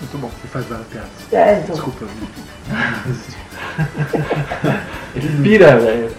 Muito 0.00 0.18
bom. 0.18 0.30
E 0.44 0.46
faz 0.46 0.64
várias 0.66 0.86
piadas. 0.86 1.10
É, 1.32 1.62
então. 1.64 1.74
Desculpa. 1.74 2.06
Ele 5.16 5.42
pira, 5.42 5.80
velho. 5.80 6.12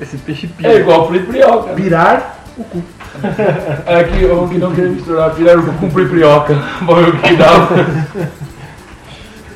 Esse 0.00 0.16
peixe 0.16 0.46
pira. 0.46 0.72
É 0.72 0.76
igual 0.76 1.08
priprioca. 1.08 1.68
né? 1.68 1.74
Pirar 1.74 2.38
o 2.56 2.64
cu. 2.64 2.82
É 3.86 4.04
que 4.04 4.24
o 4.24 4.48
que 4.48 4.58
não 4.58 4.72
queria 4.74 4.90
misturar 4.90 5.34
pirarucu 5.34 5.72
com 5.78 5.90
priprioca. 5.90 6.54
Bom, 6.82 6.98
eu 6.98 7.12
que 7.18 7.36
dava. 7.36 7.68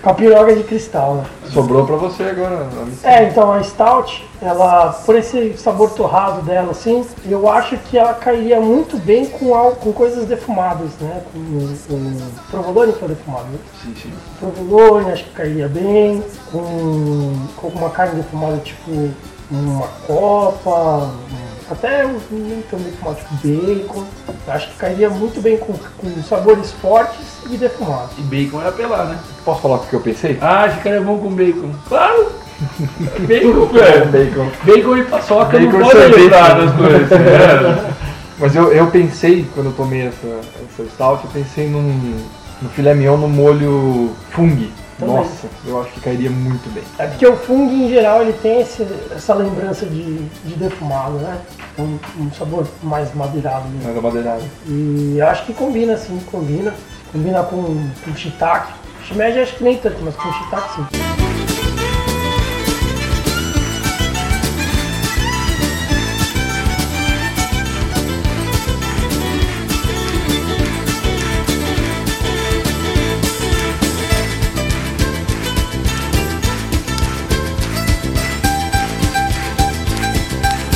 Com 0.03 0.11
a 0.11 0.15
piroga 0.15 0.55
de 0.55 0.63
cristal, 0.63 1.15
né? 1.17 1.25
Sobrou 1.53 1.85
pra 1.85 1.97
você 1.97 2.23
agora. 2.25 2.69
a. 3.05 3.09
É, 3.09 3.29
então 3.29 3.53
a 3.53 3.61
Stout, 3.63 4.25
ela, 4.41 4.93
por 5.05 5.17
esse 5.17 5.55
sabor 5.59 5.91
torrado 5.91 6.43
dela, 6.43 6.71
assim, 6.71 7.05
eu 7.25 7.49
acho 7.51 7.77
que 7.77 7.99
ela 7.99 8.15
cairia 8.15 8.61
muito 8.61 8.99
bem 8.99 9.27
com, 9.27 9.53
al- 9.55 9.73
com 9.73 9.93
coisas 9.93 10.27
defumadas, 10.27 10.91
né? 11.01 11.23
Com, 11.33 11.41
com 11.89 12.17
provolone 12.51 12.93
que 12.93 13.05
é 13.05 13.09
defumado, 13.09 13.45
né? 13.47 13.59
Sim, 13.83 13.95
sim. 14.01 14.13
Provolone, 14.39 15.11
acho 15.11 15.25
que 15.25 15.31
cairia 15.31 15.67
bem, 15.69 16.23
com, 16.53 17.33
com 17.57 17.69
uma 17.69 17.91
carne 17.91 18.17
defumada, 18.17 18.59
tipo 18.59 19.11
uma 19.51 19.87
copa, 20.07 21.11
um- 21.33 21.56
até 21.71 22.07
um- 22.07 22.19
nem 22.31 22.63
tão 22.71 22.79
defumado, 22.79 23.17
tipo 23.17 23.35
bacon. 23.47 24.05
Eu 24.47 24.53
acho 24.53 24.69
que 24.69 24.77
cairia 24.77 25.11
muito 25.11 25.41
bem 25.41 25.57
com, 25.59 25.73
com 25.73 26.23
sabores 26.23 26.73
fortes 26.73 27.27
e 27.51 27.57
defumados. 27.57 28.11
E 28.19 28.23
bacon 28.23 28.63
é 28.63 28.69
apelar, 28.69 29.07
né? 29.07 29.19
Posso 29.45 29.61
falar 29.61 29.77
o 29.77 29.81
que 29.81 29.95
eu 29.95 30.01
pensei? 30.01 30.39
Ah, 30.41 30.67
esse 30.69 30.79
cara 30.79 30.97
é 30.97 31.01
bom 31.01 31.19
com 31.19 31.31
bacon. 31.31 31.71
Claro! 31.89 32.27
Bacon, 33.29 33.67
velho. 33.67 34.07
Bacon. 34.07 34.51
Bacon 34.65 34.97
e 34.97 35.05
paçoca 35.05 35.59
Bacon 35.59 35.79
não 35.79 35.81
e 35.81 35.93
podem 35.93 36.09
lembrar 36.09 36.55
das 36.59 36.75
coisas. 36.75 37.13
É. 37.13 37.91
Mas 38.39 38.55
eu, 38.57 38.73
eu 38.73 38.87
pensei, 38.89 39.47
quando 39.55 39.67
eu 39.67 39.73
tomei 39.73 40.07
essa, 40.07 40.27
essa 40.27 40.91
stout, 40.91 41.25
eu 41.25 41.31
pensei 41.31 41.69
num, 41.69 42.19
no 42.63 42.69
filé 42.71 42.95
mignon 42.95 43.17
no 43.19 43.29
molho 43.29 44.11
fungi. 44.31 44.71
Também. 44.99 45.15
Nossa, 45.17 45.47
eu 45.67 45.81
acho 45.81 45.91
que 45.93 46.01
cairia 46.01 46.31
muito 46.31 46.73
bem. 46.73 46.83
É 46.99 47.07
porque 47.07 47.27
o 47.27 47.37
fungo 47.37 47.71
em 47.73 47.89
geral 47.91 48.23
ele 48.23 48.33
tem 48.35 48.61
esse- 48.63 48.87
essa 49.15 49.35
lembrança 49.35 49.85
de, 49.85 50.19
de 50.45 50.55
defumado, 50.55 51.19
né? 51.19 51.39
Um, 51.79 51.99
um 52.19 52.33
sabor 52.33 52.67
mais 52.83 53.15
madeirado 53.15 53.69
mesmo. 53.69 53.89
Mas 53.89 53.97
a 53.99 54.01
madeirada. 54.01 54.43
E 54.67 55.21
acho 55.21 55.45
que 55.45 55.53
combina 55.53 55.97
sim, 55.99 56.19
combina. 56.31 56.73
Combina 57.13 57.43
com, 57.43 57.63
com 58.05 58.15
shiitake. 58.17 58.73
Shimeji 59.05 59.39
acho 59.41 59.57
que 59.57 59.65
nem 59.65 59.77
tanto, 59.77 59.97
mas 60.03 60.17
com 60.17 60.33
shiitake 60.33 60.75
sim. 60.77 61.46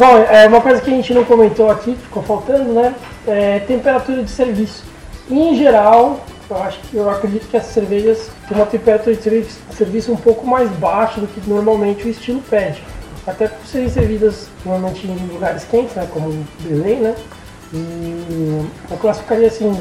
Bom, 0.01 0.17
é 0.31 0.47
uma 0.49 0.63
coisa 0.63 0.81
que 0.81 0.91
a 0.91 0.95
gente 0.95 1.13
não 1.13 1.27
comentou 1.27 1.71
aqui, 1.71 1.95
ficou 1.95 2.23
faltando, 2.23 2.73
né? 2.73 2.95
É 3.29 3.59
temperatura 3.59 4.23
de 4.23 4.31
serviço. 4.31 4.83
Em 5.31 5.55
geral, 5.55 6.21
eu 6.49 6.57
acho 6.63 6.81
que 6.81 6.97
eu 6.97 7.11
acredito 7.11 7.47
que 7.51 7.57
as 7.59 7.67
cervejas 7.67 8.31
têm 8.49 8.57
uma 8.57 8.65
temperatura 8.65 9.15
de 9.15 9.23
servi- 9.23 9.47
serviço 9.77 10.11
um 10.11 10.17
pouco 10.17 10.47
mais 10.47 10.71
baixa 10.71 11.21
do 11.21 11.27
que 11.27 11.47
normalmente 11.47 12.07
o 12.07 12.09
estilo 12.11 12.41
pede. 12.49 12.83
Até 13.27 13.49
por 13.49 13.67
serem 13.67 13.91
servidas 13.91 14.49
normalmente 14.65 15.07
em 15.07 15.15
lugares 15.35 15.65
quentes, 15.71 15.95
né? 15.95 16.09
Como 16.11 16.47
Belém, 16.61 17.01
né? 17.01 17.15
E 17.75 18.65
eu 18.91 18.97
classificaria 18.97 19.49
assim, 19.49 19.79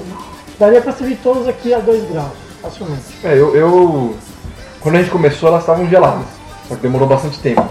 daria 0.59 0.81
para 0.81 0.91
servir 0.91 1.17
todos 1.23 1.47
aqui 1.47 1.73
a 1.73 1.79
2 1.79 2.03
graus, 2.11 2.33
facilmente. 2.61 3.03
É, 3.23 3.31
eu, 3.35 3.55
eu- 3.55 4.17
Quando 4.81 4.95
a 4.95 4.99
gente 4.99 5.11
começou, 5.11 5.47
elas 5.47 5.61
estavam 5.61 5.87
geladas. 5.87 6.38
Só 6.69 6.75
que 6.75 6.81
demorou 6.81 7.07
bastante 7.07 7.39
tempo. 7.39 7.67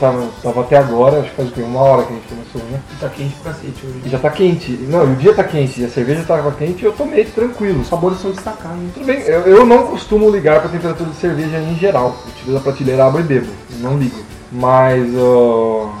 Tava, 0.00 0.26
tava 0.42 0.60
até 0.62 0.78
agora, 0.78 1.20
acho 1.20 1.28
que 1.30 1.36
faz 1.36 1.48
o 1.50 1.52
quê? 1.52 1.60
Uma 1.60 1.80
hora 1.82 2.02
que 2.04 2.12
a 2.14 2.16
gente 2.16 2.28
começou, 2.28 2.62
né? 2.70 2.80
Tá 2.98 3.08
quente 3.10 3.34
pra 3.42 3.52
cacete 3.52 3.86
hoje. 3.86 4.00
E 4.04 4.08
já 4.08 4.18
tá 4.18 4.30
quente. 4.30 4.72
Não, 4.88 5.06
e 5.06 5.12
o 5.12 5.16
dia 5.16 5.34
tá 5.34 5.44
quente, 5.44 5.82
e 5.82 5.84
a 5.84 5.88
cerveja 5.90 6.24
tava 6.26 6.50
quente 6.52 6.82
e 6.82 6.86
eu 6.86 6.92
tomei 6.92 7.24
tranquilo. 7.26 7.82
Os 7.82 7.88
sabores 7.88 8.18
são 8.20 8.30
destacados. 8.30 8.78
Tudo 8.94 9.04
bem, 9.04 9.20
eu, 9.20 9.40
eu 9.42 9.66
não 9.66 9.88
costumo 9.88 10.30
ligar 10.30 10.60
pra 10.60 10.70
temperatura 10.70 11.10
de 11.10 11.16
cerveja 11.16 11.58
em 11.58 11.76
geral. 11.76 12.16
Eu 12.26 12.32
tiro 12.40 12.54
da 12.54 12.60
prateleira, 12.60 13.04
abro 13.04 13.20
e 13.20 13.24
bebo. 13.24 13.52
Não 13.80 13.98
ligo. 13.98 14.16
Mas 14.50 15.04
ó, 15.14 15.92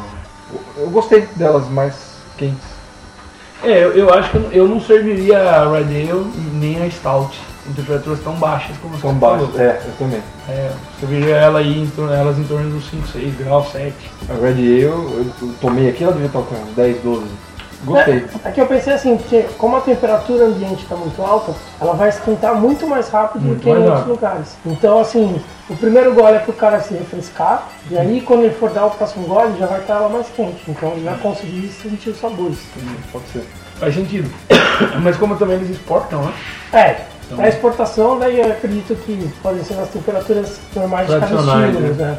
eu 0.78 0.88
gostei 0.90 1.28
delas 1.36 1.68
mais 1.68 1.94
quentes. 2.38 2.78
É, 3.62 3.84
eu, 3.84 3.90
eu 3.92 4.14
acho 4.14 4.30
que 4.30 4.36
eu 4.36 4.40
não- 4.42 4.52
eu 4.52 4.68
não 4.68 4.80
serviria 4.80 5.38
a 5.38 5.70
Red 5.70 6.10
Ale 6.10 6.26
nem 6.54 6.80
a 6.82 6.88
Stout 6.90 7.38
em 7.68 7.72
temperaturas 7.74 8.20
tão 8.20 8.34
baixas 8.34 8.76
como 8.78 8.94
você 8.94 9.02
São 9.02 9.18
falou. 9.18 9.46
baixas. 9.46 9.60
É, 9.60 9.82
eu 9.86 9.92
também. 9.98 10.22
É, 10.48 10.70
serviria 10.98 11.36
ela 11.36 11.58
aí, 11.58 11.82
em 11.82 11.86
torno- 11.90 12.12
elas 12.14 12.38
em 12.38 12.44
torno 12.44 12.70
dos 12.70 12.88
5, 12.90 13.06
6 13.08 13.34
graus, 13.36 13.70
7. 13.72 13.94
A 14.28 14.32
Red 14.34 14.50
Ale, 14.52 14.80
eu, 14.80 14.92
eu 15.40 15.54
tomei 15.60 15.88
aqui, 15.90 16.02
ela 16.04 16.12
devia 16.12 16.28
estar 16.28 16.40
com 16.40 16.54
10, 16.74 17.02
12. 17.02 17.26
Gostei. 17.84 18.24
É, 18.44 18.48
Aqui 18.48 18.60
eu 18.60 18.66
pensei 18.66 18.92
assim, 18.92 19.16
porque 19.16 19.42
como 19.56 19.76
a 19.76 19.80
temperatura 19.80 20.46
ambiente 20.46 20.82
está 20.82 20.96
muito 20.96 21.22
alta, 21.22 21.54
ela 21.80 21.92
vai 21.94 22.08
esquentar 22.08 22.56
muito 22.56 22.88
mais 22.88 23.08
rápido 23.08 23.42
Muito 23.42 23.58
do 23.58 23.62
que 23.62 23.68
em 23.70 23.72
outros 23.74 23.92
rápido. 23.94 24.08
lugares. 24.10 24.56
Então, 24.66 24.98
assim, 24.98 25.40
o 25.70 25.76
primeiro 25.76 26.12
gole 26.12 26.34
é 26.36 26.38
para 26.40 26.50
o 26.50 26.54
cara 26.54 26.80
se 26.80 26.92
refrescar, 26.94 27.68
e 27.88 27.96
aí 27.96 28.20
quando 28.22 28.42
ele 28.42 28.54
for 28.54 28.70
dar 28.70 28.86
o 28.86 28.90
próximo 28.90 29.28
gole, 29.28 29.56
já 29.60 29.66
vai 29.66 29.78
estar 29.80 29.94
ela 29.94 30.08
mais 30.08 30.26
quente. 30.34 30.60
Então 30.66 30.90
ele 30.90 31.04
vai 31.04 31.16
conseguir 31.18 31.68
sentir 31.68 32.10
os 32.10 32.18
sabores. 32.20 32.58
Pode 33.12 33.28
ser. 33.32 33.46
Faz 33.78 33.94
sentido. 33.94 34.28
Mas 35.00 35.16
como 35.16 35.36
também 35.36 35.54
eles 35.58 35.70
exportam, 35.70 36.20
né? 36.24 36.32
É, 36.72 36.96
a 37.36 37.48
exportação, 37.48 38.18
daí 38.18 38.40
eu 38.40 38.50
acredito 38.50 38.94
que 38.94 39.30
podem 39.42 39.62
ser 39.62 39.74
nas 39.74 39.88
temperaturas 39.90 40.58
normais 40.74 41.08
de 41.08 41.18
cada 41.18 41.26
estilo, 41.26 41.80
né? 41.80 41.92
né? 41.92 42.18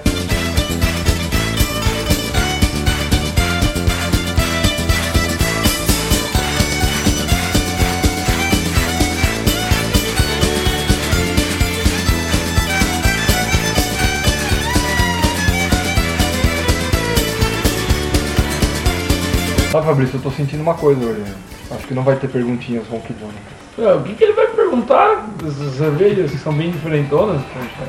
Sabe, 19.71 19.85
Fabrício, 19.85 20.17
eu 20.17 20.21
tô 20.21 20.31
sentindo 20.31 20.61
uma 20.61 20.73
coisa 20.73 20.99
hoje. 21.05 21.23
Acho 21.69 21.87
que 21.87 21.93
não 21.93 22.03
vai 22.03 22.15
ter 22.15 22.27
perguntinhas 22.27 22.87
ronquidônicas. 22.87 23.68
É, 23.81 23.93
O 23.93 24.01
que, 24.01 24.13
que 24.13 24.23
ele 24.23 24.33
vai 24.33 24.47
perguntar 24.47 25.25
dessas 25.41 25.73
cervejas 25.75 26.31
que 26.31 26.37
são 26.37 26.51
bem 26.53 26.69
diferentonas? 26.71 27.41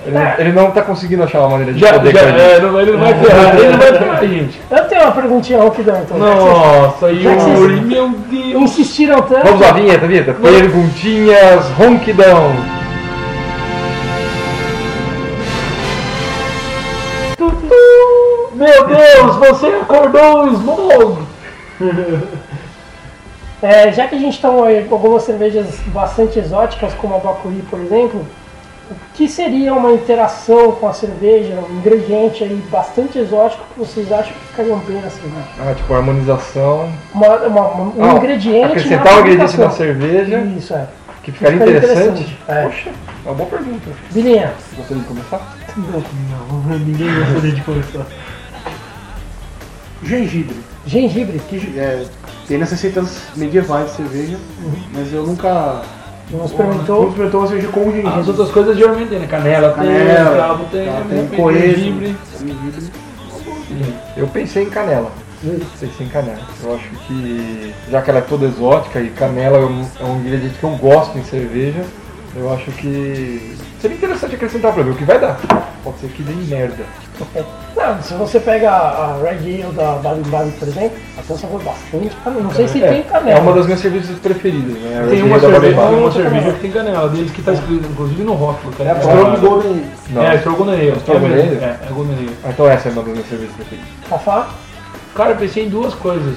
Ele, 0.06 0.16
não- 0.18 0.34
ele 0.38 0.52
não 0.52 0.70
tá 0.70 0.82
conseguindo 0.82 1.22
achar 1.24 1.40
uma 1.40 1.50
maneira 1.50 1.72
de 1.72 1.80
Já, 1.80 1.94
poder 1.94 2.12
já, 2.12 2.20
é, 2.20 2.60
não, 2.60 2.80
ele 2.80 2.92
não 2.92 3.00
vai 3.00 3.14
ferrar, 3.14 3.56
ele 3.58 3.68
não 3.70 3.78
vai 3.78 3.92
ferrar, 3.98 4.20
gente. 4.28 4.60
Eu 4.70 4.84
tenho 4.84 5.02
uma 5.02 5.12
perguntinha 5.12 5.60
ronquidão, 5.60 6.00
então. 6.02 6.18
Nossa, 6.18 7.14
Já 7.14 7.34
que 7.34 7.40
vocês- 7.40 7.58
Yuri, 7.58 7.80
meu 7.80 8.08
Deus. 8.30 8.62
Insistiram 8.62 9.22
tanto. 9.22 9.44
Vamos 9.46 9.60
lá, 9.60 9.72
vinheta, 9.72 10.06
vinheta. 10.06 10.34
Perguntinhas 10.34 11.66
ronquidão. 11.70 12.52
Meu 18.54 18.86
Deus, 18.86 19.36
você 19.36 19.66
acordou 19.68 20.44
o 20.44 20.52
Smog! 20.52 21.18
É, 23.62 23.92
já 23.92 24.08
que 24.08 24.14
a 24.14 24.18
gente 24.18 24.40
tomou 24.40 24.64
aí 24.64 24.86
algumas 24.90 25.22
cervejas 25.22 25.66
bastante 25.88 26.38
exóticas, 26.38 26.94
como 26.94 27.14
a 27.14 27.18
Bacuri, 27.18 27.62
por 27.68 27.78
exemplo, 27.80 28.24
o 28.90 28.94
que 29.14 29.28
seria 29.28 29.74
uma 29.74 29.92
interação 29.92 30.72
com 30.72 30.88
a 30.88 30.92
cerveja, 30.94 31.54
um 31.70 31.76
ingrediente 31.78 32.42
aí 32.42 32.56
bastante 32.70 33.18
exótico 33.18 33.62
que 33.74 33.78
vocês 33.80 34.10
acham 34.10 34.32
que 34.32 34.46
ficariam 34.46 34.78
bem 34.78 34.96
na 35.02 35.10
cerveja? 35.10 35.44
Ah, 35.60 35.74
tipo, 35.74 35.92
harmonização. 35.94 36.90
Uma, 37.14 37.36
uma- 37.36 37.68
uma- 37.68 37.94
um 38.06 38.10
Ah, 38.10 38.14
ingrediente. 38.16 38.64
acrescentar 38.66 39.14
um 39.16 39.20
ingrediente 39.20 39.60
na 39.60 39.70
cerveja 39.70 40.38
Isso, 40.56 40.74
é. 40.74 40.86
que 41.22 41.30
ficaria 41.30 41.58
Ficaria 41.58 41.78
interessante. 41.78 42.08
interessante, 42.22 42.38
é. 42.48 42.62
Poxa, 42.64 42.90
é 42.90 43.28
uma 43.28 43.34
boa 43.34 43.48
pergunta. 43.50 43.90
Bilinha. 44.10 44.52
Gostaria 44.74 45.02
de 45.02 45.08
começar? 45.08 45.56
Não, 45.76 46.62
ninguém 46.78 47.14
gostaria 47.14 47.52
de 47.52 47.60
começar. 47.60 48.06
Gengibre. 50.02 50.56
Gengibre. 50.86 51.38
Que 51.48 51.78
é, 51.78 52.04
tem 52.50 52.58
nas 52.58 52.68
receitas 52.68 53.22
medievais 53.36 53.90
de 53.90 53.96
cerveja, 53.98 54.36
mas 54.92 55.12
eu 55.12 55.24
nunca. 55.24 55.82
Não 56.32 56.44
experimentou? 56.44 57.08
experimentou 57.08 57.40
uma 57.40 57.46
cerveja 57.46 57.68
com 57.68 57.84
gengibre. 57.92 58.20
As 58.20 58.26
outras 58.26 58.50
coisas 58.50 58.76
geralmente 58.76 59.08
tem, 59.08 59.20
né? 59.20 59.26
Canela, 59.28 59.68
tem, 59.70 59.84
Canela, 59.84 60.34
cravo 60.34 60.64
tem, 60.64 60.86
tá, 60.86 61.00
de 61.00 61.08
tem 61.08 61.16
repente, 61.18 61.40
coelho. 61.40 61.76
gengibre. 61.76 62.16
gengibre. 62.40 62.90
Eu 64.16 64.26
pensei 64.26 64.64
em 64.64 64.68
canela. 64.68 65.12
Pensei 65.78 66.06
em 66.06 66.08
canela. 66.08 66.40
Eu 66.64 66.74
acho 66.74 66.88
que, 67.06 67.72
já 67.88 68.02
que 68.02 68.10
ela 68.10 68.18
é 68.18 68.22
toda 68.22 68.46
exótica 68.46 69.00
e 69.00 69.10
canela 69.10 69.56
é 69.56 69.60
um, 69.60 69.86
é 70.00 70.04
um 70.04 70.18
ingrediente 70.18 70.58
que 70.58 70.64
eu 70.64 70.70
gosto 70.70 71.16
em 71.16 71.24
cerveja, 71.24 71.84
eu 72.34 72.52
acho 72.52 72.72
que 72.72 73.56
seria 73.80 73.96
interessante 73.96 74.34
acrescentar 74.34 74.72
pra 74.72 74.82
ver 74.82 74.90
o 74.90 74.96
que 74.96 75.04
vai 75.04 75.20
dar. 75.20 75.38
Pode 75.84 75.98
ser 76.00 76.08
que 76.08 76.24
dê 76.24 76.32
merda. 76.32 76.84
Não, 77.76 78.02
se 78.02 78.14
você 78.14 78.40
pega 78.40 78.70
a 78.70 78.90
a 79.10 79.16
Red 79.22 79.62
Ale 79.62 79.72
da 79.74 79.92
Baden-Baden, 79.94 80.52
por 80.52 80.68
exemplo, 80.68 80.98
tem 81.26 81.36
um 81.36 81.38
sabor 81.38 81.62
bastante 81.62 82.10
canela. 82.24 82.42
Não 82.42 82.50
sei 82.52 82.68
se 82.68 82.80
tem 82.80 83.00
É, 83.00 83.02
canela. 83.02 83.38
é 83.38 83.40
uma 83.40 83.52
das 83.52 83.66
minhas 83.66 83.80
cervejas 83.80 84.18
preferidas, 84.18 84.76
né? 84.82 85.02
A 85.04 85.08
Tem 85.10 85.22
uma 85.22 85.36
Ale 85.36 85.40
cerveja, 85.40 85.76
tem 85.76 85.98
uma 85.98 86.12
cerveja 86.12 86.30
canela. 86.34 86.52
que 86.54 86.60
tem 86.60 86.70
canela, 86.70 87.08
deles 87.08 87.30
que 87.32 87.42
tá 87.42 87.52
escrito 87.52 87.86
inclusive 87.90 88.22
no 88.22 88.34
rótulo. 88.34 88.74
É 88.80 88.90
a. 88.90 88.98
Strong 88.98 89.40
Golden. 89.40 89.84
Não. 90.10 90.22
É, 90.22 90.36
Strogonoff. 90.38 90.88
É, 90.88 90.94
Strogonoff? 90.96 91.34
mesmo, 91.34 91.64
é, 91.64 91.78
é 91.88 91.92
Gononeio. 91.92 92.30
Ah, 92.44 92.48
então 92.50 92.68
essa 92.68 92.88
é 92.88 92.92
uma 92.92 93.02
das 93.02 93.12
minhas 93.12 93.28
cervejas 93.28 93.54
preferidas. 93.56 93.88
Fafá? 94.08 94.48
Cara, 95.14 95.30
eu 95.30 95.36
pensei 95.36 95.64
em 95.66 95.68
duas 95.68 95.94
coisas. 95.94 96.36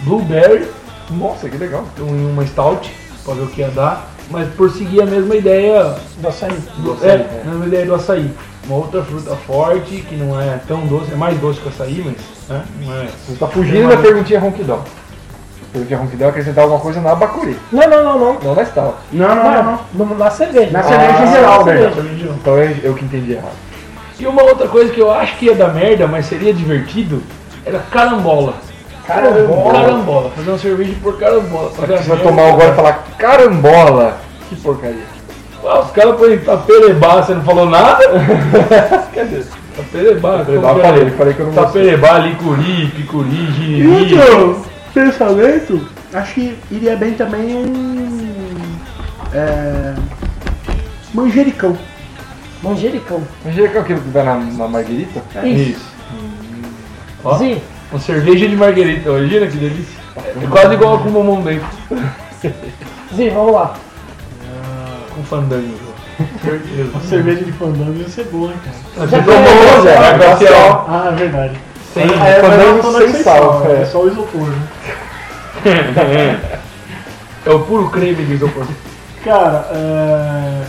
Blueberry, 0.00 0.66
Nossa, 1.10 1.48
que 1.48 1.56
legal. 1.56 1.84
em 1.98 2.26
uma 2.30 2.44
stout, 2.46 2.92
pra 3.24 3.34
ver 3.34 3.42
o 3.42 3.46
que 3.48 3.60
ia 3.60 3.68
dar, 3.70 4.10
mas 4.30 4.48
por 4.54 4.70
seguir 4.70 5.02
a 5.02 5.06
mesma 5.06 5.34
ideia 5.36 5.94
Do 6.18 6.28
açaí. 6.28 6.56
do, 6.78 6.92
açaí, 6.92 7.10
é, 7.10 7.14
é. 7.14 7.42
a 7.44 7.50
mesma 7.50 7.66
ideia 7.66 7.86
do 7.86 7.94
açaí. 7.94 8.30
Uma 8.66 8.76
outra 8.76 9.02
fruta 9.02 9.34
forte, 9.46 9.96
que 10.08 10.14
não 10.14 10.40
é 10.40 10.58
tão 10.68 10.86
doce, 10.86 11.12
é 11.12 11.16
mais 11.16 11.36
doce 11.38 11.60
que 11.60 11.66
o 11.66 11.68
açaí, 11.70 12.02
mas 12.04 12.14
né, 12.48 12.64
não 12.84 12.96
é. 12.96 13.06
Você 13.26 13.36
tá 13.38 13.46
fugindo 13.48 13.88
da 13.88 13.96
perguntinha 13.96 14.38
ronquidão. 14.40 14.82
Perguntinha 15.72 15.98
ronquidão 15.98 16.26
é 16.26 16.30
acrescentar 16.30 16.64
alguma 16.64 16.80
coisa 16.80 17.00
na 17.00 17.14
bacuri. 17.14 17.56
Não, 17.72 17.88
não, 17.88 18.04
não, 18.04 18.18
não. 18.18 18.40
Não 18.40 18.54
na 18.54 18.64
stout. 18.64 18.94
Não, 19.12 19.34
não, 19.34 19.42
não. 19.52 19.80
não. 19.94 20.06
No- 20.06 20.14
na 20.18 20.30
cerveja. 20.30 20.70
Na 20.70 20.82
cerveja 20.82 21.22
em 21.24 21.32
geral, 21.32 21.64
né? 21.64 21.92
Então 22.40 22.56
eu, 22.58 22.76
eu 22.82 22.94
que 22.94 23.04
entendi 23.04 23.32
errado. 23.32 23.56
E 24.20 24.26
uma 24.26 24.42
outra 24.42 24.68
coisa 24.68 24.92
que 24.92 25.00
eu 25.00 25.10
acho 25.10 25.36
que 25.38 25.46
ia 25.46 25.54
dar 25.54 25.74
merda, 25.74 26.06
mas 26.06 26.26
seria 26.26 26.52
divertido, 26.54 27.22
era 27.64 27.80
carambola. 27.90 28.54
Carambola. 29.06 29.72
Carambola. 29.72 30.30
Fazer 30.30 30.50
uma 30.50 30.58
cerveja 30.58 30.94
por 31.02 31.18
carambola. 31.18 31.70
Você 31.70 32.08
vai 32.08 32.18
tomar 32.22 32.48
agora 32.48 32.72
e 32.72 32.74
falar, 32.76 33.04
carambola! 33.18 34.18
Que 34.48 34.56
porcaria. 34.56 35.12
Ah, 35.64 35.80
os 35.80 35.90
caras 35.92 36.16
põem 36.16 36.38
taperebá, 36.38 37.22
você 37.22 37.34
não 37.34 37.42
falou 37.44 37.68
nada? 37.68 38.02
Cadê? 39.14 39.42
Taperebá, 39.76 40.44
como 40.44 40.60
que 40.60 40.80
é? 40.80 40.82
falei, 40.82 41.10
falei 41.10 41.34
que 41.34 41.40
eu 41.40 41.46
não 41.46 41.52
gostei. 41.54 41.82
Taperebá, 41.84 42.18
licuri, 42.18 42.86
picuri, 42.88 43.28
E 43.30 43.52
giriri. 43.52 44.18
outro 44.18 44.64
pensamento, 44.92 45.88
acho 46.12 46.34
que 46.34 46.58
iria 46.70 46.96
bem 46.96 47.14
também 47.14 47.56
um. 47.56 48.28
É, 49.32 49.94
manjericão. 51.14 51.78
Manjericão. 52.62 53.22
Manjericão 53.44 53.80
é 53.80 53.84
aquilo 53.84 54.00
que 54.00 54.08
vai 54.10 54.24
na, 54.24 54.34
na 54.34 54.68
marguerita? 54.68 55.22
Isso. 55.44 55.90
Ó, 57.24 57.38
Zi, 57.38 57.62
uma 57.92 58.00
cerveja 58.00 58.48
de 58.48 58.56
marguerita, 58.56 59.08
imagina 59.10 59.46
que 59.46 59.56
delícia. 59.58 60.02
É 60.16 60.46
quase 60.48 60.74
igual 60.74 60.98
com 60.98 61.08
o 61.08 61.12
Momon 61.12 61.42
dentro. 61.42 61.66
Zi, 63.14 63.28
vamos 63.30 63.52
lá. 63.52 63.74
Com 65.14 65.22
fandango. 65.24 65.92
Certeza. 66.42 66.90
Uma 66.92 67.00
cerveja 67.02 67.44
de 67.44 67.52
fandango 67.52 67.98
ia 67.98 68.08
ser 68.08 68.24
boa, 68.24 68.50
hein, 68.50 68.58
cara. 68.64 68.76
Você 69.06 69.16
Já 69.16 69.22
tomou, 69.22 69.82
Zé? 69.82 70.36
Zé? 70.36 70.50
Vai 70.50 70.70
ó. 70.70 70.84
Ah, 70.88 71.10
é 71.12 71.16
verdade. 71.16 71.60
Sem 71.92 72.04
aí- 72.04 72.40
fandango 72.40 72.98
sem 72.98 73.22
sal, 73.22 73.66
é. 73.66 73.82
é. 73.82 73.84
só 73.84 74.02
o 74.02 74.08
isopor, 74.08 74.48
né? 74.48 74.62
É 77.44 77.50
o 77.50 77.58
puro 77.58 77.90
creme 77.90 78.24
do 78.24 78.34
isopor. 78.34 78.64
Cara, 79.24 79.66
é... 79.72 80.62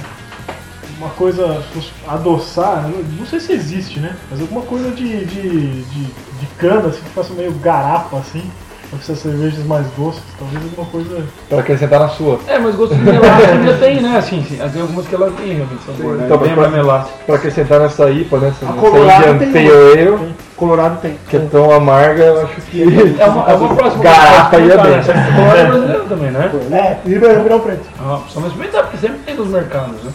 uma 1.03 1.11
coisa 1.11 1.61
adoçar, 2.07 2.85
eu 2.89 3.03
não 3.19 3.25
sei 3.25 3.39
se 3.39 3.53
existe, 3.53 3.99
né? 3.99 4.15
Mas 4.31 4.39
alguma 4.41 4.61
coisa 4.61 4.89
de, 4.91 5.25
de, 5.25 5.83
de, 5.83 6.03
de 6.05 6.45
cana, 6.57 6.87
assim, 6.89 7.01
que 7.03 7.09
faça 7.09 7.33
meio 7.33 7.51
garapa, 7.53 8.17
assim, 8.17 8.43
pra 8.89 8.99
essas 8.99 9.19
cervejas 9.19 9.65
mais 9.65 9.85
doces, 9.97 10.21
talvez 10.37 10.63
alguma 10.63 10.85
coisa. 10.87 11.23
Pra 11.49 11.59
acrescentar 11.59 11.99
na 11.99 12.09
sua. 12.09 12.39
É, 12.47 12.57
mas 12.59 12.75
gosto 12.75 12.95
de 12.95 13.01
melaço 13.01 13.45
ainda 13.51 13.73
tem, 13.77 14.01
né? 14.01 14.17
Assim, 14.17 14.43
sim, 14.47 14.57
tem 14.71 14.81
algumas 14.81 15.07
que 15.07 15.15
ela 15.15 15.31
tem 15.31 15.53
realmente 15.53 15.83
sabor, 15.85 16.15
né? 16.15 16.23
Então, 16.25 16.37
pra- 16.39 16.69
melaço. 16.69 17.09
Pra 17.25 17.35
acrescentar 17.35 17.79
nessa 17.79 18.09
IPA, 18.09 18.37
nessa, 18.39 18.65
A 18.65 18.69
nessa 18.69 18.79
Colorado 18.81 19.43
Indian 19.43 19.51
tem. 19.51 19.67
Ale, 19.67 20.33
Colorado 20.55 21.01
tem. 21.01 21.17
que 21.27 21.35
é 21.35 21.39
tão 21.51 21.71
amarga, 21.71 22.23
eu 22.23 22.41
acho 22.45 22.55
que 22.61 22.83
É 23.19 23.25
uma, 23.25 23.51
é 23.51 23.53
uma 23.55 23.73
próxima 23.75 24.03
garapa 24.03 24.57
ia 24.59 24.77
bem. 24.77 24.91
né? 24.91 24.97
Essa 24.99 25.13
Colorado 25.13 25.57
é 25.57 25.65
brasileira 25.65 26.03
também, 26.05 26.31
né? 26.31 26.51
É, 26.71 26.97
e 27.09 27.13
Ribeirão 27.13 27.59
Preto. 27.59 27.83
Ah, 27.99 28.19
só 28.29 28.39
mas 28.39 28.51
experimentar, 28.51 28.83
porque 28.83 28.97
sempre 28.97 29.17
tem 29.25 29.35
nos 29.35 29.47
mercados, 29.47 30.03
né? 30.03 30.11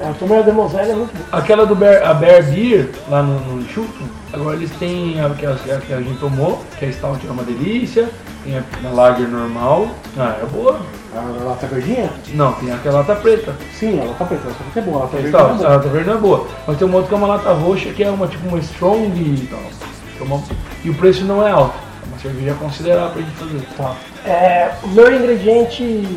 É, 0.00 0.08
eu 0.08 0.14
tomei 0.14 0.38
a 0.38 0.42
Demoselle, 0.42 0.90
é 0.90 0.94
muito 0.94 1.12
boa. 1.12 1.40
Aquela 1.40 1.64
do 1.64 1.74
Bear, 1.74 2.08
a 2.08 2.14
Bear 2.14 2.42
Beer, 2.42 2.90
lá 3.08 3.22
no, 3.22 3.38
no 3.38 3.68
Chilton, 3.68 4.06
agora 4.32 4.56
eles 4.56 4.70
têm 4.72 5.20
a 5.20 5.30
que, 5.30 5.46
a 5.46 5.54
que 5.54 5.92
a 5.92 6.00
gente 6.00 6.18
tomou, 6.18 6.64
que 6.78 6.84
a 6.84 6.92
Stout 6.92 7.24
é 7.26 7.30
uma 7.30 7.44
delícia, 7.44 8.08
tem 8.42 8.58
a, 8.58 8.62
a 8.84 8.90
Lager 8.90 9.28
normal, 9.28 9.88
ah, 10.18 10.36
é 10.42 10.46
boa. 10.46 10.80
A 11.16 11.44
lata 11.44 11.66
verdinha? 11.68 12.10
Não, 12.34 12.52
tem 12.54 12.72
aquela 12.72 12.98
lata 12.98 13.14
preta. 13.14 13.54
Sim, 13.78 14.00
a 14.00 14.04
lata 14.04 14.24
preta. 14.24 14.48
Essa 14.48 14.64
aqui 14.68 14.78
é 14.80 14.82
boa. 14.82 14.96
A 14.96 15.00
lata 15.04 15.16
A 15.16 15.20
verde 15.20 15.36
é 15.36 15.38
Stout, 15.38 15.52
a 15.52 15.56
boa. 15.56 15.68
lata 15.76 15.88
verde 15.88 16.08
não 16.08 16.16
é 16.16 16.20
boa. 16.20 16.46
Mas 16.66 16.76
tem 16.76 16.88
uma 16.88 16.96
outra 16.96 17.08
que 17.08 17.14
é 17.14 17.18
uma 17.18 17.26
lata 17.28 17.52
roxa, 17.52 17.90
que 17.92 18.02
é 18.02 18.10
uma 18.10 18.26
tipo 18.26 18.48
uma 18.48 18.58
Strong 18.58 19.20
e 19.20 19.46
tal. 19.48 19.60
É 19.60 20.40
E 20.84 20.90
o 20.90 20.94
preço 20.94 21.24
não 21.24 21.46
é 21.46 21.52
alto. 21.52 21.74
É 22.02 22.08
uma 22.08 22.18
cerveja 22.18 22.54
considerável 22.54 23.10
pra 23.10 23.22
gente 23.22 23.36
fazer. 23.36 23.62
Tá. 23.76 23.94
É, 24.28 24.72
o 24.82 24.88
meu 24.88 25.14
ingrediente 25.14 26.08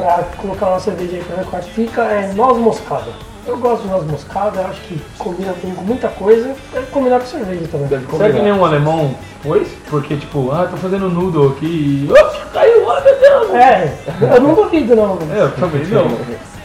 pra 0.00 0.24
colocar 0.36 0.66
uma 0.68 0.80
cerveja 0.80 1.16
aí 1.16 1.24
pra 1.24 1.36
ver 1.36 1.44
qual 1.46 1.62
fica 1.62 2.02
é 2.02 2.32
noz 2.34 2.58
moscada. 2.58 3.12
Eu 3.46 3.56
gosto 3.56 3.82
de 3.82 3.88
noz 3.88 4.04
moscada, 4.06 4.60
acho 4.66 4.80
que 4.82 5.00
combina 5.18 5.54
bem 5.62 5.74
com 5.74 5.82
muita 5.82 6.08
coisa. 6.08 6.54
Deve 6.72 6.86
combinar 6.86 7.20
com 7.20 7.26
cerveja 7.26 7.66
também. 7.70 7.86
Deve 7.88 8.04
Será 8.06 8.24
que 8.26 8.32
combinar. 8.32 8.42
nenhum 8.42 8.64
alemão 8.64 9.14
pôs? 9.42 9.68
Porque 9.88 10.16
tipo, 10.16 10.50
ah, 10.52 10.68
tô 10.70 10.76
fazendo 10.76 11.08
noodle 11.08 11.48
aqui 11.52 12.06
e. 12.06 12.12
Ops, 12.12 12.52
caiu, 12.52 12.84
olha 12.84 13.00
meu 13.02 13.18
Deus! 13.18 13.54
É, 13.54 13.94
eu 14.20 14.40
não 14.40 14.54
duvido 14.54 14.94
não, 14.94 15.18
É, 15.34 15.40
eu 15.40 15.50
também 15.52 15.84
não. 15.86 16.18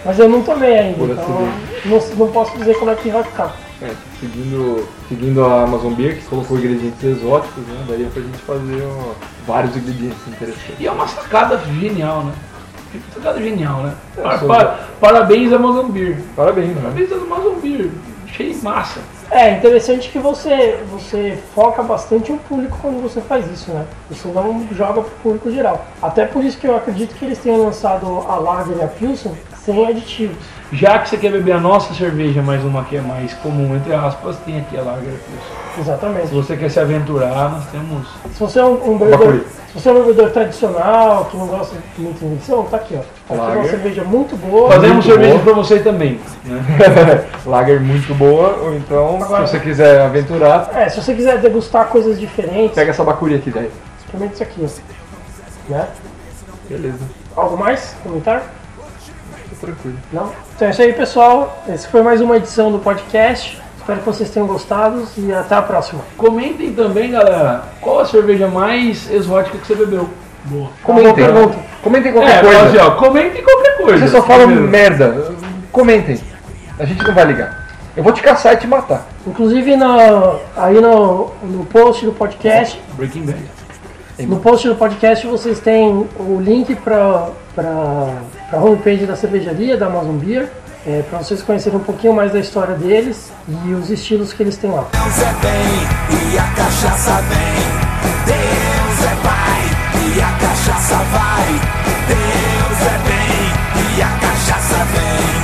mas 0.04 0.20
eu 0.20 0.30
não 0.30 0.42
tomei 0.42 0.78
ainda, 0.78 0.98
Por 0.98 1.10
então 1.10 1.50
não, 1.86 2.00
não 2.18 2.32
posso 2.32 2.58
dizer 2.58 2.78
como 2.78 2.92
é 2.92 2.96
que 2.96 3.10
vai 3.10 3.24
ficar. 3.24 3.56
É, 3.82 3.92
seguindo, 4.20 4.88
seguindo 5.10 5.44
a 5.44 5.64
Amazon 5.64 5.94
Beer, 5.94 6.18
que 6.18 6.26
colocou 6.26 6.58
ingredientes 6.58 7.04
exóticos, 7.04 7.64
né? 7.68 7.86
Daria 7.88 8.08
pra 8.08 8.22
gente 8.22 8.38
fazer 8.38 8.84
ó, 8.86 9.14
vários 9.46 9.76
ingredientes 9.76 10.18
interessantes. 10.28 10.76
E 10.80 10.88
é 10.88 10.92
uma 10.92 11.08
sacada 11.08 11.58
genial, 11.80 12.24
né? 12.24 12.34
Que 13.00 13.14
sacada 13.14 13.42
genial, 13.42 13.78
né? 13.84 13.94
Par- 14.22 14.40
sou- 14.40 14.48
par- 14.48 14.80
parabéns 15.00 15.52
a 15.54 15.60
Mozambique. 15.60 16.22
Parabéns, 16.36 16.68
né? 16.70 16.82
Parabéns 16.82 17.12
a 17.12 17.16
Mozambique. 17.18 17.92
Achei 18.26 18.56
massa. 18.62 19.00
É 19.32 19.52
interessante 19.52 20.10
que 20.10 20.20
você, 20.20 20.78
você 20.92 21.38
foca 21.56 21.82
bastante 21.82 22.32
o 22.32 22.38
público 22.38 22.78
quando 22.82 23.02
você 23.02 23.22
faz 23.22 23.50
isso, 23.52 23.72
né? 23.72 23.86
Você 24.10 24.28
não 24.28 24.68
joga 24.72 25.02
pro 25.02 25.12
público 25.24 25.52
geral. 25.52 25.86
Até 26.02 26.26
por 26.26 26.44
isso 26.44 26.58
que 26.58 26.68
eu 26.68 26.76
acredito 26.76 27.16
que 27.16 27.26
eles 27.26 27.40
tenham 27.40 27.64
lançado 27.64 28.06
a 28.28 28.36
Lager 28.36 28.78
e 28.78 28.84
a 28.84 28.88
Pilsen 28.88 29.32
sem 29.66 29.86
aditivos. 29.88 30.38
Já 30.72 31.00
que 31.00 31.10
você 31.10 31.18
quer 31.18 31.32
beber 31.32 31.54
a 31.54 31.60
nossa 31.60 31.94
cerveja, 31.94 32.42
mais 32.42 32.64
uma 32.64 32.84
que 32.84 32.98
é 32.98 33.02
mais 33.02 33.34
comum, 33.36 33.76
entre 33.76 33.94
aspas, 33.94 34.36
tem 34.46 34.60
aqui 34.60 34.78
a 34.78 34.82
Lager 34.82 35.04
Pilsen. 35.14 35.80
Exatamente. 35.80 36.28
Se 36.28 36.34
você 36.34 36.58
quer 36.58 36.70
se 36.70 36.80
aventurar, 36.80 37.52
nós 37.52 37.66
temos. 37.68 38.08
Se 38.34 38.40
você 38.40 38.60
é 38.60 38.66
um, 38.66 38.92
um 38.94 38.98
bebedor, 38.98 39.42
se 39.72 39.80
você 39.80 39.90
é 39.90 39.92
um 39.92 40.00
bebedor 40.02 40.32
tradicional, 40.32 41.26
que 41.26 41.38
não 41.38 41.48
gosta 41.48 41.76
de 41.96 42.02
muita 42.02 42.26
invenção, 42.26 42.64
tá 42.64 42.78
aqui, 42.78 42.96
ó. 42.96 43.00
Aqui 43.00 43.08
é 43.30 43.34
uma 43.34 43.44
Lager. 43.48 43.70
cerveja 43.70 44.04
muito 44.04 44.36
boa. 44.38 44.72
Fazemos 44.72 44.94
muito 45.06 45.08
cerveja 45.08 45.34
boa. 45.34 45.44
pra 45.44 45.54
você 45.54 45.80
também. 45.80 46.20
Né? 46.44 47.26
Lager 47.46 47.80
muito 47.82 48.14
boa, 48.16 48.58
ou 48.64 48.76
então, 48.76 49.20
Agora- 49.22 49.46
se 49.46 49.52
você 49.54 49.60
quiser 49.60 50.02
aventurar, 50.02 50.70
É, 50.74 50.90
se 50.90 51.02
você 51.02 51.14
quiser 51.14 51.38
degustar 51.40 51.88
coisas 51.88 52.20
diferentes, 52.20 52.74
pega 52.76 52.90
essa 52.92 53.04
bacuri 53.04 53.36
aqui 53.36 53.52
daí. 53.52 53.70
experimenta 54.00 54.34
isso 54.34 54.44
aqui, 54.44 54.66
ó. 55.70 55.74
Né? 55.74 55.88
Beleza, 56.70 57.00
Algo 57.36 57.58
mais? 57.58 57.96
Comentar? 58.04 58.44
Tranquilo. 59.60 59.98
Não? 60.12 60.32
Então 60.56 60.68
é 60.68 60.72
isso 60.72 60.82
aí, 60.82 60.94
pessoal. 60.94 61.64
Esse 61.68 61.88
foi 61.88 62.02
mais 62.02 62.22
uma 62.22 62.38
edição 62.38 62.72
do 62.72 62.80
podcast. 62.80 63.62
Espero 63.78 64.00
que 64.00 64.06
vocês 64.06 64.30
tenham 64.32 64.48
gostado 64.48 65.04
e 65.18 65.32
até 65.34 65.56
a 65.56 65.62
próxima. 65.62 66.02
Comentem 66.18 66.74
também, 66.74 67.12
galera, 67.12 67.64
qual 67.82 68.00
a 68.00 68.06
cerveja 68.06 68.48
mais 68.48 69.10
exótica 69.12 69.58
que 69.58 69.68
você 69.68 69.76
bebeu. 69.76 70.10
Boa. 70.46 70.70
Comentem, 70.84 71.26
comentem 71.84 72.10
É, 72.10 72.14
qualquer 72.14 72.44
fala 72.44 72.54
coisa. 72.54 72.66
assim, 72.68 72.78
ó, 72.78 72.92
comentem 72.92 73.44
qualquer 73.44 73.78
coisa. 73.78 74.00
Você 74.08 74.12
só 74.12 74.22
fala 74.24 74.44
Primeiro. 74.46 74.68
merda. 74.70 75.32
Comentem. 75.72 76.20
A 76.80 76.86
gente 76.86 77.04
não 77.04 77.14
vai 77.14 77.26
ligar. 77.26 77.66
Eu 77.96 78.04
vou 78.04 78.12
te 78.12 78.22
caçar 78.22 78.54
e 78.54 78.58
te 78.58 78.68
matar. 78.68 79.08
Inclusive 79.26 79.76
na- 79.76 80.36
aí 80.58 80.82
no, 80.82 81.32
no 81.44 81.66
post 81.66 82.06
do 82.06 82.12
podcast, 82.12 82.80
Breaking 82.98 83.26
Bad. 83.26 83.40
no 84.28 84.38
post 84.40 84.68
do 84.68 84.76
podcast 84.76 85.26
vocês 85.28 85.60
têm 85.60 86.08
o 86.20 86.40
link 86.42 86.76
para 86.76 87.30
a 87.64 88.58
homepage 88.58 89.06
da 89.06 89.16
cervejaria 89.16 89.78
da 89.78 89.86
Amazon 89.88 90.18
Beer, 90.18 90.50
é, 90.86 91.02
para 91.10 91.20
vocês 91.20 91.42
conhecerem 91.42 91.80
um 91.80 91.84
pouquinho 91.84 92.14
mais 92.14 92.32
da 92.32 92.40
história 92.40 92.76
deles 92.76 93.32
e 93.66 93.74
os 93.74 93.90
estilos 93.90 94.34
que 94.34 94.44
eles 94.44 94.58
têm 94.58 94.70
lá. 94.70 94.88
Deus 94.92 95.20
é 95.20 95.34
bem 95.42 96.34
e 96.34 96.38
a 96.38 96.44
cachaça 96.56 97.22
vem. 97.22 97.86
Deus 98.26 99.06
é 99.06 99.16
pai 99.24 99.64
e 100.16 100.22
a 100.22 100.32
cachaça 100.40 100.96
vai. 100.96 101.48
Deus 102.08 102.82
é 102.82 102.98
bem 103.08 103.98
e 103.98 104.02
a 104.02 104.10
cachaça 104.20 104.78
vem. 104.94 105.36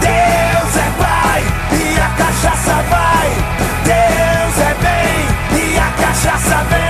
Deus 0.00 0.76
é 0.76 0.90
pai 0.98 1.42
e 1.72 2.00
a 2.00 2.08
cachaça 2.16 2.74
vai. 2.90 3.28
Deus 3.84 4.58
é 4.58 4.74
bem 4.82 5.74
e 5.74 5.78
a 5.78 5.90
cachaça 6.02 6.64
vem. 6.70 6.87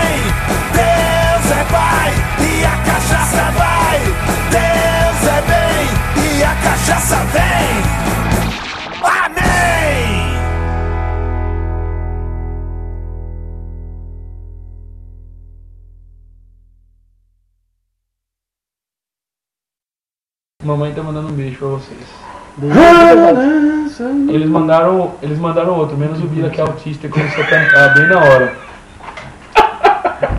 E 6.39 6.45
a 6.45 6.55
cachaça 6.55 7.17
vem. 7.33 7.83
Amém! 9.03 10.39
Mamãe 20.65 20.95
tá 20.95 21.03
mandando 21.03 21.29
um 21.29 21.33
beijo 21.33 21.59
pra 21.59 21.69
vocês. 21.69 22.07
Beijo. 22.57 22.79
Eles 24.29 24.49
mandaram, 24.49 25.15
eles 25.21 25.39
mandaram 25.39 25.75
outro, 25.75 25.97
menos 25.97 26.23
o 26.23 26.27
Bila 26.29 26.51
que 26.51 26.61
é 26.61 26.63
autista 26.63 27.07
e 27.07 27.11
começou 27.11 27.43
a 27.43 27.47
cantar 27.49 27.95
bem 27.95 28.07
na 28.07 28.19
hora. 28.19 28.57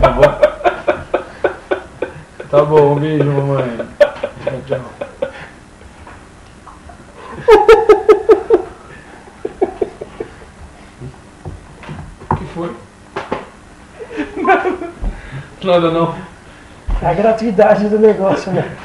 Tá 0.00 0.08
bom? 0.08 0.40
Tá 2.50 2.64
bom, 2.64 2.96
um 2.96 3.00
beijo, 3.00 3.24
mamãe. 3.24 3.86
Tchau, 4.66 4.80
que 12.36 12.44
foi? 12.54 12.74
Nada 15.62 15.90
não. 15.90 16.14
É 17.02 17.06
a 17.06 17.14
gratuidade 17.14 17.88
do 17.88 17.98
negócio, 17.98 18.52
né? 18.52 18.76